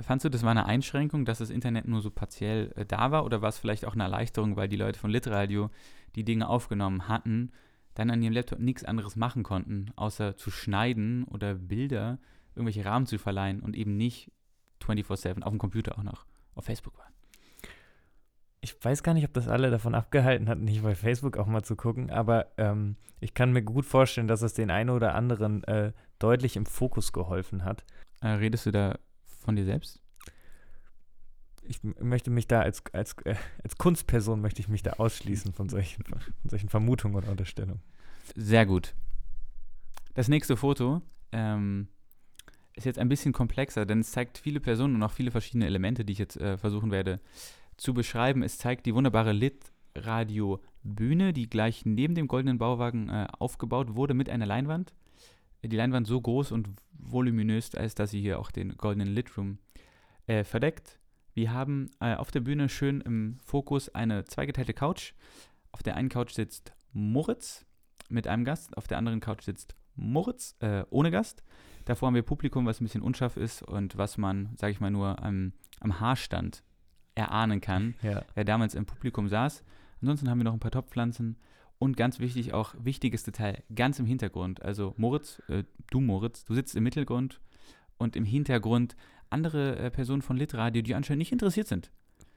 Fandst 0.00 0.24
du, 0.24 0.28
das 0.28 0.42
war 0.42 0.50
eine 0.50 0.66
Einschränkung, 0.66 1.24
dass 1.24 1.38
das 1.38 1.50
Internet 1.50 1.86
nur 1.86 2.00
so 2.00 2.10
partiell 2.10 2.72
äh, 2.76 2.84
da 2.86 3.10
war 3.10 3.24
oder 3.24 3.42
war 3.42 3.48
es 3.48 3.58
vielleicht 3.58 3.84
auch 3.84 3.94
eine 3.94 4.04
Erleichterung, 4.04 4.56
weil 4.56 4.68
die 4.68 4.76
Leute 4.76 4.98
von 4.98 5.10
Litradio 5.10 5.70
die 6.14 6.24
Dinge 6.24 6.48
aufgenommen 6.48 7.08
hatten, 7.08 7.52
dann 7.94 8.10
an 8.10 8.22
ihrem 8.22 8.32
Laptop 8.32 8.58
nichts 8.58 8.84
anderes 8.84 9.16
machen 9.16 9.42
konnten, 9.42 9.92
außer 9.96 10.36
zu 10.36 10.50
schneiden 10.50 11.24
oder 11.24 11.54
Bilder, 11.54 12.18
irgendwelche 12.54 12.84
Rahmen 12.84 13.06
zu 13.06 13.18
verleihen 13.18 13.60
und 13.60 13.76
eben 13.76 13.96
nicht 13.96 14.30
24-7 14.82 15.42
auf 15.42 15.50
dem 15.50 15.58
Computer 15.58 15.98
auch 15.98 16.02
noch 16.02 16.26
auf 16.54 16.64
Facebook 16.64 16.96
waren? 16.98 17.12
ich 18.60 18.76
weiß 18.82 19.02
gar 19.02 19.14
nicht, 19.14 19.24
ob 19.24 19.32
das 19.32 19.48
alle 19.48 19.70
davon 19.70 19.94
abgehalten 19.94 20.48
hat, 20.48 20.58
nicht 20.58 20.82
bei 20.82 20.94
Facebook 20.94 21.36
auch 21.36 21.46
mal 21.46 21.62
zu 21.62 21.76
gucken, 21.76 22.10
aber 22.10 22.48
ähm, 22.58 22.96
ich 23.18 23.34
kann 23.34 23.52
mir 23.52 23.62
gut 23.62 23.86
vorstellen, 23.86 24.28
dass 24.28 24.42
es 24.42 24.54
den 24.54 24.70
einen 24.70 24.90
oder 24.90 25.14
anderen 25.14 25.64
äh, 25.64 25.92
deutlich 26.18 26.56
im 26.56 26.66
Fokus 26.66 27.12
geholfen 27.12 27.64
hat. 27.64 27.84
Äh, 28.20 28.28
redest 28.28 28.66
du 28.66 28.70
da 28.70 28.98
von 29.40 29.56
dir 29.56 29.64
selbst? 29.64 30.00
Ich 31.62 31.80
möchte 31.82 32.30
mich 32.30 32.48
da 32.48 32.60
als, 32.60 32.82
als, 32.92 33.14
äh, 33.24 33.36
als 33.62 33.76
Kunstperson 33.76 34.40
möchte 34.40 34.60
ich 34.60 34.68
mich 34.68 34.82
da 34.82 34.94
ausschließen 34.94 35.52
von 35.52 35.68
solchen, 35.68 36.04
von 36.04 36.20
solchen 36.44 36.68
Vermutungen 36.68 37.16
oder 37.16 37.30
Unterstellungen. 37.30 37.82
Sehr 38.34 38.66
gut. 38.66 38.94
Das 40.14 40.28
nächste 40.28 40.56
Foto 40.56 41.02
ähm, 41.32 41.88
ist 42.74 42.86
jetzt 42.86 42.98
ein 42.98 43.08
bisschen 43.08 43.32
komplexer, 43.32 43.86
denn 43.86 44.00
es 44.00 44.12
zeigt 44.12 44.38
viele 44.38 44.60
Personen 44.60 44.96
und 44.96 45.02
auch 45.02 45.12
viele 45.12 45.30
verschiedene 45.30 45.66
Elemente, 45.66 46.04
die 46.04 46.12
ich 46.12 46.18
jetzt 46.18 46.36
äh, 46.36 46.58
versuchen 46.58 46.90
werde 46.90 47.20
zu 47.76 47.94
beschreiben. 47.94 48.42
Es 48.42 48.58
zeigt 48.58 48.86
die 48.86 48.94
wunderbare 48.94 49.32
Lit-Radio-Bühne, 49.32 51.32
die 51.32 51.48
gleich 51.48 51.86
neben 51.86 52.14
dem 52.14 52.28
goldenen 52.28 52.58
Bauwagen 52.58 53.08
äh, 53.08 53.28
aufgebaut 53.38 53.94
wurde 53.94 54.14
mit 54.14 54.28
einer 54.28 54.46
Leinwand. 54.46 54.92
Die 55.62 55.76
Leinwand 55.76 56.06
so 56.06 56.20
groß 56.20 56.52
und 56.52 56.68
voluminös, 56.92 57.74
als 57.74 57.94
dass 57.94 58.10
sie 58.10 58.20
hier 58.20 58.38
auch 58.38 58.50
den 58.50 58.76
goldenen 58.76 59.08
Litroom 59.08 59.58
äh, 60.26 60.44
verdeckt. 60.44 60.98
Wir 61.34 61.52
haben 61.52 61.90
äh, 62.00 62.14
auf 62.14 62.30
der 62.30 62.40
Bühne 62.40 62.68
schön 62.68 63.00
im 63.00 63.38
Fokus 63.44 63.88
eine 63.94 64.24
zweigeteilte 64.24 64.74
Couch. 64.74 65.12
Auf 65.72 65.82
der 65.82 65.96
einen 65.96 66.08
Couch 66.08 66.32
sitzt 66.32 66.72
Moritz 66.92 67.64
mit 68.08 68.26
einem 68.26 68.44
Gast, 68.44 68.76
auf 68.76 68.88
der 68.88 68.98
anderen 68.98 69.20
Couch 69.20 69.42
sitzt 69.42 69.76
Moritz 69.94 70.56
äh, 70.60 70.84
ohne 70.90 71.10
Gast. 71.10 71.42
Davor 71.84 72.08
haben 72.08 72.14
wir 72.14 72.22
Publikum, 72.22 72.66
was 72.66 72.80
ein 72.80 72.84
bisschen 72.84 73.02
unscharf 73.02 73.36
ist 73.36 73.62
und 73.62 73.96
was 73.96 74.18
man, 74.18 74.50
sage 74.56 74.72
ich 74.72 74.80
mal, 74.80 74.90
nur 74.90 75.22
am, 75.22 75.52
am 75.80 76.00
Haarstand 76.00 76.62
erahnen 77.14 77.60
kann, 77.60 77.94
ja. 78.02 78.22
wer 78.34 78.44
damals 78.44 78.74
im 78.74 78.86
Publikum 78.86 79.28
saß. 79.28 79.62
Ansonsten 80.00 80.30
haben 80.30 80.38
wir 80.38 80.44
noch 80.44 80.54
ein 80.54 80.60
paar 80.60 80.70
Topfpflanzen 80.70 81.36
und 81.80 81.96
ganz 81.96 82.20
wichtig, 82.20 82.54
auch 82.54 82.74
wichtiges 82.78 83.24
Detail, 83.24 83.64
ganz 83.74 83.98
im 83.98 84.06
Hintergrund. 84.06 84.62
Also 84.62 84.94
Moritz, 84.96 85.42
äh, 85.48 85.64
du 85.90 86.00
Moritz, 86.00 86.44
du 86.44 86.54
sitzt 86.54 86.76
im 86.76 86.84
Mittelgrund 86.84 87.40
und 87.98 88.14
im 88.14 88.24
Hintergrund 88.24 88.94
andere 89.30 89.76
äh, 89.76 89.90
Personen 89.90 90.22
von 90.22 90.36
Litradio, 90.36 90.82
die 90.82 90.94
anscheinend 90.94 91.18
nicht 91.18 91.32
interessiert 91.32 91.66
sind. 91.66 91.90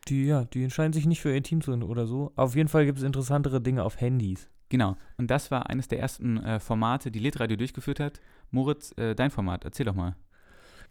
Die, 0.07 0.25
ja, 0.25 0.45
die 0.45 0.63
entscheiden 0.63 0.93
sich 0.93 1.05
nicht 1.05 1.21
für 1.21 1.33
ihr 1.33 1.43
Team 1.43 1.61
zu 1.61 1.71
oder 1.73 2.07
so. 2.07 2.31
Auf 2.35 2.55
jeden 2.55 2.69
Fall 2.69 2.85
gibt 2.85 2.97
es 2.97 3.03
interessantere 3.03 3.61
Dinge 3.61 3.83
auf 3.83 4.01
Handys. 4.01 4.49
Genau. 4.69 4.97
Und 5.17 5.29
das 5.29 5.51
war 5.51 5.69
eines 5.69 5.87
der 5.87 5.99
ersten 5.99 6.37
äh, 6.37 6.59
Formate, 6.59 7.11
die 7.11 7.19
Litradio 7.19 7.57
durchgeführt 7.57 7.99
hat. 7.99 8.21
Moritz, 8.49 8.97
äh, 8.97 9.13
dein 9.13 9.29
Format, 9.29 9.65
erzähl 9.65 9.85
doch 9.85 9.95
mal. 9.95 10.15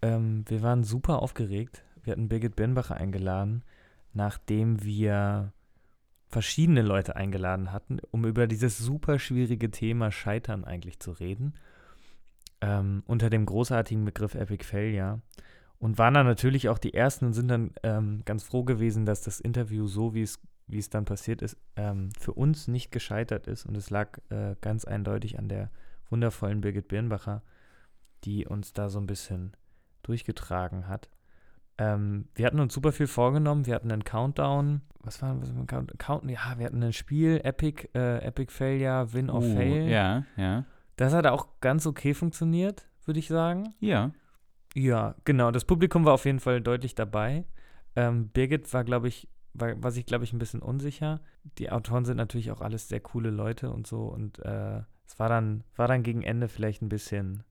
Ähm, 0.02 0.44
wir 0.46 0.62
waren 0.62 0.84
super 0.84 1.20
aufgeregt. 1.20 1.84
Wir 2.04 2.12
hatten 2.12 2.28
Birgit 2.28 2.54
Birnbacher 2.54 2.96
eingeladen 2.96 3.64
nachdem 4.12 4.82
wir 4.84 5.52
verschiedene 6.32 6.82
Leute 6.82 7.14
eingeladen 7.14 7.72
hatten, 7.72 8.00
um 8.10 8.24
über 8.24 8.46
dieses 8.46 8.78
super 8.78 9.18
schwierige 9.18 9.70
Thema 9.70 10.10
Scheitern 10.10 10.64
eigentlich 10.64 10.98
zu 10.98 11.12
reden. 11.12 11.54
Ähm, 12.60 13.02
unter 13.06 13.28
dem 13.28 13.44
großartigen 13.44 14.04
Begriff 14.04 14.34
Epic 14.34 14.64
Failure. 14.64 15.20
Und 15.78 15.98
waren 15.98 16.14
dann 16.14 16.26
natürlich 16.26 16.68
auch 16.68 16.78
die 16.78 16.94
Ersten 16.94 17.26
und 17.26 17.32
sind 17.32 17.48
dann 17.48 17.72
ähm, 17.82 18.22
ganz 18.24 18.44
froh 18.44 18.62
gewesen, 18.62 19.04
dass 19.04 19.20
das 19.20 19.40
Interview 19.40 19.86
so, 19.86 20.14
wie 20.14 20.22
es 20.22 20.40
wie 20.68 20.78
es 20.78 20.88
dann 20.88 21.04
passiert 21.04 21.42
ist, 21.42 21.56
ähm, 21.76 22.10
für 22.18 22.32
uns 22.32 22.68
nicht 22.68 22.90
gescheitert 22.90 23.46
ist. 23.46 23.66
Und 23.66 23.76
es 23.76 23.90
lag 23.90 24.18
äh, 24.30 24.56
ganz 24.60 24.84
eindeutig 24.84 25.38
an 25.38 25.48
der 25.48 25.70
wundervollen 26.08 26.60
Birgit 26.60 26.88
Birnbacher, 26.88 27.42
die 28.24 28.46
uns 28.46 28.72
da 28.72 28.88
so 28.88 28.98
ein 28.98 29.06
bisschen 29.06 29.56
durchgetragen 30.02 30.88
hat. 30.88 31.10
Ähm, 31.82 32.26
wir 32.34 32.46
hatten 32.46 32.60
uns 32.60 32.74
super 32.74 32.92
viel 32.92 33.06
vorgenommen. 33.06 33.66
Wir 33.66 33.74
hatten 33.74 33.90
einen 33.90 34.04
Countdown. 34.04 34.82
Was 35.02 35.20
war 35.20 35.34
das? 35.34 35.52
Count, 35.98 36.30
ja, 36.30 36.54
wir 36.56 36.66
hatten 36.66 36.82
ein 36.82 36.92
Spiel, 36.92 37.40
Epic, 37.42 37.88
äh, 37.94 38.18
Epic 38.24 38.52
Failure, 38.52 39.12
Win 39.12 39.30
or 39.30 39.42
uh, 39.42 39.54
Fail. 39.56 39.88
Ja, 39.88 40.24
ja. 40.36 40.64
Das 40.96 41.12
hat 41.12 41.26
auch 41.26 41.48
ganz 41.60 41.86
okay 41.86 42.14
funktioniert, 42.14 42.86
würde 43.04 43.18
ich 43.18 43.26
sagen. 43.26 43.74
Ja. 43.80 44.12
Ja, 44.74 45.16
genau. 45.24 45.50
Das 45.50 45.64
Publikum 45.64 46.04
war 46.04 46.14
auf 46.14 46.24
jeden 46.24 46.40
Fall 46.40 46.60
deutlich 46.60 46.94
dabei. 46.94 47.44
Ähm, 47.96 48.28
Birgit 48.28 48.72
war, 48.72 48.84
glaube 48.84 49.08
ich, 49.08 49.28
war, 49.52 49.82
war 49.82 49.90
sich, 49.90 50.06
glaube 50.06 50.24
ich, 50.24 50.32
ein 50.32 50.38
bisschen 50.38 50.62
unsicher. 50.62 51.20
Die 51.58 51.70
Autoren 51.70 52.04
sind 52.04 52.16
natürlich 52.16 52.52
auch 52.52 52.60
alles 52.60 52.88
sehr 52.88 53.00
coole 53.00 53.30
Leute 53.30 53.70
und 53.70 53.86
so. 53.86 54.04
Und 54.04 54.38
äh, 54.38 54.82
es 55.06 55.18
war 55.18 55.28
dann, 55.28 55.64
war 55.74 55.88
dann 55.88 56.04
gegen 56.04 56.22
Ende 56.22 56.48
vielleicht 56.48 56.80
ein 56.80 56.88
bisschen 56.88 57.42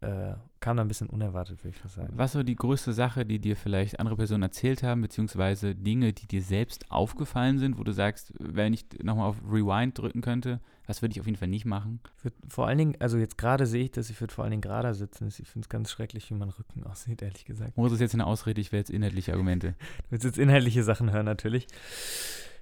äh, 0.00 0.34
kam 0.62 0.78
da 0.78 0.82
ein 0.82 0.88
bisschen 0.88 1.10
unerwartet, 1.10 1.62
würde 1.62 1.76
ich 1.76 1.82
das 1.82 1.94
sagen. 1.94 2.12
Was 2.16 2.34
war 2.34 2.44
die 2.44 2.56
größte 2.56 2.94
Sache, 2.94 3.26
die 3.26 3.38
dir 3.38 3.56
vielleicht 3.56 4.00
andere 4.00 4.16
Personen 4.16 4.44
erzählt 4.44 4.82
haben, 4.82 5.02
beziehungsweise 5.02 5.74
Dinge, 5.74 6.14
die 6.14 6.26
dir 6.26 6.40
selbst 6.40 6.90
aufgefallen 6.90 7.58
sind, 7.58 7.78
wo 7.78 7.84
du 7.84 7.92
sagst, 7.92 8.32
wenn 8.38 8.72
ich 8.72 8.86
nochmal 9.02 9.28
auf 9.28 9.36
Rewind 9.46 9.98
drücken 9.98 10.22
könnte, 10.22 10.60
was 10.86 11.02
würde 11.02 11.12
ich 11.12 11.20
auf 11.20 11.26
jeden 11.26 11.38
Fall 11.38 11.48
nicht 11.48 11.64
machen? 11.64 12.00
Würd, 12.22 12.34
vor 12.48 12.66
allen 12.66 12.78
Dingen, 12.78 12.96
also 13.00 13.18
jetzt 13.18 13.36
gerade 13.36 13.66
sehe 13.66 13.84
ich 13.84 13.90
das, 13.90 14.08
ich 14.08 14.20
würde 14.20 14.32
vor 14.32 14.44
allen 14.44 14.52
Dingen 14.52 14.62
gerade 14.62 14.94
sitzen. 14.94 15.28
Ich 15.28 15.48
finde 15.48 15.66
es 15.66 15.68
ganz 15.68 15.90
schrecklich, 15.90 16.30
wie 16.30 16.34
mein 16.34 16.50
Rücken 16.50 16.84
aussieht, 16.90 17.22
ehrlich 17.22 17.44
gesagt. 17.44 17.76
Muss 17.76 17.92
es 17.92 18.00
jetzt 18.00 18.14
eine 18.14 18.26
Ausrede, 18.26 18.60
ich 18.60 18.72
will 18.72 18.78
jetzt 18.78 18.90
inhaltliche 18.90 19.32
Argumente. 19.32 19.68
du 19.98 20.04
willst 20.10 20.24
jetzt 20.24 20.38
inhaltliche 20.38 20.84
Sachen 20.84 21.10
hören, 21.12 21.26
natürlich. 21.26 21.66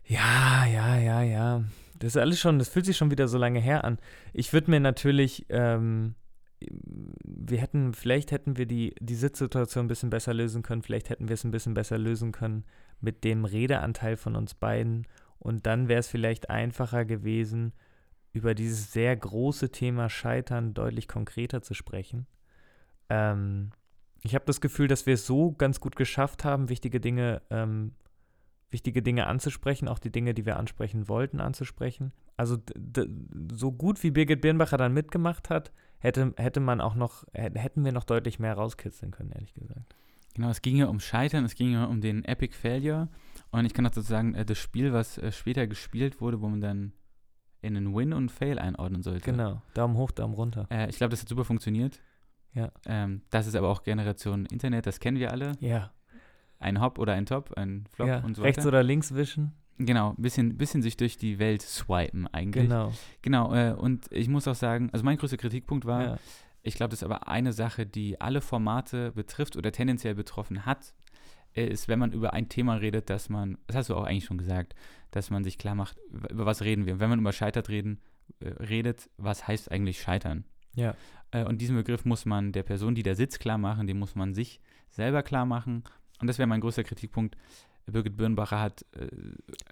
Ja, 0.07 0.65
ja, 0.67 0.99
ja, 0.99 1.23
ja. 1.23 1.65
Das 1.99 2.15
ist 2.15 2.17
alles 2.17 2.41
schon, 2.41 2.59
das 2.59 2.71
fühlt 2.71 2.87
sich 2.87 2.97
schon 2.97 3.11
wieder 3.11 3.29
so 3.29 3.37
lange 3.37 3.61
her 3.61 3.85
an. 3.85 3.99
Ich 4.33 4.55
würde 4.55 4.71
mir 4.71 4.81
natürlich, 4.81 5.45
ähm, 5.51 6.15
wir 6.61 7.59
hätten, 7.59 7.95
vielleicht 7.95 8.33
hätten 8.33 8.57
wir 8.57 8.67
die, 8.67 8.95
die 9.01 9.15
Sitzsituation 9.15 9.87
ein 9.87 9.89
bisschen 9.89 10.11
besser 10.11 10.35
lösen 10.35 10.63
können, 10.63 10.83
vielleicht 10.83 11.11
hätten 11.11 11.29
wir 11.29 11.35
es 11.35 11.45
ein 11.45 11.51
bisschen 11.51 11.75
besser 11.75 11.99
lösen 11.99 12.33
können 12.33 12.65
mit 13.01 13.25
dem 13.25 13.45
Redeanteil 13.45 14.17
von 14.17 14.37
uns 14.37 14.55
beiden. 14.55 15.07
Und 15.39 15.67
dann 15.67 15.89
wäre 15.89 16.01
es 16.01 16.09
vielleicht 16.09 16.51
einfacher 16.51 17.05
gewesen, 17.05 17.73
über 18.33 18.55
dieses 18.55 18.93
sehr 18.93 19.17
große 19.17 19.71
Thema 19.71 20.09
Scheitern 20.09 20.75
deutlich 20.75 21.09
konkreter 21.09 21.63
zu 21.63 21.75
sprechen. 21.75 22.27
Ähm, 23.09 23.71
ich 24.23 24.35
habe 24.35 24.45
das 24.45 24.61
Gefühl, 24.61 24.87
dass 24.87 25.07
wir 25.07 25.15
es 25.15 25.27
so 25.27 25.53
ganz 25.53 25.81
gut 25.81 25.97
geschafft 25.97 26.45
haben, 26.45 26.69
wichtige 26.69 27.01
Dinge, 27.01 27.43
ähm, 27.51 27.93
wichtige 28.69 29.03
Dinge 29.03 29.27
anzusprechen, 29.27 29.89
auch 29.89 29.99
die 29.99 30.13
Dinge, 30.13 30.35
die 30.35 30.47
wir 30.47 30.59
ansprechen 30.59 31.09
wollten, 31.09 31.41
anzusprechen. 31.41 32.13
Also 32.37 32.59
so 33.53 33.73
gut 33.73 34.03
wie 34.03 34.11
Birgit 34.11 34.43
Birnbacher 34.43 34.77
dann 34.77 34.95
mitgemacht 34.95 35.51
hat, 35.51 35.73
hätte, 36.01 36.35
hätte 36.37 36.61
man 36.61 36.81
auch 36.81 36.95
noch, 36.95 37.25
hätten 37.33 37.85
wir 37.85 37.93
noch 37.93 38.05
deutlich 38.05 38.39
mehr 38.39 38.55
rauskitzeln 38.55 39.13
können, 39.13 39.33
ehrlich 39.33 39.55
gesagt. 39.55 39.95
Genau, 40.35 40.49
es 40.49 40.63
ging 40.63 40.77
ja 40.77 40.87
um 40.87 41.01
Scheitern, 41.01 41.45
es 41.45 41.55
ging 41.55 41.73
ja 41.73 41.85
um 41.85 42.01
den 42.01 42.25
Epic 42.25 42.55
Failure. 42.55 43.09
Und 43.51 43.65
ich 43.65 43.75
kann 43.75 43.87
auch 43.87 43.93
sozusagen 43.93 44.35
äh, 44.35 44.45
das 44.45 44.59
Spiel, 44.59 44.93
was 44.93 45.19
äh, 45.19 45.33
später 45.33 45.67
gespielt 45.67 46.21
wurde, 46.21 46.41
wo 46.41 46.49
man 46.49 46.61
dann 46.61 46.93
in 47.63 47.77
einen 47.77 47.95
Win 47.95 48.13
und 48.13 48.31
Fail 48.31 48.59
einordnen 48.59 49.03
sollte. 49.03 49.31
Genau, 49.31 49.61
Daumen 49.75 49.97
hoch, 49.97 50.11
Daumen 50.13 50.35
runter. 50.35 50.67
Äh, 50.71 50.89
ich 50.89 50.97
glaube, 50.97 51.11
das 51.11 51.21
hat 51.21 51.29
super 51.29 51.45
funktioniert. 51.45 52.01
Ja. 52.55 52.71
Ähm, 52.87 53.23
das 53.31 53.47
ist 53.47 53.55
aber 53.55 53.69
auch 53.69 53.83
Generation 53.83 54.47
Internet, 54.47 54.87
das 54.87 55.01
kennen 55.01 55.19
wir 55.19 55.31
alle. 55.31 55.53
Ja. 55.61 55.93
Ein 56.59 56.81
Hop 56.81 56.99
oder 56.99 57.15
ein 57.15 57.27
Top, 57.27 57.53
ein 57.57 57.87
Flop 57.93 58.09
ja, 58.09 58.19
und 58.19 58.35
so 58.35 58.43
weiter. 58.43 58.49
Rechts 58.49 58.67
oder 58.67 58.83
links 58.83 59.15
wischen. 59.15 59.53
Genau, 59.83 60.11
ein 60.11 60.23
bisschen, 60.23 60.59
bisschen 60.59 60.83
sich 60.83 60.99
durch 60.99 61.17
die 61.17 61.39
Welt 61.39 61.63
swipen 61.63 62.27
eigentlich. 62.29 62.65
Genau. 62.65 62.93
Genau, 63.23 63.55
äh, 63.55 63.73
und 63.73 64.13
ich 64.13 64.29
muss 64.29 64.47
auch 64.47 64.55
sagen, 64.55 64.91
also 64.93 65.05
mein 65.05 65.17
größter 65.17 65.39
Kritikpunkt 65.39 65.87
war, 65.87 66.03
ja. 66.03 66.19
ich 66.63 66.75
glaube, 66.75 66.91
das 66.91 67.01
ist 67.01 67.05
aber 67.05 67.29
eine 67.29 67.55
Sache, 67.55 67.87
die 67.87 68.21
alle 68.21 68.43
Formate 68.43 69.13
betrifft 69.13 69.57
oder 69.57 69.73
tendenziell 69.73 70.15
betroffen 70.15 70.67
hat, 70.67 70.93
äh, 71.55 71.65
ist, 71.65 71.89
wenn 71.89 71.99
man 71.99 72.13
über 72.13 72.35
ein 72.35 72.51
Thema 72.51 72.75
redet, 72.75 73.09
dass 73.09 73.31
man, 73.31 73.57
das 73.69 73.77
hast 73.77 73.89
du 73.89 73.95
auch 73.95 74.05
eigentlich 74.05 74.27
schon 74.27 74.37
gesagt, 74.37 74.75
dass 75.13 75.31
man 75.31 75.45
sich 75.45 75.57
klar 75.57 75.75
macht, 75.75 75.97
über 76.31 76.45
was 76.45 76.61
reden 76.61 76.85
wir. 76.85 77.01
Wenn 77.01 77.09
man 77.09 77.21
über 77.21 77.33
Scheitert 77.33 77.71
reden, 77.71 78.01
äh, 78.41 78.49
redet, 78.49 79.09
was 79.17 79.49
heißt 79.49 79.71
eigentlich 79.73 80.03
Scheitern? 80.03 80.45
Ja. 80.75 80.95
Äh, 81.31 81.45
und 81.45 81.59
diesen 81.59 81.77
Begriff 81.77 82.05
muss 82.05 82.27
man 82.27 82.53
der 82.53 82.65
Person, 82.65 82.95
die 82.95 83.03
da 83.03 83.15
sitzt, 83.15 83.41
klar 83.41 83.57
machen, 83.57 83.87
den 83.87 83.99
muss 83.99 84.15
man 84.15 84.35
sich 84.35 84.61
selber 84.91 85.23
klar 85.23 85.47
machen. 85.47 85.85
Und 86.21 86.27
das 86.27 86.37
wäre 86.37 86.47
mein 86.47 86.61
größter 86.61 86.85
Kritikpunkt. 86.85 87.39
Birgit 87.87 88.17
Birnbacher 88.17 88.61
hat 88.61 88.85
äh, 88.93 89.07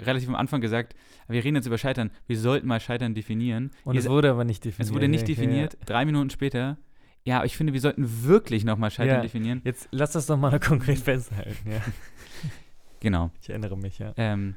relativ 0.03 0.29
am 0.29 0.35
Anfang 0.35 0.61
gesagt, 0.61 0.95
wir 1.29 1.43
reden 1.43 1.57
jetzt 1.57 1.67
über 1.67 1.79
Scheitern, 1.79 2.11
wir 2.27 2.39
sollten 2.39 2.67
mal 2.67 2.81
Scheitern 2.81 3.15
definieren. 3.15 3.71
Und 3.85 3.97
es 3.97 4.09
wurde 4.09 4.31
aber 4.31 4.45
nicht 4.45 4.65
definiert. 4.65 4.89
Es 4.89 4.95
wurde 4.95 5.09
nicht 5.09 5.29
definiert. 5.29 5.75
Ja. 5.75 5.81
Drei 5.87 6.05
Minuten 6.05 6.31
später, 6.31 6.79
ja, 7.25 7.45
ich 7.45 7.57
finde, 7.57 7.73
wir 7.73 7.81
sollten 7.81 8.25
wirklich 8.25 8.65
nochmal 8.65 8.91
Scheitern 8.91 9.17
ja, 9.17 9.23
definieren. 9.23 9.61
Jetzt 9.65 9.89
lass 9.91 10.13
das 10.13 10.27
doch 10.27 10.37
mal 10.37 10.59
konkret 10.61 10.99
festhalten, 10.99 11.71
ja. 11.71 11.81
Genau. 13.01 13.31
Ich 13.41 13.51
erinnere 13.51 13.77
mich, 13.77 14.01
ja. 14.01 14.13
Ähm, 14.17 14.57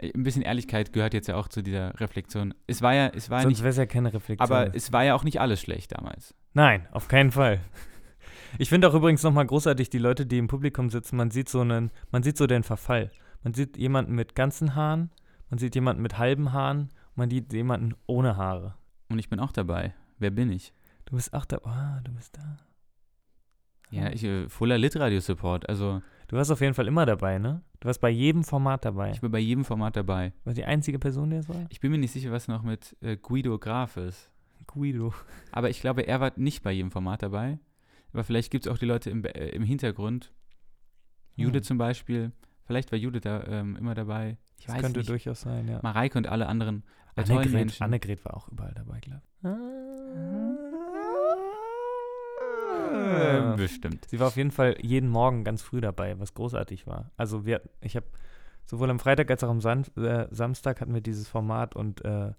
ein 0.00 0.22
bisschen 0.22 0.42
Ehrlichkeit 0.42 0.92
gehört 0.92 1.12
jetzt 1.12 1.26
ja 1.26 1.36
auch 1.36 1.48
zu 1.48 1.60
dieser 1.60 1.98
Reflexion. 2.00 2.54
Es 2.66 2.82
war 2.82 2.94
ja, 2.94 3.08
es 3.08 3.30
war 3.30 3.38
ja 3.38 3.42
Sonst 3.42 3.58
nicht, 3.58 3.62
wäre 3.62 3.70
es 3.70 3.76
ja 3.76 3.86
keine 3.86 4.12
Reflexion. 4.14 4.38
aber 4.40 4.74
es 4.74 4.92
war 4.92 5.04
ja 5.04 5.14
auch 5.14 5.24
nicht 5.24 5.40
alles 5.40 5.60
schlecht 5.60 5.92
damals. 5.92 6.34
Nein, 6.54 6.86
auf 6.92 7.08
keinen 7.08 7.32
Fall. 7.32 7.60
Ich 8.58 8.68
finde 8.68 8.88
auch 8.88 8.94
übrigens 8.94 9.22
nochmal 9.22 9.46
großartig 9.46 9.90
die 9.90 9.98
Leute, 9.98 10.26
die 10.26 10.38
im 10.38 10.48
Publikum 10.48 10.90
sitzen. 10.90 11.16
Man 11.16 11.30
sieht 11.30 11.48
so 11.48 11.60
einen, 11.60 11.90
man 12.10 12.22
sieht 12.22 12.38
so 12.38 12.46
den 12.46 12.62
Verfall. 12.62 13.10
Man 13.42 13.54
sieht 13.54 13.76
jemanden 13.76 14.14
mit 14.14 14.34
ganzen 14.34 14.74
Haaren, 14.74 15.10
man 15.50 15.58
sieht 15.58 15.74
jemanden 15.74 16.02
mit 16.02 16.18
halben 16.18 16.52
Haaren, 16.52 16.88
man 17.14 17.30
sieht 17.30 17.52
jemanden 17.52 17.94
ohne 18.06 18.36
Haare. 18.36 18.74
Und 19.08 19.18
ich 19.18 19.28
bin 19.28 19.40
auch 19.40 19.52
dabei. 19.52 19.94
Wer 20.18 20.30
bin 20.30 20.50
ich? 20.50 20.72
Du 21.04 21.16
bist 21.16 21.32
auch 21.34 21.44
da. 21.44 21.58
Ah, 21.64 22.00
du 22.04 22.12
bist 22.12 22.36
da. 22.36 22.58
Ja, 23.90 24.10
ich, 24.10 24.24
äh, 24.24 24.48
Fuller 24.48 24.76
Litradio 24.76 25.20
Support. 25.20 25.68
Also 25.68 26.02
Du 26.28 26.36
warst 26.36 26.50
auf 26.50 26.60
jeden 26.60 26.74
Fall 26.74 26.86
immer 26.86 27.06
dabei, 27.06 27.38
ne? 27.38 27.62
Du 27.80 27.86
warst 27.86 28.02
bei 28.02 28.10
jedem 28.10 28.44
Format 28.44 28.84
dabei. 28.84 29.12
ich 29.12 29.20
bin 29.22 29.30
bei 29.30 29.38
jedem 29.38 29.64
Format 29.64 29.96
dabei. 29.96 30.34
War 30.44 30.52
die 30.52 30.64
einzige 30.64 30.98
Person, 30.98 31.30
die 31.30 31.36
es 31.36 31.48
war? 31.48 31.64
Ich 31.70 31.80
bin 31.80 31.90
mir 31.90 31.96
nicht 31.96 32.12
sicher, 32.12 32.30
was 32.30 32.48
noch 32.48 32.62
mit 32.62 32.94
äh, 33.00 33.16
Guido 33.16 33.58
Graf 33.58 33.96
ist. 33.96 34.30
Guido. 34.66 35.14
Aber 35.52 35.70
ich 35.70 35.80
glaube, 35.80 36.02
er 36.02 36.20
war 36.20 36.32
nicht 36.36 36.62
bei 36.62 36.72
jedem 36.72 36.90
Format 36.90 37.22
dabei. 37.22 37.58
Aber 38.12 38.24
vielleicht 38.24 38.50
gibt 38.50 38.66
es 38.66 38.72
auch 38.72 38.78
die 38.78 38.86
Leute 38.86 39.10
im, 39.10 39.24
äh, 39.24 39.48
im 39.50 39.62
Hintergrund. 39.62 40.32
Jude 41.36 41.58
Hm. 41.58 41.62
zum 41.64 41.78
Beispiel. 41.78 42.32
Vielleicht 42.64 42.90
war 42.92 42.98
Jude 42.98 43.20
da 43.20 43.44
ähm, 43.44 43.76
immer 43.76 43.94
dabei. 43.94 44.36
Ich 44.58 44.66
Das 44.66 44.74
weiß 44.74 44.82
könnte 44.82 45.00
nicht. 45.00 45.08
durchaus 45.10 45.40
sein, 45.42 45.68
ja. 45.68 45.80
Mareike 45.82 46.18
und 46.18 46.26
alle 46.26 46.46
anderen 46.48 46.82
äh, 47.16 47.22
tollen 47.24 47.38
Annegret, 47.38 47.52
Menschen. 47.54 47.82
Annegret 47.84 48.24
war 48.24 48.36
auch 48.36 48.48
überall 48.48 48.74
dabei, 48.74 49.00
glaube 49.00 49.22
Äh, 52.92 53.50
ich. 53.50 53.56
bestimmt. 53.56 54.06
Sie 54.08 54.18
war 54.20 54.28
auf 54.28 54.36
jeden 54.36 54.50
Fall 54.50 54.76
jeden 54.80 55.08
Morgen 55.08 55.44
ganz 55.44 55.62
früh 55.62 55.80
dabei, 55.80 56.18
was 56.18 56.34
großartig 56.34 56.86
war. 56.86 57.10
Also 57.16 57.44
wir, 57.44 57.62
ich 57.80 57.96
habe 57.96 58.06
sowohl 58.64 58.90
am 58.90 58.98
Freitag 58.98 59.30
als 59.30 59.44
auch 59.44 59.50
am 59.50 59.60
San 59.60 59.84
äh, 59.96 60.26
Samstag 60.30 60.80
hatten 60.80 60.94
wir 60.94 61.00
dieses 61.00 61.28
Format 61.28 61.74
und 61.76 62.04
äh, 62.04 62.32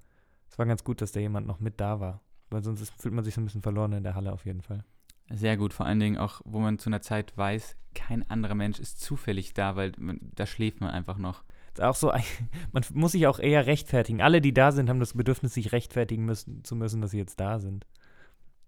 es 0.50 0.58
war 0.58 0.66
ganz 0.66 0.84
gut, 0.84 1.02
dass 1.02 1.12
da 1.12 1.20
jemand 1.20 1.48
noch 1.48 1.60
mit 1.60 1.80
da 1.80 2.00
war. 2.00 2.22
Weil 2.50 2.64
sonst 2.64 2.82
ist, 2.82 2.94
fühlt 3.02 3.14
man 3.14 3.24
sich 3.24 3.36
so 3.36 3.42
ein 3.42 3.46
bisschen 3.46 3.62
verloren 3.62 3.94
in 3.94 4.04
der 4.04 4.16
Halle 4.16 4.34
auf 4.34 4.46
jeden 4.46 4.62
Fall. 4.62 4.84
Sehr 5.32 5.58
gut, 5.58 5.74
vor 5.74 5.86
allen 5.86 6.00
Dingen 6.00 6.18
auch, 6.18 6.42
wo 6.46 6.60
man 6.60 6.80
zu 6.80 6.90
einer 6.90 7.02
Zeit 7.02 7.38
weiß, 7.38 7.76
kein 7.94 8.30
anderer 8.30 8.56
Mensch 8.56 8.80
ist 8.80 9.00
zufällig 9.02 9.54
da, 9.54 9.76
weil 9.76 9.94
da 10.36 10.46
schläft 10.46 10.82
man 10.82 10.92
einfach 10.92 11.18
noch. 11.18 11.44
Ist 11.74 11.82
auch 11.82 11.96
so, 11.96 12.12
man 12.72 12.84
muss 12.94 13.12
sich 13.12 13.28
auch 13.28 13.40
eher 13.40 13.66
rechtfertigen. 13.68 14.22
Alle, 14.22 14.42
die 14.42 14.54
da 14.54 14.72
sind, 14.72 14.90
haben 14.90 15.00
das 15.00 15.14
Bedürfnis, 15.14 15.54
sich 15.54 15.72
rechtfertigen 15.72 16.26
müssen, 16.26 16.64
zu 16.64 16.76
müssen, 16.76 17.02
dass 17.02 17.12
sie 17.12 17.18
jetzt 17.18 17.40
da 17.40 17.60
sind. 17.60 17.86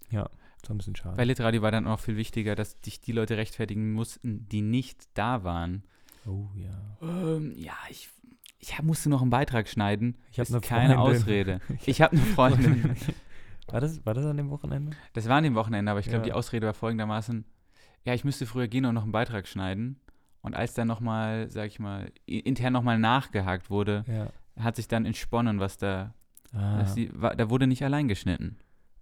Ja, 0.09 0.29
so 0.65 0.73
ein 0.73 0.77
bisschen 0.77 0.95
schade. 0.95 1.15
Bei 1.15 1.23
Litradio 1.23 1.61
war 1.61 1.71
dann 1.71 1.87
auch 1.87 1.99
viel 1.99 2.17
wichtiger, 2.17 2.55
dass 2.55 2.77
sich 2.83 2.99
die 2.99 3.11
Leute 3.11 3.37
rechtfertigen 3.37 3.93
mussten, 3.93 4.47
die 4.49 4.61
nicht 4.61 5.07
da 5.15 5.43
waren. 5.43 5.83
oh 6.25 6.49
ja. 6.55 6.97
Ähm, 7.01 7.53
ja, 7.55 7.73
ich, 7.89 8.09
ich 8.59 8.79
musste 8.83 9.09
noch 9.09 9.21
einen 9.21 9.31
Beitrag 9.31 9.67
schneiden. 9.67 10.17
Ich 10.31 10.39
habe 10.39 10.47
Ist 10.47 10.53
eine 10.53 10.61
keine 10.61 10.95
Freundin. 10.95 11.17
Ausrede. 11.21 11.61
Ich 11.85 12.01
habe 12.01 12.15
eine 12.15 12.25
Freundin. 12.25 12.95
War 13.73 13.81
das, 13.81 14.05
war 14.05 14.13
das 14.13 14.25
an 14.25 14.37
dem 14.37 14.49
Wochenende? 14.49 14.95
Das 15.13 15.27
war 15.29 15.37
an 15.37 15.43
dem 15.43 15.55
Wochenende, 15.55 15.91
aber 15.91 15.99
ich 15.99 16.07
glaube, 16.07 16.19
Ja. 16.19 16.25
die 16.25 16.33
Ausrede 16.33 16.65
war 16.67 16.73
folgendermaßen: 16.73 17.45
Ja, 18.05 18.13
ich 18.13 18.23
müsste 18.23 18.45
früher 18.45 18.67
gehen 18.67 18.85
und 18.85 18.93
noch 18.95 19.03
einen 19.03 19.11
Beitrag 19.11 19.47
schneiden. 19.47 19.99
Und 20.41 20.55
als 20.55 20.73
dann 20.73 20.87
nochmal, 20.87 21.49
sag 21.51 21.67
ich 21.67 21.79
mal, 21.79 22.11
intern 22.25 22.73
nochmal 22.73 22.97
nachgehakt 22.97 23.69
wurde, 23.69 24.03
Ja. 24.07 24.27
hat 24.63 24.75
sich 24.75 24.87
dann 24.87 25.05
entsponnen, 25.05 25.59
was 25.59 25.77
da. 25.77 26.13
Ah, 26.53 26.79
dass 26.79 26.95
die, 26.95 27.09
war, 27.13 27.35
da 27.35 27.49
wurde 27.49 27.67
nicht 27.67 27.83
allein 27.83 28.07
geschnitten. 28.07 28.57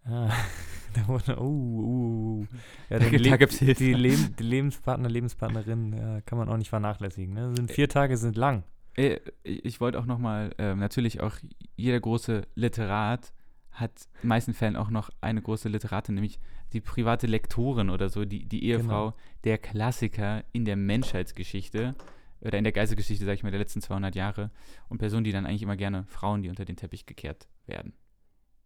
ah. 0.05 0.29
da 0.93 1.08
wurde, 1.08 1.39
uh, 1.39 1.43
uh, 1.43 2.39
uh. 2.41 2.45
Ja, 2.89 2.97
Da 2.99 3.05
die, 3.05 3.12
gibt- 3.12 3.25
da 3.27 3.38
gibt's 3.38 3.58
Hilfe. 3.60 3.84
die, 3.84 3.93
Leb 3.93 4.38
die 4.38 4.43
Lebenspartner, 4.43 5.08
Lebenspartnerin 5.10 5.93
ja, 5.93 6.21
kann 6.21 6.38
man 6.38 6.49
auch 6.49 6.58
nicht 6.58 6.69
vernachlässigen. 6.69 7.34
Ne? 7.34 7.55
Sind 7.55 7.71
vier 7.71 7.88
Tage 7.89 8.17
sind 8.17 8.36
lang. 8.36 8.63
Äh, 8.97 9.19
Ich 9.43 9.79
wollte 9.79 9.97
auch 9.99 10.05
nochmal, 10.05 10.51
ähm, 10.58 10.79
natürlich 10.79 11.21
auch 11.21 11.36
jeder 11.77 11.99
große 11.99 12.41
Literat 12.55 13.32
hat 13.71 13.91
in 14.15 14.21
den 14.23 14.27
meisten 14.29 14.53
Fällen 14.53 14.75
auch 14.75 14.89
noch 14.89 15.10
eine 15.21 15.41
große 15.41 15.69
Literatin, 15.69 16.15
nämlich 16.15 16.39
die 16.73 16.82
private 16.82 17.27
Lektorin 17.27 17.89
oder 17.89 18.10
so, 18.10 18.25
die, 18.25 18.45
die 18.45 18.65
Ehefrau, 18.65 19.13
der 19.43 19.58
Klassiker 19.58 20.43
in 20.51 20.65
der 20.65 20.75
Menschheitsgeschichte 20.75 21.95
oder 22.41 22.58
in 22.58 22.63
der 22.63 22.73
Geistesgeschichte, 22.73 23.25
sag 23.25 23.34
ich 23.34 23.43
mal, 23.43 23.51
der 23.51 23.60
letzten 23.60 23.82
200 23.82 24.15
Jahre 24.15 24.51
und 24.88 24.97
Personen, 24.99 25.23
die 25.23 25.32
dann 25.32 25.45
eigentlich 25.45 25.63
immer 25.63 25.75
gerne 25.77 26.05
Frauen, 26.08 26.41
die 26.41 26.49
unter 26.49 26.65
den 26.65 26.75
Teppich 26.77 27.05
gekehrt 27.05 27.47
werden. 27.65 27.93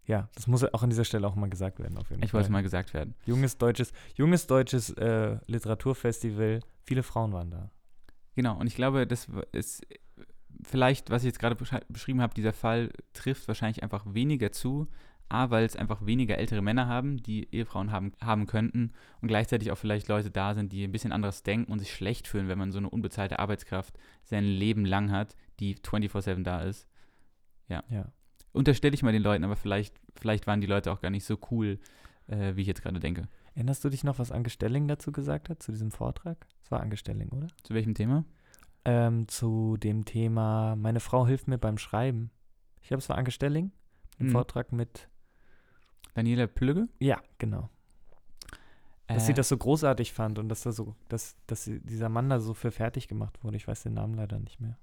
Ja, 0.05 0.29
das 0.35 0.47
muss 0.47 0.63
auch 0.65 0.83
an 0.83 0.89
dieser 0.89 1.05
Stelle 1.05 1.25
auch 1.27 1.35
mal 1.35 1.49
gesagt 1.49 1.79
werden, 1.79 1.97
auf 1.97 2.09
jeden 2.09 2.23
Ich 2.23 2.31
Fall. 2.31 2.39
wollte 2.39 2.47
es 2.47 2.51
mal 2.51 2.61
gesagt 2.63 2.93
werden. 2.93 3.15
Junges 3.25 3.57
deutsches, 3.57 3.93
junges 4.15 4.47
deutsches 4.47 4.89
äh, 4.91 5.37
Literaturfestival. 5.47 6.59
Viele 6.83 7.03
Frauen 7.03 7.31
waren 7.31 7.51
da. 7.51 7.71
Genau, 8.35 8.59
und 8.59 8.67
ich 8.67 8.75
glaube, 8.75 9.07
das 9.07 9.27
ist 9.53 9.85
vielleicht, 10.63 11.09
was 11.09 11.23
ich 11.23 11.27
jetzt 11.27 11.39
gerade 11.39 11.55
beschrieben 11.89 12.21
habe, 12.21 12.33
dieser 12.33 12.53
Fall 12.53 12.91
trifft 13.13 13.47
wahrscheinlich 13.47 13.83
einfach 13.83 14.05
weniger 14.07 14.51
zu. 14.51 14.87
A, 15.29 15.49
weil 15.49 15.65
es 15.65 15.75
einfach 15.75 16.05
weniger 16.05 16.37
ältere 16.37 16.61
Männer 16.61 16.87
haben, 16.87 17.17
die 17.17 17.47
Ehefrauen 17.51 17.91
haben, 17.91 18.11
haben 18.21 18.45
könnten 18.45 18.91
und 19.19 19.29
gleichzeitig 19.29 19.71
auch 19.71 19.77
vielleicht 19.77 20.07
Leute 20.07 20.29
da 20.29 20.53
sind, 20.53 20.71
die 20.71 20.83
ein 20.83 20.91
bisschen 20.91 21.11
anderes 21.11 21.41
denken 21.41 21.71
und 21.71 21.79
sich 21.79 21.91
schlecht 21.91 22.27
fühlen, 22.27 22.49
wenn 22.49 22.59
man 22.59 22.71
so 22.71 22.77
eine 22.77 22.89
unbezahlte 22.89 23.39
Arbeitskraft 23.39 23.97
sein 24.25 24.43
Leben 24.43 24.85
lang 24.85 25.11
hat, 25.11 25.35
die 25.59 25.75
24-7 25.75 26.43
da 26.43 26.61
ist. 26.61 26.87
Ja. 27.67 27.83
Unterstelle 28.51 28.93
ich 28.93 29.01
mal 29.01 29.13
den 29.13 29.23
Leuten, 29.23 29.43
aber 29.43 29.55
vielleicht, 29.55 29.95
vielleicht 30.15 30.45
waren 30.45 30.61
die 30.61 30.67
Leute 30.67 30.91
auch 30.91 31.01
gar 31.01 31.09
nicht 31.09 31.25
so 31.25 31.39
cool, 31.49 31.79
äh, 32.27 32.55
wie 32.55 32.61
ich 32.61 32.67
jetzt 32.67 32.83
gerade 32.83 32.99
denke. 32.99 33.27
Erinnerst 33.55 33.83
du 33.83 33.89
dich 33.89 34.03
noch, 34.03 34.19
was 34.19 34.31
Anke 34.31 34.51
Stelling 34.51 34.87
dazu 34.87 35.11
gesagt 35.11 35.49
hat, 35.49 35.63
zu 35.63 35.71
diesem 35.71 35.89
Vortrag? 35.89 36.45
Es 36.63 36.69
war 36.69 36.81
Anke 36.81 36.97
Stelling, 36.97 37.29
oder? 37.29 37.47
Zu 37.63 37.73
welchem 37.73 37.95
Thema? 37.95 38.25
Ähm, 38.85 39.27
zu 39.29 39.77
dem 39.77 40.03
Thema, 40.05 40.75
meine 40.75 40.99
Frau 40.99 41.25
hilft 41.25 41.47
mir 41.47 41.57
beim 41.57 41.77
Schreiben. 41.77 42.31
Ich 42.81 42.89
glaube, 42.89 42.99
es 42.99 43.09
war 43.09 43.17
Anke 43.17 43.31
Stelling. 43.31 43.71
Im 44.19 44.27
Hm. 44.27 44.31
Vortrag 44.33 44.71
mit, 44.71 45.07
Daniela 46.15 46.47
Plügge? 46.47 46.87
ja, 46.99 47.21
genau. 47.37 47.69
Dass 49.07 49.25
sie 49.25 49.31
Äh, 49.33 49.35
das 49.35 49.49
so 49.49 49.57
großartig 49.57 50.13
fand 50.13 50.39
und 50.39 50.47
dass 50.49 50.61
da 50.63 50.71
so, 50.71 50.95
dass, 51.09 51.35
dass 51.47 51.65
sie, 51.65 51.79
dieser 51.81 52.09
Mann 52.09 52.29
da 52.29 52.39
so 52.39 52.53
für 52.53 52.71
fertig 52.71 53.07
gemacht 53.07 53.43
wurde. 53.43 53.57
Ich 53.57 53.67
weiß 53.67 53.83
den 53.83 53.93
Namen 53.93 54.13
leider 54.15 54.39
nicht 54.39 54.59
mehr. 54.61 54.77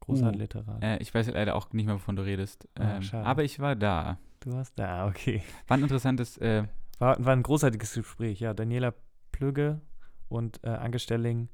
Großer 0.00 0.28
Uh, 0.28 0.36
Literat. 0.36 0.82
Äh, 0.82 0.96
ich 0.98 1.12
weiß 1.14 1.28
leider 1.30 1.54
auch 1.54 1.70
nicht 1.72 1.84
mehr, 1.84 1.94
wovon 1.96 2.16
du 2.16 2.22
redest. 2.24 2.66
Ah, 2.74 2.96
Ähm, 2.96 3.10
aber 3.12 3.44
ich 3.44 3.58
war 3.60 3.76
da. 3.76 4.18
Du 4.40 4.52
warst 4.52 4.78
da, 4.78 5.06
okay. 5.06 5.42
War 5.68 5.76
ein 5.76 5.82
interessantes, 5.82 6.38
äh, 6.38 6.64
War, 6.98 7.22
war 7.22 7.34
ein 7.34 7.42
großartiges 7.42 7.92
Gespräch, 7.94 8.40
ja. 8.40 8.54
Daniela 8.54 8.94
Plügge 9.30 9.80
und 10.28 10.64
äh, 10.64 10.68
Anke 10.70 10.98
Stelling. 10.98 11.48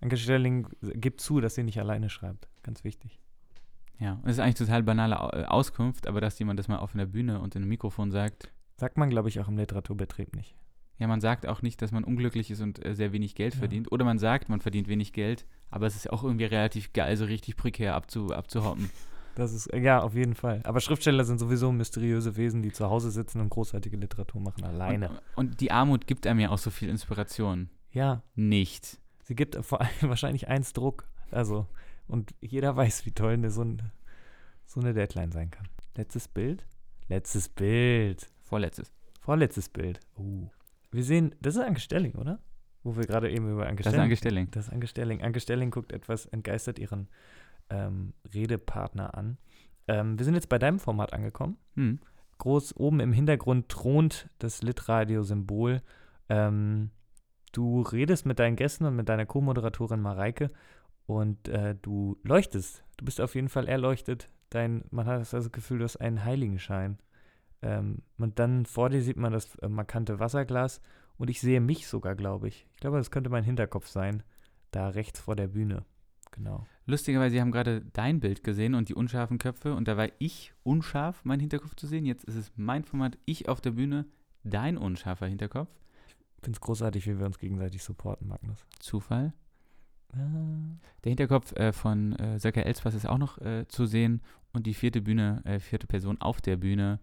Anke 0.00 0.16
Stelling 0.16 0.66
gibt 0.80 1.20
zu, 1.20 1.40
dass 1.40 1.54
sie 1.54 1.62
nicht 1.62 1.78
alleine 1.80 2.08
schreibt. 2.10 2.48
Ganz 2.62 2.84
wichtig. 2.84 3.20
ja, 3.98 4.14
und 4.22 4.26
es 4.26 4.32
ist 4.36 4.40
eigentlich 4.40 4.56
total 4.56 4.82
banale 4.82 5.14
äh, 5.14 5.44
Auskunft, 5.46 6.06
aber 6.06 6.20
dass 6.20 6.38
jemand 6.38 6.58
das 6.58 6.68
mal 6.68 6.78
auf 6.78 6.94
einer 6.94 7.06
Bühne 7.06 7.40
und 7.40 7.54
in 7.54 7.62
einem 7.62 7.68
Mikrofon 7.70 8.10
sagt, 8.10 8.52
Sagt 8.78 8.98
man, 8.98 9.08
glaube 9.08 9.30
ich, 9.30 9.40
auch 9.40 9.48
im 9.48 9.56
Literaturbetrieb 9.56 10.36
nicht. 10.36 10.54
ja, 10.98 11.06
man 11.06 11.22
sagt 11.22 11.46
auch 11.46 11.62
nicht, 11.62 11.80
dass 11.80 11.92
man 11.92 12.04
unglücklich 12.04 12.50
ist 12.50 12.60
und 12.60 12.84
äh, 12.84 12.94
sehr 12.94 13.12
wenig 13.12 13.34
Geld 13.34 13.54
Ja. 13.54 13.60
verdient. 13.60 13.90
Oder 13.90 14.04
man 14.04 14.18
sagt, 14.18 14.48
man 14.50 14.60
verdient 14.60 14.86
wenig 14.88 15.14
Geld, 15.14 15.46
aber 15.70 15.86
es 15.86 15.96
ist 15.96 16.10
auch 16.12 16.22
irgendwie 16.22 16.44
relativ 16.44 16.92
geil, 16.92 17.16
so 17.16 17.24
richtig 17.24 17.56
prekär 17.56 17.94
abzu, 17.94 18.32
abzuhoppen. 18.34 18.90
Das 19.34 19.52
ist, 19.54 19.66
äh, 19.68 19.78
ja, 19.80 20.00
auf 20.02 20.14
jeden 20.14 20.34
Fall. 20.34 20.60
Aber 20.64 20.80
Schriftsteller 20.80 21.24
sind 21.24 21.38
sowieso 21.38 21.70
mysteriöse 21.72 22.36
Wesen, 22.36 22.62
die 22.62 22.72
zu 22.72 22.88
Hause 22.90 23.10
sitzen 23.10 23.40
und 23.40 23.48
großartige 23.50 23.96
Literatur 23.96 24.40
machen, 24.42 24.64
alleine. 24.64 25.08
Und, 25.08 25.20
und 25.36 25.60
die 25.60 25.70
Armut 25.72 26.06
gibt 26.06 26.26
einem 26.26 26.40
ja 26.40 26.50
auch 26.50 26.58
so 26.58 26.70
viel 26.70 26.88
Inspiration. 26.90 27.68
Ja, 27.92 28.22
Nicht. 28.34 28.98
Sie 29.26 29.34
gibt 29.34 29.56
vor 29.64 29.80
allem 29.80 29.90
wahrscheinlich 30.02 30.48
eins 30.48 30.72
Druck. 30.72 31.08
Also, 31.30 31.66
und 32.06 32.34
jeder 32.40 32.76
weiß, 32.76 33.04
wie 33.06 33.12
toll 33.12 33.34
eine, 33.34 33.50
so, 33.50 33.62
ein, 33.62 33.82
so 34.64 34.80
eine 34.80 34.94
Deadline 34.94 35.32
sein 35.32 35.50
kann. 35.50 35.68
Letztes 35.96 36.28
Bild? 36.28 36.64
Letztes 37.08 37.48
Bild. 37.48 38.30
Vorletztes. 38.42 38.92
Vorletztes 39.20 39.68
Bild. 39.68 40.00
Uh. 40.16 40.48
Wir 40.92 41.02
sehen, 41.02 41.34
das 41.40 41.56
ist 41.56 41.62
Anke 41.62 41.80
Stelling, 41.80 42.14
oder? 42.14 42.38
Wo 42.84 42.96
wir 42.96 43.04
gerade 43.04 43.30
eben 43.30 43.50
über 43.50 43.66
Anke 43.66 43.82
Das 43.82 43.92
ist 43.92 43.94
Stelling 43.94 44.04
Anke 44.04 44.16
Stelling. 44.16 44.50
Das 44.52 44.66
ist 44.66 44.72
Anke 44.72 44.86
Stelling. 44.86 45.22
Anke 45.22 45.40
Stelling 45.40 45.70
guckt 45.70 45.92
etwas 45.92 46.26
entgeistert 46.26 46.78
ihren 46.78 47.08
ähm, 47.70 48.14
Redepartner 48.32 49.16
an. 49.16 49.38
Ähm, 49.88 50.18
wir 50.18 50.24
sind 50.24 50.34
jetzt 50.34 50.48
bei 50.48 50.58
deinem 50.58 50.78
Format 50.78 51.12
angekommen. 51.12 51.58
Hm. 51.74 51.98
Groß 52.38 52.76
oben 52.76 53.00
im 53.00 53.12
Hintergrund 53.12 53.68
thront 53.68 54.28
das 54.38 54.62
Litradio-Symbol. 54.62 55.82
Ähm, 56.28 56.90
du 57.56 57.80
redest 57.80 58.26
mit 58.26 58.38
deinen 58.38 58.56
Gästen 58.56 58.84
und 58.84 58.96
mit 58.96 59.08
deiner 59.08 59.26
Co-Moderatorin 59.26 60.00
Mareike 60.00 60.50
und 61.06 61.48
äh, 61.48 61.74
du 61.80 62.18
leuchtest. 62.22 62.84
Du 62.96 63.04
bist 63.04 63.20
auf 63.20 63.34
jeden 63.34 63.48
Fall 63.48 63.68
erleuchtet. 63.68 64.28
Dein, 64.50 64.84
man 64.90 65.06
hat 65.06 65.32
das 65.32 65.52
Gefühl, 65.52 65.78
du 65.78 65.84
hast 65.84 65.96
einen 65.96 66.24
Heiligenschein. 66.24 66.98
Ähm, 67.62 68.02
und 68.18 68.38
dann 68.38 68.66
vor 68.66 68.90
dir 68.90 69.00
sieht 69.00 69.16
man 69.16 69.32
das 69.32 69.54
äh, 69.56 69.68
markante 69.68 70.20
Wasserglas 70.20 70.82
und 71.16 71.30
ich 71.30 71.40
sehe 71.40 71.60
mich 71.60 71.86
sogar, 71.88 72.14
glaube 72.14 72.48
ich. 72.48 72.66
Ich 72.74 72.80
glaube, 72.80 72.98
das 72.98 73.10
könnte 73.10 73.30
mein 73.30 73.44
Hinterkopf 73.44 73.88
sein. 73.88 74.22
Da 74.70 74.88
rechts 74.88 75.20
vor 75.20 75.36
der 75.36 75.48
Bühne. 75.48 75.84
Genau. 76.32 76.66
Lustigerweise, 76.84 77.32
Sie 77.32 77.40
haben 77.40 77.52
gerade 77.52 77.80
dein 77.94 78.20
Bild 78.20 78.44
gesehen 78.44 78.74
und 78.74 78.90
die 78.90 78.94
unscharfen 78.94 79.38
Köpfe 79.38 79.74
und 79.74 79.88
da 79.88 79.96
war 79.96 80.08
ich 80.18 80.52
unscharf, 80.62 81.24
mein 81.24 81.40
Hinterkopf 81.40 81.74
zu 81.76 81.86
sehen. 81.86 82.04
Jetzt 82.04 82.24
ist 82.24 82.36
es 82.36 82.52
mein 82.56 82.84
Format, 82.84 83.16
ich 83.24 83.48
auf 83.48 83.62
der 83.62 83.70
Bühne, 83.70 84.04
dein 84.44 84.76
unscharfer 84.76 85.26
Hinterkopf. 85.26 85.70
Ich 86.36 86.44
finde 86.44 86.56
es 86.56 86.60
großartig, 86.60 87.06
wie 87.06 87.18
wir 87.18 87.26
uns 87.26 87.38
gegenseitig 87.38 87.82
supporten, 87.82 88.28
Magnus. 88.28 88.58
Zufall. 88.78 89.32
Ah. 90.12 90.16
Der 91.04 91.10
Hinterkopf 91.10 91.52
äh, 91.52 91.72
von 91.72 92.14
äh, 92.16 92.38
Söcker 92.38 92.64
Elspass 92.64 92.94
ist 92.94 93.08
auch 93.08 93.18
noch 93.18 93.38
äh, 93.38 93.66
zu 93.68 93.86
sehen. 93.86 94.22
Und 94.52 94.66
die 94.66 94.74
vierte 94.74 95.02
Bühne, 95.02 95.42
äh, 95.44 95.60
vierte 95.60 95.86
Person 95.86 96.20
auf 96.20 96.40
der 96.40 96.56
Bühne 96.56 97.00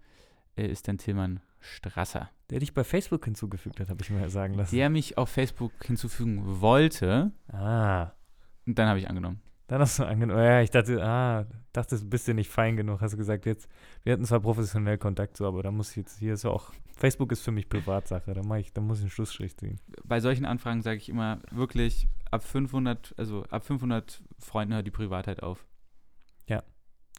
äh, 0.56 0.68
ist 0.68 0.88
dann 0.88 0.98
Tilman 0.98 1.40
Strasser. 1.60 2.30
Der 2.50 2.60
dich 2.60 2.74
bei 2.74 2.84
Facebook 2.84 3.26
hinzugefügt 3.26 3.80
hat, 3.80 3.90
habe 3.90 4.02
ich 4.02 4.10
mir 4.10 4.30
sagen 4.30 4.56
lassen. 4.56 4.76
Der 4.76 4.90
mich 4.90 5.18
auf 5.18 5.30
Facebook 5.30 5.72
hinzufügen 5.86 6.62
wollte. 6.62 7.32
Ah. 7.48 8.12
Und 8.66 8.78
dann 8.78 8.88
habe 8.88 9.00
ich 9.00 9.10
angenommen. 9.10 9.42
Dann 9.68 9.82
hast 9.82 10.00
du 10.00 10.04
angenommen. 10.04 10.40
Oh 10.40 10.44
ja, 10.44 10.62
ich 10.62 10.72
dachte, 10.72 11.04
ah, 11.04 11.46
dachte, 11.72 11.98
du 11.98 12.10
bist 12.10 12.28
dir 12.28 12.34
nicht 12.34 12.50
fein 12.50 12.76
genug. 12.76 13.02
Hast 13.02 13.14
du 13.14 13.18
gesagt, 13.18 13.46
jetzt, 13.46 13.70
wir 14.04 14.14
hatten 14.14 14.26
zwar 14.26 14.42
professionell 14.42 14.98
Kontakt 14.98 15.38
so, 15.38 15.48
aber 15.48 15.64
da 15.64 15.72
muss 15.72 15.92
ich 15.92 15.98
jetzt, 15.98 16.20
hier 16.20 16.34
ist 16.34 16.44
ja 16.44 16.50
auch, 16.50 16.72
Facebook 16.98 17.32
ist 17.32 17.42
für 17.42 17.52
mich 17.52 17.70
Privatsache. 17.70 18.34
Da, 18.34 18.42
mach 18.44 18.58
ich, 18.58 18.74
da 18.74 18.82
muss 18.82 19.00
ich 19.00 19.04
einen 19.04 19.12
Schlussstrich 19.12 19.58
ziehen. 19.58 19.80
Bei 20.04 20.20
solchen 20.20 20.46
Anfragen 20.46 20.82
sage 20.82 20.98
ich 20.98 21.10
immer 21.10 21.40
wirklich 21.52 22.10
ab 22.30 22.44
500, 22.44 23.16
also 23.18 23.44
ab 23.50 23.64
500 23.66 24.22
Freunden 24.40 24.74
hört 24.74 24.86
die 24.86 24.92
Privatheit 24.92 25.42
auf. 25.42 25.66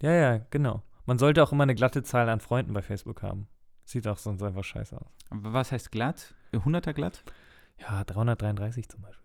Ja, 0.02 0.12
ja, 0.12 0.38
genau. 0.50 0.82
Man 1.06 1.18
sollte 1.18 1.42
auch 1.42 1.52
immer 1.52 1.62
eine 1.62 1.74
glatte 1.74 2.02
Zahl 2.02 2.28
an 2.28 2.40
Freunden 2.40 2.72
bei 2.72 2.82
Facebook 2.82 3.22
haben. 3.22 3.46
Sieht 3.84 4.08
auch 4.08 4.16
sonst 4.16 4.42
einfach 4.42 4.64
scheiße 4.64 4.96
aus. 5.00 5.12
Aber 5.30 5.52
Was 5.52 5.72
heißt 5.72 5.92
glatt? 5.92 6.34
100er 6.52 6.92
glatt? 6.92 7.22
Ja, 7.78 8.04
333 8.04 8.88
zum 8.88 9.02
Beispiel. 9.02 9.24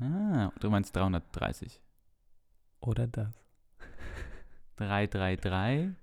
Ah, 0.00 0.52
du 0.60 0.70
meinst 0.70 0.94
330. 0.94 1.80
Oder 2.80 3.06
das. 3.06 3.34
333 4.76 5.96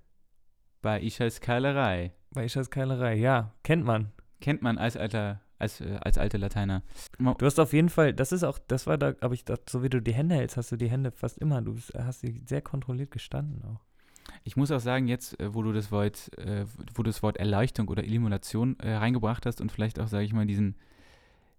bei 0.82 1.00
Ischas 1.02 1.40
Keilerei. 1.40 2.12
Bei 2.30 2.44
Ischas 2.44 2.70
Keilerei, 2.70 3.14
ja, 3.14 3.54
kennt 3.62 3.84
man. 3.84 4.12
Kennt 4.40 4.62
man 4.62 4.78
als 4.78 4.96
alter, 4.96 5.40
als, 5.58 5.80
äh, 5.80 5.98
als 6.00 6.18
alte 6.18 6.36
Lateiner. 6.36 6.82
Du 7.18 7.46
hast 7.46 7.58
auf 7.58 7.72
jeden 7.72 7.88
Fall, 7.88 8.12
das 8.12 8.32
ist 8.32 8.44
auch, 8.44 8.58
das 8.58 8.86
war 8.86 8.98
da, 8.98 9.14
aber 9.20 9.34
ich 9.34 9.44
dachte, 9.44 9.64
so 9.68 9.82
wie 9.82 9.88
du 9.88 10.00
die 10.00 10.14
Hände 10.14 10.34
hältst, 10.34 10.56
hast 10.56 10.70
du 10.70 10.76
die 10.76 10.90
Hände 10.90 11.10
fast 11.10 11.38
immer, 11.38 11.62
du 11.62 11.76
hast 11.96 12.20
sie 12.20 12.42
sehr 12.46 12.62
kontrolliert 12.62 13.10
gestanden 13.10 13.64
auch. 13.64 13.80
Ich 14.44 14.56
muss 14.56 14.70
auch 14.70 14.80
sagen, 14.80 15.08
jetzt, 15.08 15.40
äh, 15.40 15.54
wo 15.54 15.62
du 15.62 15.72
das 15.72 15.90
Wort, 15.90 16.36
äh, 16.38 16.66
wo 16.94 17.02
du 17.02 17.10
das 17.10 17.22
Wort 17.22 17.36
Erleuchtung 17.38 17.88
oder 17.88 18.04
Illumination 18.04 18.78
äh, 18.80 18.94
reingebracht 18.94 19.46
hast 19.46 19.60
und 19.60 19.72
vielleicht 19.72 19.98
auch, 19.98 20.08
sage 20.08 20.24
ich 20.24 20.32
mal, 20.32 20.46
diesen 20.46 20.76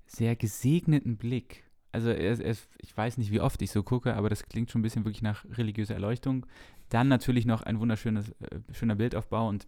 sehr 0.06 0.36
gesegneten 0.36 1.18
Blick. 1.18 1.67
Also 1.98 2.12
es, 2.12 2.40
es, 2.40 2.68
ich 2.78 2.96
weiß 2.96 3.18
nicht, 3.18 3.32
wie 3.32 3.42
oft 3.42 3.60
ich 3.64 3.72
so 3.72 3.82
gucke, 3.82 4.14
aber 4.16 4.30
das 4.30 4.44
klingt 4.48 4.70
schon 4.70 4.82
ein 4.82 4.84
bisschen 4.84 5.04
wirklich 5.04 5.24
nach 5.24 5.46
religiöser 5.46 5.96
Erleuchtung. 5.96 6.46
Dann 6.90 7.08
natürlich 7.08 7.48
noch 7.48 7.64
ein 7.64 7.80
wunderschönes, 7.80 8.30
äh, 8.40 8.60
schöner 8.72 8.96
Bildaufbau 8.96 9.48
und 9.50 9.68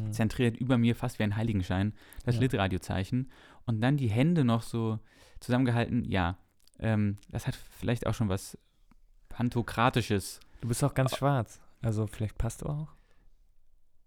Hm. 0.00 0.10
zentriert 0.10 0.56
über 0.56 0.78
mir 0.78 0.96
fast 0.96 1.18
wie 1.18 1.24
ein 1.24 1.36
Heiligenschein, 1.36 1.92
das 2.24 2.36
Ja. 2.36 2.40
Litradiozeichen. 2.40 3.30
Und 3.66 3.82
dann 3.82 3.98
die 3.98 4.08
Hände 4.08 4.42
noch 4.42 4.62
so 4.62 4.98
zusammengehalten. 5.40 6.02
Ja, 6.04 6.38
ähm, 6.78 7.18
das 7.28 7.46
hat 7.46 7.54
vielleicht 7.54 8.06
auch 8.06 8.14
schon 8.14 8.30
was 8.30 8.56
Pantokratisches. 9.28 10.40
Du 10.62 10.68
bist 10.68 10.82
auch 10.82 10.94
ganz 10.94 11.14
schwarz. 11.14 11.60
Also 11.82 12.06
vielleicht 12.06 12.38
passt 12.38 12.62
du 12.62 12.66
auch. 12.66 12.88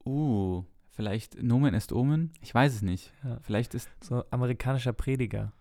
Uh, 0.05 0.63
vielleicht 0.89 1.41
Nomen 1.43 1.75
ist 1.75 1.93
Omen? 1.93 2.33
Ich 2.41 2.51
weiß 2.53 2.73
es 2.73 2.81
nicht. 2.81 3.13
Ja. 3.23 3.37
Vielleicht 3.43 3.75
ist, 3.75 3.89
So 4.03 4.23
amerikanischer 4.31 4.91
Prediger. 4.93 5.53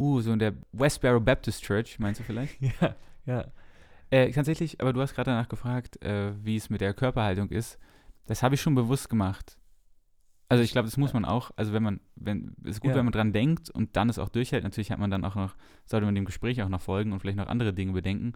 Uh, 0.00 0.20
so 0.20 0.32
in 0.32 0.38
der 0.38 0.54
Westboro 0.72 1.20
Baptist 1.20 1.62
Church, 1.62 1.98
meinst 1.98 2.20
du 2.20 2.24
vielleicht? 2.24 2.56
Ja, 2.80 2.96
ja. 3.26 3.44
Äh, 4.10 4.32
tatsächlich, 4.32 4.80
aber 4.80 4.92
du 4.92 5.00
hast 5.00 5.14
gerade 5.14 5.30
danach 5.30 5.48
gefragt, 5.48 6.02
äh, 6.02 6.32
wie 6.44 6.56
es 6.56 6.68
mit 6.70 6.80
der 6.80 6.94
Körperhaltung 6.94 7.48
ist. 7.50 7.78
Das 8.26 8.42
habe 8.42 8.56
ich 8.56 8.60
schon 8.60 8.74
bewusst 8.74 9.08
gemacht. 9.08 9.56
Also 10.48 10.64
ich 10.64 10.72
glaube, 10.72 10.86
das 10.86 10.96
muss 10.96 11.12
man 11.12 11.24
auch, 11.24 11.52
also 11.54 11.72
wenn 11.72 11.82
man, 11.84 12.00
wenn, 12.16 12.56
es 12.64 12.70
ist 12.70 12.80
gut, 12.80 12.90
Ja. 12.90 12.96
wenn 12.96 13.04
man 13.04 13.12
dran 13.12 13.32
denkt 13.32 13.70
und 13.70 13.94
dann 13.96 14.08
es 14.08 14.18
auch 14.18 14.28
durchhält. 14.30 14.64
Natürlich 14.64 14.90
hat 14.90 14.98
man 14.98 15.10
dann 15.10 15.24
auch 15.24 15.36
noch, 15.36 15.54
sollte 15.86 16.06
man 16.06 16.16
dem 16.16 16.24
Gespräch 16.24 16.60
auch 16.62 16.68
noch 16.68 16.80
folgen 16.80 17.12
und 17.12 17.20
vielleicht 17.20 17.38
noch 17.38 17.46
andere 17.46 17.72
Dinge 17.72 17.92
bedenken. 17.92 18.32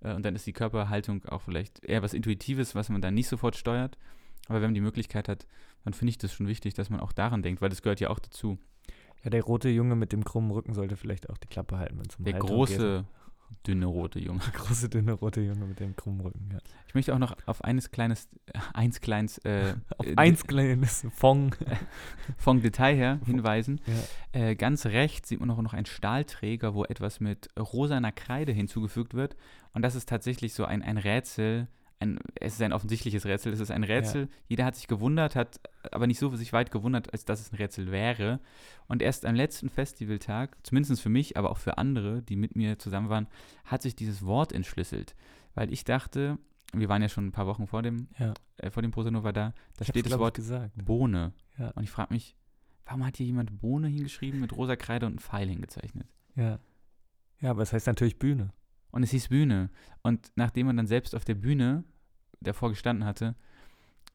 Äh, 0.00 0.14
und 0.14 0.24
dann 0.24 0.34
ist 0.34 0.46
die 0.46 0.54
Körperhaltung 0.54 1.26
auch 1.26 1.42
vielleicht 1.42 1.84
eher 1.84 2.02
was 2.02 2.14
Intuitives, 2.14 2.74
was 2.74 2.88
man 2.88 3.02
dann 3.02 3.12
nicht 3.12 3.28
sofort 3.28 3.54
steuert. 3.56 3.98
Aber 4.48 4.62
wenn 4.62 4.68
man 4.68 4.74
die 4.74 4.80
Möglichkeit 4.80 5.28
hat, 5.28 5.46
dann 5.84 5.92
finde 5.92 6.10
ich 6.10 6.18
das 6.18 6.32
schon 6.32 6.46
wichtig, 6.48 6.72
dass 6.72 6.88
man 6.88 7.00
auch 7.00 7.12
daran 7.12 7.42
denkt, 7.42 7.60
weil 7.60 7.68
das 7.68 7.82
gehört 7.82 8.00
ja 8.00 8.08
auch 8.08 8.18
dazu. 8.18 8.58
Ja, 9.24 9.30
der 9.30 9.42
rote 9.42 9.68
Junge 9.68 9.96
mit 9.96 10.12
dem 10.12 10.24
krummen 10.24 10.50
Rücken 10.50 10.74
sollte 10.74 10.96
vielleicht 10.96 11.28
auch 11.30 11.38
die 11.38 11.48
Klappe 11.48 11.78
halten, 11.78 11.98
wenn 11.98 12.06
es 12.08 12.16
um 12.16 12.24
Der 12.24 12.34
Haltung 12.34 12.50
große, 12.50 13.04
dünne 13.66 13.86
rote 13.86 14.18
Junge. 14.20 14.40
geht. 14.40 14.54
große, 14.54 14.88
dünne 14.88 15.12
rote 15.12 15.40
Junge 15.40 15.66
mit 15.66 15.80
dem 15.80 15.96
krummen 15.96 16.20
Rücken, 16.20 16.48
ja. 16.52 16.58
Ich 16.86 16.94
möchte 16.94 17.14
auch 17.14 17.18
noch 17.18 17.36
auf 17.46 17.62
eines 17.64 17.90
kleines, 17.90 18.28
eins 18.72 19.00
kleines 19.00 19.38
äh, 19.38 19.74
Auf 19.98 20.06
äh, 20.06 20.14
eins 20.16 20.44
kleines 20.44 21.06
Fong. 21.14 21.54
vom 22.38 22.62
Detail 22.62 22.94
her 22.94 23.20
hinweisen. 23.26 23.80
Ja. 24.32 24.40
Äh, 24.40 24.54
ganz 24.54 24.86
rechts 24.86 25.28
sieht 25.28 25.40
man 25.40 25.50
auch 25.50 25.60
noch 25.60 25.74
einen 25.74 25.86
Stahlträger, 25.86 26.74
wo 26.74 26.84
etwas 26.84 27.20
mit 27.20 27.48
rosaner 27.58 28.12
Kreide 28.12 28.52
hinzugefügt 28.52 29.14
wird. 29.14 29.36
Und 29.72 29.82
das 29.82 29.94
ist 29.94 30.08
tatsächlich 30.08 30.54
so 30.54 30.64
ein, 30.64 30.82
ein 30.82 30.98
Rätsel. 30.98 31.68
Ein, 32.00 32.18
es 32.36 32.54
ist 32.54 32.62
ein 32.62 32.72
offensichtliches 32.72 33.24
Rätsel. 33.26 33.52
Es 33.52 33.58
ist 33.60 33.70
ein 33.72 33.82
Rätsel. 33.82 34.28
Jeder 34.46 34.64
hat 34.64 34.76
sich 34.76 34.86
gewundert, 34.86 35.34
hat 35.34 35.60
aber 35.90 36.06
nicht 36.06 36.18
so 36.20 36.34
sich 36.36 36.52
weit 36.52 36.70
gewundert, 36.70 37.12
als 37.12 37.24
dass 37.24 37.40
es 37.40 37.52
ein 37.52 37.56
Rätsel 37.56 37.90
wäre. 37.90 38.38
Und 38.86 39.02
erst 39.02 39.26
am 39.26 39.34
letzten 39.34 39.68
Festivaltag, 39.68 40.56
zumindest 40.62 41.00
für 41.02 41.08
mich, 41.08 41.36
aber 41.36 41.50
auch 41.50 41.58
für 41.58 41.76
andere, 41.76 42.22
die 42.22 42.36
mit 42.36 42.54
mir 42.54 42.78
zusammen 42.78 43.08
waren, 43.08 43.26
hat 43.64 43.82
sich 43.82 43.96
dieses 43.96 44.24
Wort 44.24 44.52
entschlüsselt. 44.52 45.16
Weil 45.54 45.72
ich 45.72 45.82
dachte, 45.84 46.38
wir 46.72 46.88
waren 46.88 47.02
ja 47.02 47.08
schon 47.08 47.26
ein 47.26 47.32
paar 47.32 47.46
Wochen 47.48 47.66
vor 47.66 47.82
dem, 47.82 48.08
Ja. 48.18 48.34
äh, 48.58 48.70
vor 48.70 48.82
dem 48.82 48.92
Prosanova 48.92 49.32
da, 49.32 49.52
da 49.76 49.82
Ich 49.82 49.88
steht 49.88 50.06
das 50.06 50.18
Wort 50.18 50.34
gesagt. 50.34 50.72
Bohne. 50.84 51.32
Ja. 51.58 51.70
Und 51.70 51.82
ich 51.82 51.90
frage 51.90 52.14
mich, 52.14 52.36
warum 52.84 53.04
hat 53.04 53.16
hier 53.16 53.26
jemand 53.26 53.58
Bohne 53.60 53.88
hingeschrieben 53.88 54.38
mit 54.40 54.52
rosa 54.56 54.76
Kreide 54.76 55.06
und 55.06 55.12
einen 55.12 55.18
Pfeil 55.18 55.48
hingezeichnet? 55.48 56.06
Ja. 56.36 56.60
Ja, 57.40 57.50
aber 57.50 57.62
es 57.62 57.72
heißt 57.72 57.86
natürlich 57.86 58.18
Bühne. 58.18 58.52
Und 58.90 59.02
es 59.02 59.10
hieß 59.10 59.28
Bühne. 59.28 59.70
Und 60.02 60.30
nachdem 60.36 60.66
man 60.66 60.76
dann 60.76 60.86
selbst 60.86 61.14
auf 61.14 61.24
der 61.24 61.34
Bühne 61.34 61.84
davor 62.40 62.70
gestanden 62.70 63.04
hatte, 63.04 63.34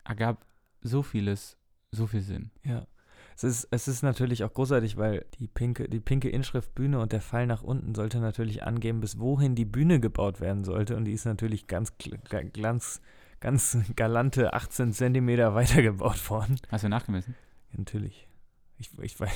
ergab 0.06 0.46
so 0.82 1.04
vieles, 1.04 1.58
so 1.92 2.08
viel 2.08 2.22
Sinn. 2.22 2.52
Ja. 2.64 2.88
Es 3.36 3.44
ist, 3.44 3.68
es 3.72 3.88
ist 3.88 4.04
natürlich 4.04 4.44
auch 4.44 4.54
großartig, 4.54 4.98
weil 4.98 5.26
die 5.40 5.48
pinke, 5.48 5.90
die 5.90 6.00
pinke 6.00 6.30
Inschrift 6.30 6.76
Bühne 6.76 7.00
und 7.00 7.12
der 7.12 7.22
Pfeil 7.22 7.48
nach 7.48 7.64
unten 7.64 7.96
sollte 7.96 8.20
natürlich 8.20 8.64
angeben, 8.64 9.00
bis 9.00 9.18
wohin 9.20 9.56
die 9.56 9.66
Bühne 9.66 10.00
gebaut 10.00 10.40
werden 10.40 10.64
sollte. 10.64 10.96
Und 10.96 11.06
die 11.06 11.14
ist 11.14 11.26
natürlich 11.26 11.66
ganz, 11.68 11.94
ganz, 12.62 13.02
ganz 13.40 13.78
galante 13.96 14.54
18 14.54 14.94
Zentimeter 14.94 15.56
weitergebaut 15.56 16.30
worden. 16.30 16.58
Hast 16.70 16.84
du 16.84 16.90
nachgemessen? 16.90 17.36
Ja, 17.72 17.80
natürlich. 17.80 18.28
Ich, 18.78 18.92
ich, 19.02 19.16
weiß- 19.16 19.32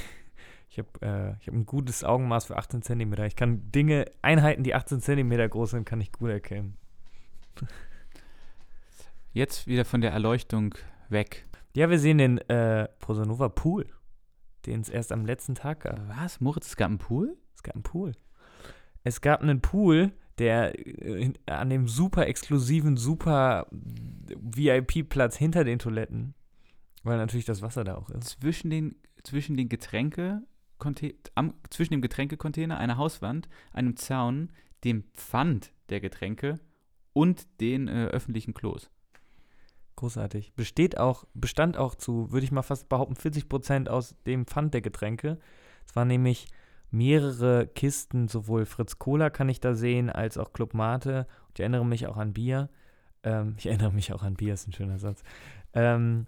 ich 0.70 0.80
habe 0.80 0.90
äh, 1.02 1.36
ich 1.42 1.48
hab 1.48 1.54
ein 1.54 1.66
gutes 1.66 2.04
Augenmaß 2.04 2.46
für 2.46 2.58
18 2.58 2.82
Zentimeter. 2.82 3.26
Ich 3.26 3.36
kann 3.36 3.72
Dinge, 3.72 4.06
Einheiten, 4.22 4.64
die 4.64 4.76
18 4.76 5.02
Zentimeter 5.02 5.48
groß 5.48 5.72
sind, 5.72 5.86
kann 5.86 6.02
ich 6.02 6.12
gut 6.12 6.30
erkennen. 6.30 6.78
Jetzt 9.34 9.68
wieder 9.68 9.86
von 9.86 10.02
der 10.02 10.12
Erleuchtung 10.12 10.76
weg. 11.10 11.46
Ja, 11.76 11.90
wir 11.90 12.00
sehen 12.00 12.18
den 12.18 12.38
äh, 12.50 12.88
Prosanova 13.00 13.50
Pool, 13.50 13.86
den 14.66 14.82
es 14.82 14.90
erst 14.90 15.12
am 15.12 15.26
letzten 15.26 15.56
Tag 15.56 15.82
gab. 15.82 16.00
Was? 16.10 16.42
Moritz, 16.42 16.68
es 16.68 16.76
gab 16.76 16.88
einen 16.88 16.98
Pool? 16.98 17.38
Es 17.56 17.64
gab 17.64 17.76
einen 17.76 17.84
Pool. 17.84 18.14
Es 19.04 19.22
gab 19.22 19.42
einen 19.42 19.62
Pool, 19.62 20.12
der 20.40 20.78
äh, 20.80 21.34
an 21.46 21.70
dem 21.70 21.88
super 21.88 22.28
exklusiven, 22.28 22.98
super 22.98 23.68
VIP-Platz 23.72 25.38
hinter 25.38 25.64
den 25.64 25.80
Toiletten, 25.80 26.34
weil 27.04 27.18
natürlich 27.18 27.46
das 27.46 27.62
Wasser 27.62 27.84
da 27.84 27.96
auch 27.96 28.10
ist. 28.10 28.40
Zwischen 28.42 28.70
den, 28.70 28.96
zwischen 29.24 29.56
den 29.56 29.70
Getränke, 29.70 30.42
am, 31.36 31.54
zwischen 31.70 31.94
dem 31.94 32.02
Getränkecontainer, 32.02 32.78
einer 32.78 32.98
Hauswand, 32.98 33.50
einem 33.74 33.96
Zaun, 33.96 34.52
dem 34.84 35.04
Pfand 35.14 35.72
der 35.90 36.00
Getränke 36.00 36.60
und 37.14 37.48
den 37.62 37.88
äh, 37.88 38.06
öffentlichen 38.06 38.54
Klos. 38.54 38.90
Großartig. 39.96 40.54
Besteht 40.54 40.98
auch, 40.98 41.26
bestand 41.34 41.78
auch 41.78 41.96
zu, 41.96 42.32
würde 42.32 42.46
ich 42.46 42.52
mal 42.52 42.62
fast 42.62 42.88
behaupten, 42.88 43.16
40 43.16 43.50
Prozent 43.50 43.90
aus 43.90 44.16
dem 44.28 44.46
Pfand 44.46 44.76
der 44.76 44.82
Getränke. 44.82 45.40
Es 45.88 45.96
waren 45.96 46.08
nämlich 46.08 46.48
mehrere 46.92 47.68
Kisten, 47.68 48.28
sowohl 48.28 48.66
Fritz 48.66 49.00
Cola 49.00 49.30
kann 49.32 49.50
ich 49.50 49.60
da 49.60 49.74
sehen, 49.74 50.10
als 50.12 50.38
auch 50.38 50.54
Club 50.54 50.76
Mate. 50.76 51.28
Ich 51.54 51.60
erinnere 51.60 51.86
mich 51.86 52.06
auch 52.08 52.18
an 52.18 52.34
Bier. 52.34 52.70
Ähm, 53.24 53.56
ich 53.58 53.66
erinnere 53.66 53.92
mich 53.92 54.14
auch 54.14 54.22
an 54.22 54.36
Bier, 54.36 54.54
ist 54.54 54.68
ein 54.68 54.74
schöner 54.74 55.00
Satz. 55.00 55.24
Ähm, 55.74 56.28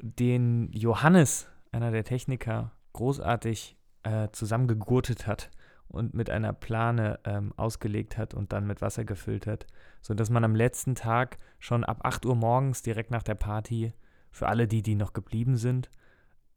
den 0.00 0.70
Johannes, 0.72 1.48
einer 1.70 1.90
der 1.90 2.04
Techniker, 2.04 2.72
großartig 2.94 3.76
äh, 4.02 4.28
zusammengegurtet 4.32 5.26
hat 5.26 5.50
und 5.88 6.14
mit 6.14 6.30
einer 6.30 6.52
Plane 6.52 7.20
ähm, 7.24 7.52
ausgelegt 7.56 8.16
hat 8.16 8.34
und 8.34 8.52
dann 8.52 8.66
mit 8.66 8.80
Wasser 8.80 9.04
gefüllt 9.04 9.46
hat, 9.46 9.66
sodass 10.00 10.30
man 10.30 10.44
am 10.44 10.54
letzten 10.54 10.94
Tag 10.94 11.38
schon 11.58 11.84
ab 11.84 12.00
8 12.04 12.24
Uhr 12.26 12.34
morgens 12.34 12.82
direkt 12.82 13.10
nach 13.10 13.22
der 13.22 13.34
Party, 13.34 13.92
für 14.30 14.48
alle 14.48 14.66
die, 14.66 14.82
die 14.82 14.94
noch 14.94 15.12
geblieben 15.12 15.56
sind, 15.56 15.90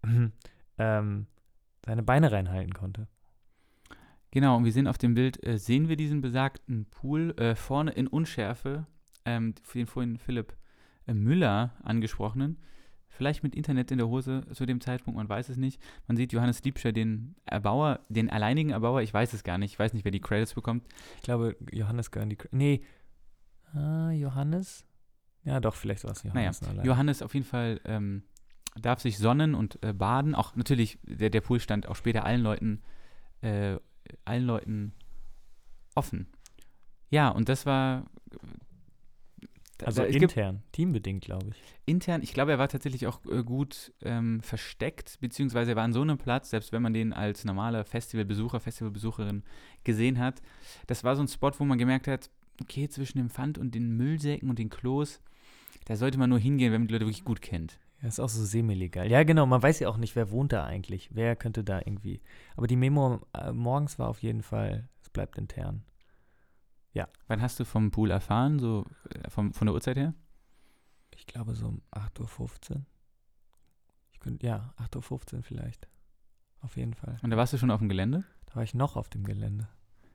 ähm, 0.77 1.27
seine 1.85 2.03
Beine 2.03 2.31
reinhalten 2.31 2.73
konnte. 2.73 3.07
Genau, 4.31 4.57
und 4.57 4.65
wir 4.65 4.71
sehen 4.71 4.87
auf 4.87 4.97
dem 4.97 5.13
Bild, 5.13 5.41
äh, 5.45 5.57
sehen 5.57 5.87
wir 5.87 5.95
diesen 5.95 6.21
besagten 6.21 6.85
Pool 6.85 7.33
äh, 7.37 7.55
vorne 7.55 7.91
in 7.91 8.07
Unschärfe, 8.07 8.85
ähm, 9.25 9.53
den 9.73 9.87
vorhin 9.87 10.17
Philipp 10.17 10.55
äh, 11.07 11.13
Müller 11.13 11.73
angesprochenen. 11.83 12.57
Vielleicht 13.15 13.43
mit 13.43 13.55
Internet 13.55 13.91
in 13.91 13.97
der 13.97 14.07
Hose 14.07 14.43
zu 14.53 14.65
dem 14.65 14.81
Zeitpunkt, 14.81 15.17
man 15.17 15.29
weiß 15.29 15.49
es 15.49 15.57
nicht. 15.57 15.81
Man 16.07 16.17
sieht 16.17 16.33
Johannes 16.33 16.63
Liebscher, 16.63 16.91
den 16.91 17.35
Erbauer, 17.45 18.01
den 18.09 18.29
alleinigen 18.29 18.71
Erbauer, 18.71 19.01
ich 19.01 19.13
weiß 19.13 19.33
es 19.33 19.43
gar 19.43 19.57
nicht, 19.57 19.73
ich 19.73 19.79
weiß 19.79 19.93
nicht, 19.93 20.05
wer 20.05 20.11
die 20.11 20.19
Credits 20.21 20.53
bekommt. 20.53 20.85
Ich 21.17 21.23
glaube, 21.23 21.55
Johannes 21.71 22.11
gehören 22.11 22.29
die. 22.29 22.37
Nee, 22.51 22.81
Ah, 23.75 24.11
Johannes? 24.11 24.85
Ja, 25.43 25.59
doch, 25.59 25.75
vielleicht 25.75 26.03
war 26.05 26.11
es 26.11 26.23
Johannes. 26.23 26.61
Naja. 26.61 26.83
Johannes 26.83 27.21
auf 27.21 27.33
jeden 27.33 27.45
Fall 27.45 27.81
ähm, 27.85 28.23
darf 28.79 29.01
sich 29.01 29.17
sonnen 29.17 29.53
und 29.53 29.83
äh, 29.83 29.93
baden. 29.93 30.33
Auch 30.33 30.55
natürlich, 30.55 30.97
der, 31.03 31.29
der 31.29 31.41
Pool 31.41 31.59
stand 31.59 31.87
auch 31.87 31.95
später 31.95 32.25
allen 32.25 32.41
Leuten, 32.41 32.81
äh, 33.41 33.77
allen 34.23 34.45
Leuten 34.45 34.93
offen. 35.93 36.27
Ja, 37.09 37.29
und 37.29 37.49
das 37.49 37.65
war. 37.65 38.05
Also 39.83 40.03
gibt 40.03 40.23
intern, 40.23 40.63
teambedingt, 40.71 41.25
glaube 41.25 41.47
ich. 41.49 41.63
intern, 41.85 42.21
ich 42.23 42.33
glaube, 42.33 42.51
er 42.51 42.59
war 42.59 42.69
tatsächlich 42.69 43.07
auch 43.07 43.19
äh, 43.25 43.43
gut 43.43 43.93
ähm, 44.01 44.39
versteckt, 44.41 45.17
beziehungsweise 45.19 45.71
er 45.71 45.75
war 45.75 45.83
an 45.83 45.93
so 45.93 46.01
einem 46.01 46.17
Platz, 46.17 46.49
selbst 46.49 46.71
wenn 46.71 46.81
man 46.81 46.93
den 46.93 47.11
als 47.11 47.43
normaler 47.43 47.83
Festivalbesucher, 47.83 48.59
Festivalbesucherin 48.59 49.43
gesehen 49.83 50.19
hat. 50.19 50.41
Das 50.87 51.03
war 51.03 51.15
so 51.15 51.23
ein 51.23 51.27
Spot, 51.27 51.51
wo 51.57 51.65
man 51.65 51.77
gemerkt 51.77 52.07
hat, 52.07 52.29
okay, 52.61 52.87
zwischen 52.87 53.17
dem 53.17 53.29
Pfand 53.29 53.57
und 53.57 53.75
den 53.75 53.97
Müllsäcken 53.97 54.49
und 54.49 54.59
den 54.59 54.69
Klos, 54.69 55.19
da 55.85 55.95
sollte 55.95 56.17
man 56.17 56.29
nur 56.29 56.39
hingehen, 56.39 56.71
wenn 56.71 56.81
man 56.81 56.87
die 56.87 56.93
Leute 56.93 57.05
wirklich 57.05 57.25
gut 57.25 57.41
kennt. 57.41 57.77
Ja, 58.01 58.07
ist 58.07 58.19
auch 58.19 58.29
so 58.29 58.43
semi-legal. 58.43 59.09
Ja, 59.09 59.23
genau, 59.23 59.45
man 59.45 59.61
weiß 59.61 59.79
ja 59.79 59.89
auch 59.89 59.97
nicht, 59.97 60.15
wer 60.15 60.31
wohnt 60.31 60.53
da 60.53 60.63
eigentlich. 60.65 61.09
Wer 61.13 61.35
könnte 61.35 61.63
da 61.63 61.79
irgendwie. 61.79 62.21
Aber 62.55 62.67
die 62.67 62.75
Memo 62.75 63.21
äh, 63.33 63.51
morgens 63.51 63.99
war 63.99 64.09
auf 64.09 64.21
jeden 64.21 64.41
Fall, 64.41 64.87
es 65.01 65.09
bleibt 65.09 65.37
intern. 65.37 65.83
Wann 67.27 67.41
hast 67.41 67.59
du 67.59 67.65
vom 67.65 67.91
Pool 67.91 68.11
erfahren, 68.11 68.59
so 68.59 68.85
äh, 69.09 69.29
vom, 69.29 69.53
von 69.53 69.67
der 69.67 69.73
Uhrzeit 69.73 69.97
her? 69.97 70.13
Ich 71.15 71.25
glaube 71.27 71.55
so 71.55 71.67
um 71.67 71.81
8.15 71.91 72.71
Uhr. 72.71 72.85
Ich 74.13 74.19
könnte, 74.19 74.45
ja, 74.45 74.73
8.15 74.77 75.35
Uhr 75.35 75.43
vielleicht. 75.43 75.87
Auf 76.61 76.77
jeden 76.77 76.93
Fall. 76.93 77.19
Und 77.21 77.29
da 77.29 77.37
warst 77.37 77.53
du 77.53 77.57
schon 77.57 77.71
auf 77.71 77.79
dem 77.79 77.89
Gelände? 77.89 78.23
Da 78.47 78.55
war 78.55 78.63
ich 78.63 78.73
noch 78.73 78.95
auf 78.95 79.09
dem 79.09 79.23
Gelände. 79.23 79.67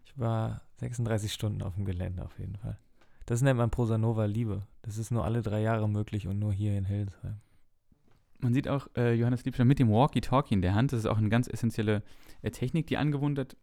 Ich 0.05 0.19
war 0.19 0.63
36 0.79 1.33
Stunden 1.33 1.63
auf 1.63 1.75
dem 1.75 1.85
Gelände 1.85 2.25
auf 2.25 2.39
jeden 2.39 2.57
Fall. 2.57 2.79
Das 3.27 3.43
nennt 3.43 3.59
man 3.59 3.71
Prosanova 3.71 4.25
Liebe. 4.25 4.67
Das 4.83 4.99
ist 4.99 5.13
nur 5.13 5.25
alle 5.25 5.43
drei 5.43 5.61
Jahre 5.61 5.89
möglich 5.89 6.27
und 6.27 6.39
nur 6.39 6.53
hier 6.53 6.77
in 6.77 6.85
Hildesheim. 6.85 7.41
Man 8.41 8.55
sieht 8.55 8.67
auch 8.67 8.89
äh, 8.97 9.13
Johannes 9.15 9.45
Liebstein 9.45 9.69
mit 9.69 9.79
dem 9.79 9.91
Walkie-Talkie 9.91 10.55
in 10.55 10.63
der 10.63 10.75
Hand. 10.75 10.93
Das 10.93 11.01
ist 11.01 11.07
auch 11.07 11.19
eine 11.19 11.29
ganz 11.29 11.47
essentielle 11.47 12.03
äh, 12.43 12.51
Technik, 12.51 12.87
die 12.87 12.97
angewendet 12.97 13.57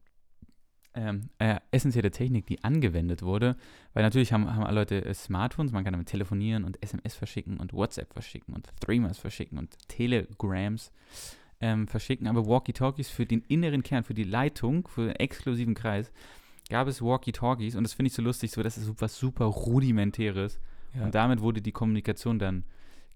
ähm, 0.98 1.30
äh, 1.38 1.60
essentielle 1.72 2.10
Technik, 2.12 2.48
die 2.48 2.64
angewendet 2.64 3.22
wurde, 3.22 3.56
weil 3.94 4.04
natürlich 4.04 4.34
haben, 4.34 4.54
haben 4.54 4.64
alle 4.64 4.80
Leute 4.82 5.06
äh, 5.06 5.14
Smartphones, 5.14 5.72
man 5.72 5.84
kann 5.84 5.94
damit 5.94 6.08
telefonieren 6.08 6.64
und 6.64 6.82
SMS 6.84 7.14
verschicken 7.16 7.58
und 7.58 7.72
WhatsApp 7.72 8.12
verschicken 8.12 8.56
und 8.56 8.68
Threemers 8.82 9.20
verschicken 9.20 9.60
und 9.60 9.78
Telegrams 9.88 10.92
ähm, 11.62 11.88
verschicken, 11.88 12.28
aber 12.28 12.48
Walkie-Talkies 12.48 13.10
für 13.10 13.26
den 13.26 13.42
inneren 13.48 13.84
Kern, 13.84 14.04
für 14.04 14.14
die 14.16 14.24
Leitung, 14.24 14.88
für 14.88 15.06
den 15.08 15.16
exklusiven 15.16 15.76
Kreis, 15.76 16.12
gab 16.70 16.88
es 16.88 17.02
Walkie-Talkies 17.02 17.76
und 17.76 17.84
das 17.84 17.94
finde 17.94 18.08
ich 18.08 18.14
so 18.14 18.22
lustig, 18.24 18.52
so 18.52 18.64
das 18.64 18.78
ist 18.78 18.92
was 19.00 19.18
super 19.18 19.46
rudimentäres 19.46 20.60
Ja. 20.96 21.06
und 21.06 21.14
damit 21.16 21.42
wurde 21.42 21.62
die 21.62 21.72
Kommunikation 21.72 22.40
dann 22.40 22.64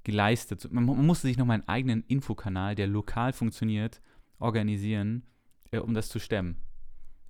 geleistet. 0.03 0.71
Man, 0.71 0.85
man 0.85 1.05
musste 1.05 1.27
sich 1.27 1.37
nochmal 1.37 1.55
einen 1.55 1.67
eigenen 1.67 2.03
Infokanal, 2.07 2.75
der 2.75 2.87
lokal 2.87 3.33
funktioniert, 3.33 4.01
organisieren, 4.39 5.23
äh, 5.71 5.79
um 5.79 5.93
das 5.93 6.09
zu 6.09 6.19
stemmen. 6.19 6.57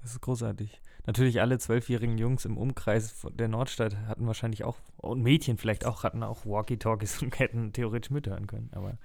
Das 0.01 0.11
ist 0.11 0.21
großartig. 0.21 0.81
Natürlich 1.05 1.41
alle 1.41 1.57
zwölfjährigen 1.59 2.17
Jungs 2.17 2.45
im 2.45 2.57
Umkreis 2.57 3.25
der 3.33 3.47
Nordstadt 3.47 3.97
hatten 4.07 4.27
wahrscheinlich 4.27 4.63
auch, 4.63 4.77
und 4.97 5.21
Mädchen 5.21 5.57
vielleicht 5.57 5.85
auch, 5.85 6.03
hatten 6.03 6.23
auch 6.23 6.45
Walkie-Talkies 6.45 7.21
und 7.23 7.39
hätten 7.39 7.73
theoretisch 7.73 8.11
mithören 8.11 8.47
können. 8.47 8.69
Aber 8.73 8.97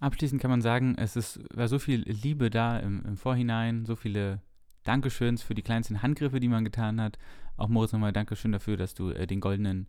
Abschließend 0.00 0.40
kann 0.40 0.50
man 0.50 0.62
sagen, 0.62 0.94
es 0.96 1.16
ist, 1.16 1.40
war 1.54 1.66
so 1.66 1.78
viel 1.78 2.02
Liebe 2.02 2.50
da 2.50 2.78
im, 2.78 3.04
im 3.04 3.16
Vorhinein, 3.16 3.84
so 3.84 3.96
viele 3.96 4.40
Dankeschöns 4.84 5.42
für 5.42 5.54
die 5.54 5.62
kleinsten 5.62 6.02
Handgriffe, 6.02 6.38
die 6.38 6.48
man 6.48 6.64
getan 6.64 7.00
hat. 7.00 7.18
Auch 7.56 7.68
Moritz 7.68 7.92
nochmal 7.92 8.12
Dankeschön 8.12 8.52
dafür, 8.52 8.76
dass 8.76 8.94
du 8.94 9.10
äh, 9.10 9.26
den 9.26 9.40
goldenen, 9.40 9.88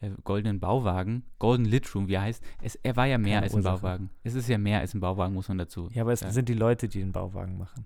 äh, 0.00 0.10
goldenen 0.22 0.60
Bauwagen, 0.60 1.24
Golden 1.40 1.64
Litroom, 1.64 2.06
wie 2.06 2.14
er 2.14 2.22
heißt, 2.22 2.44
es, 2.62 2.76
er 2.76 2.94
war 2.94 3.06
ja 3.06 3.18
mehr 3.18 3.34
Keine 3.34 3.44
als 3.44 3.54
ein 3.54 3.56
Ursache. 3.56 3.80
Bauwagen. 3.80 4.10
Es 4.22 4.34
ist 4.34 4.48
ja 4.48 4.58
mehr 4.58 4.78
als 4.78 4.94
ein 4.94 5.00
Bauwagen, 5.00 5.34
muss 5.34 5.48
man 5.48 5.58
dazu. 5.58 5.88
ja, 5.92 6.02
aber 6.02 6.12
es 6.12 6.20
sagen. 6.20 6.32
sind 6.32 6.48
die 6.48 6.54
Leute, 6.54 6.88
die 6.88 7.00
den 7.00 7.12
Bauwagen 7.12 7.58
machen. 7.58 7.84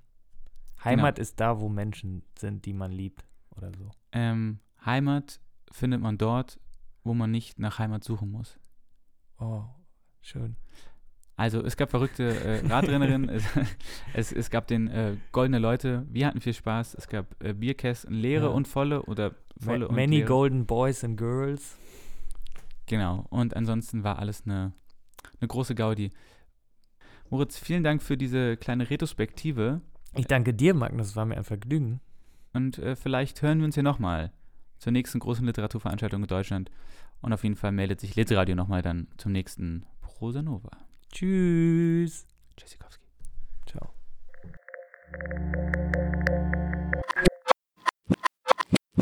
Heimat 0.84 1.18
ist 1.18 1.40
da, 1.40 1.60
wo 1.60 1.68
Menschen 1.68 2.22
sind, 2.38 2.64
die 2.66 2.72
man 2.72 2.90
liebt 2.92 3.24
oder 3.56 3.70
so. 3.76 3.90
Ähm, 4.12 4.58
Heimat 4.84 5.40
findet 5.70 6.00
man 6.00 6.18
dort, 6.18 6.58
wo 7.04 7.14
man 7.14 7.30
nicht 7.30 7.58
nach 7.58 7.78
Heimat 7.78 8.04
suchen 8.04 8.30
muss. 8.30 8.58
Oh, 9.38 9.64
schön. 10.20 10.56
Also 11.36 11.62
es 11.64 11.76
gab 11.76 11.90
verrückte 11.90 12.24
äh, 12.44 12.66
Radrennerinnen, 12.66 13.28
es, 13.30 13.44
es, 14.12 14.32
es 14.32 14.50
gab 14.50 14.66
den 14.66 14.88
äh, 14.88 15.16
Goldene 15.32 15.58
Leute, 15.58 16.06
wir 16.10 16.26
hatten 16.26 16.40
viel 16.40 16.52
Spaß, 16.54 16.94
es 16.94 17.08
gab 17.08 17.42
äh, 17.42 17.54
Bierkästen, 17.54 18.14
leere 18.14 18.46
Ja. 18.46 18.50
und 18.50 18.68
volle 18.68 19.02
oder 19.04 19.34
volle 19.58 19.80
Ma 19.80 19.86
und 19.86 19.96
many 19.96 20.16
leere. 20.18 20.28
golden 20.28 20.66
boys 20.66 21.02
and 21.04 21.16
girls. 21.16 21.76
Genau, 22.86 23.26
und 23.30 23.56
ansonsten 23.56 24.04
war 24.04 24.18
alles 24.18 24.42
eine, 24.44 24.72
eine 25.40 25.48
große 25.48 25.74
Gaudi. 25.74 26.10
Moritz, 27.30 27.58
vielen 27.58 27.82
Dank 27.82 28.02
für 28.02 28.16
diese 28.18 28.56
kleine 28.58 28.90
Retrospektive 28.90 29.80
Ich 30.14 30.26
danke 30.26 30.52
dir, 30.52 30.74
Magnus, 30.74 31.08
es 31.08 31.16
war 31.16 31.24
mir 31.24 31.36
ein 31.36 31.44
Vergnügen. 31.44 32.00
und 32.52 32.78
äh, 32.78 32.96
vielleicht 32.96 33.40
hören 33.42 33.58
wir 33.58 33.64
uns 33.64 33.74
hier 33.74 33.82
nochmal 33.82 34.32
zur 34.78 34.92
nächsten 34.92 35.20
großen 35.20 35.46
Literaturveranstaltung 35.46 36.22
in 36.22 36.28
Deutschland 36.28 36.70
und 37.20 37.32
auf 37.32 37.44
jeden 37.44 37.56
Fall 37.56 37.72
meldet 37.72 38.00
sich 38.00 38.14
Litradio 38.16 38.54
nochmal 38.54 38.82
dann 38.82 39.06
zum 39.16 39.32
nächsten 39.32 39.86
Prosa 40.00 40.42
Nova. 40.42 40.70
Tschüss. 41.12 42.26
Tschüssikowski. 42.56 43.06
Ciao. 43.66 43.92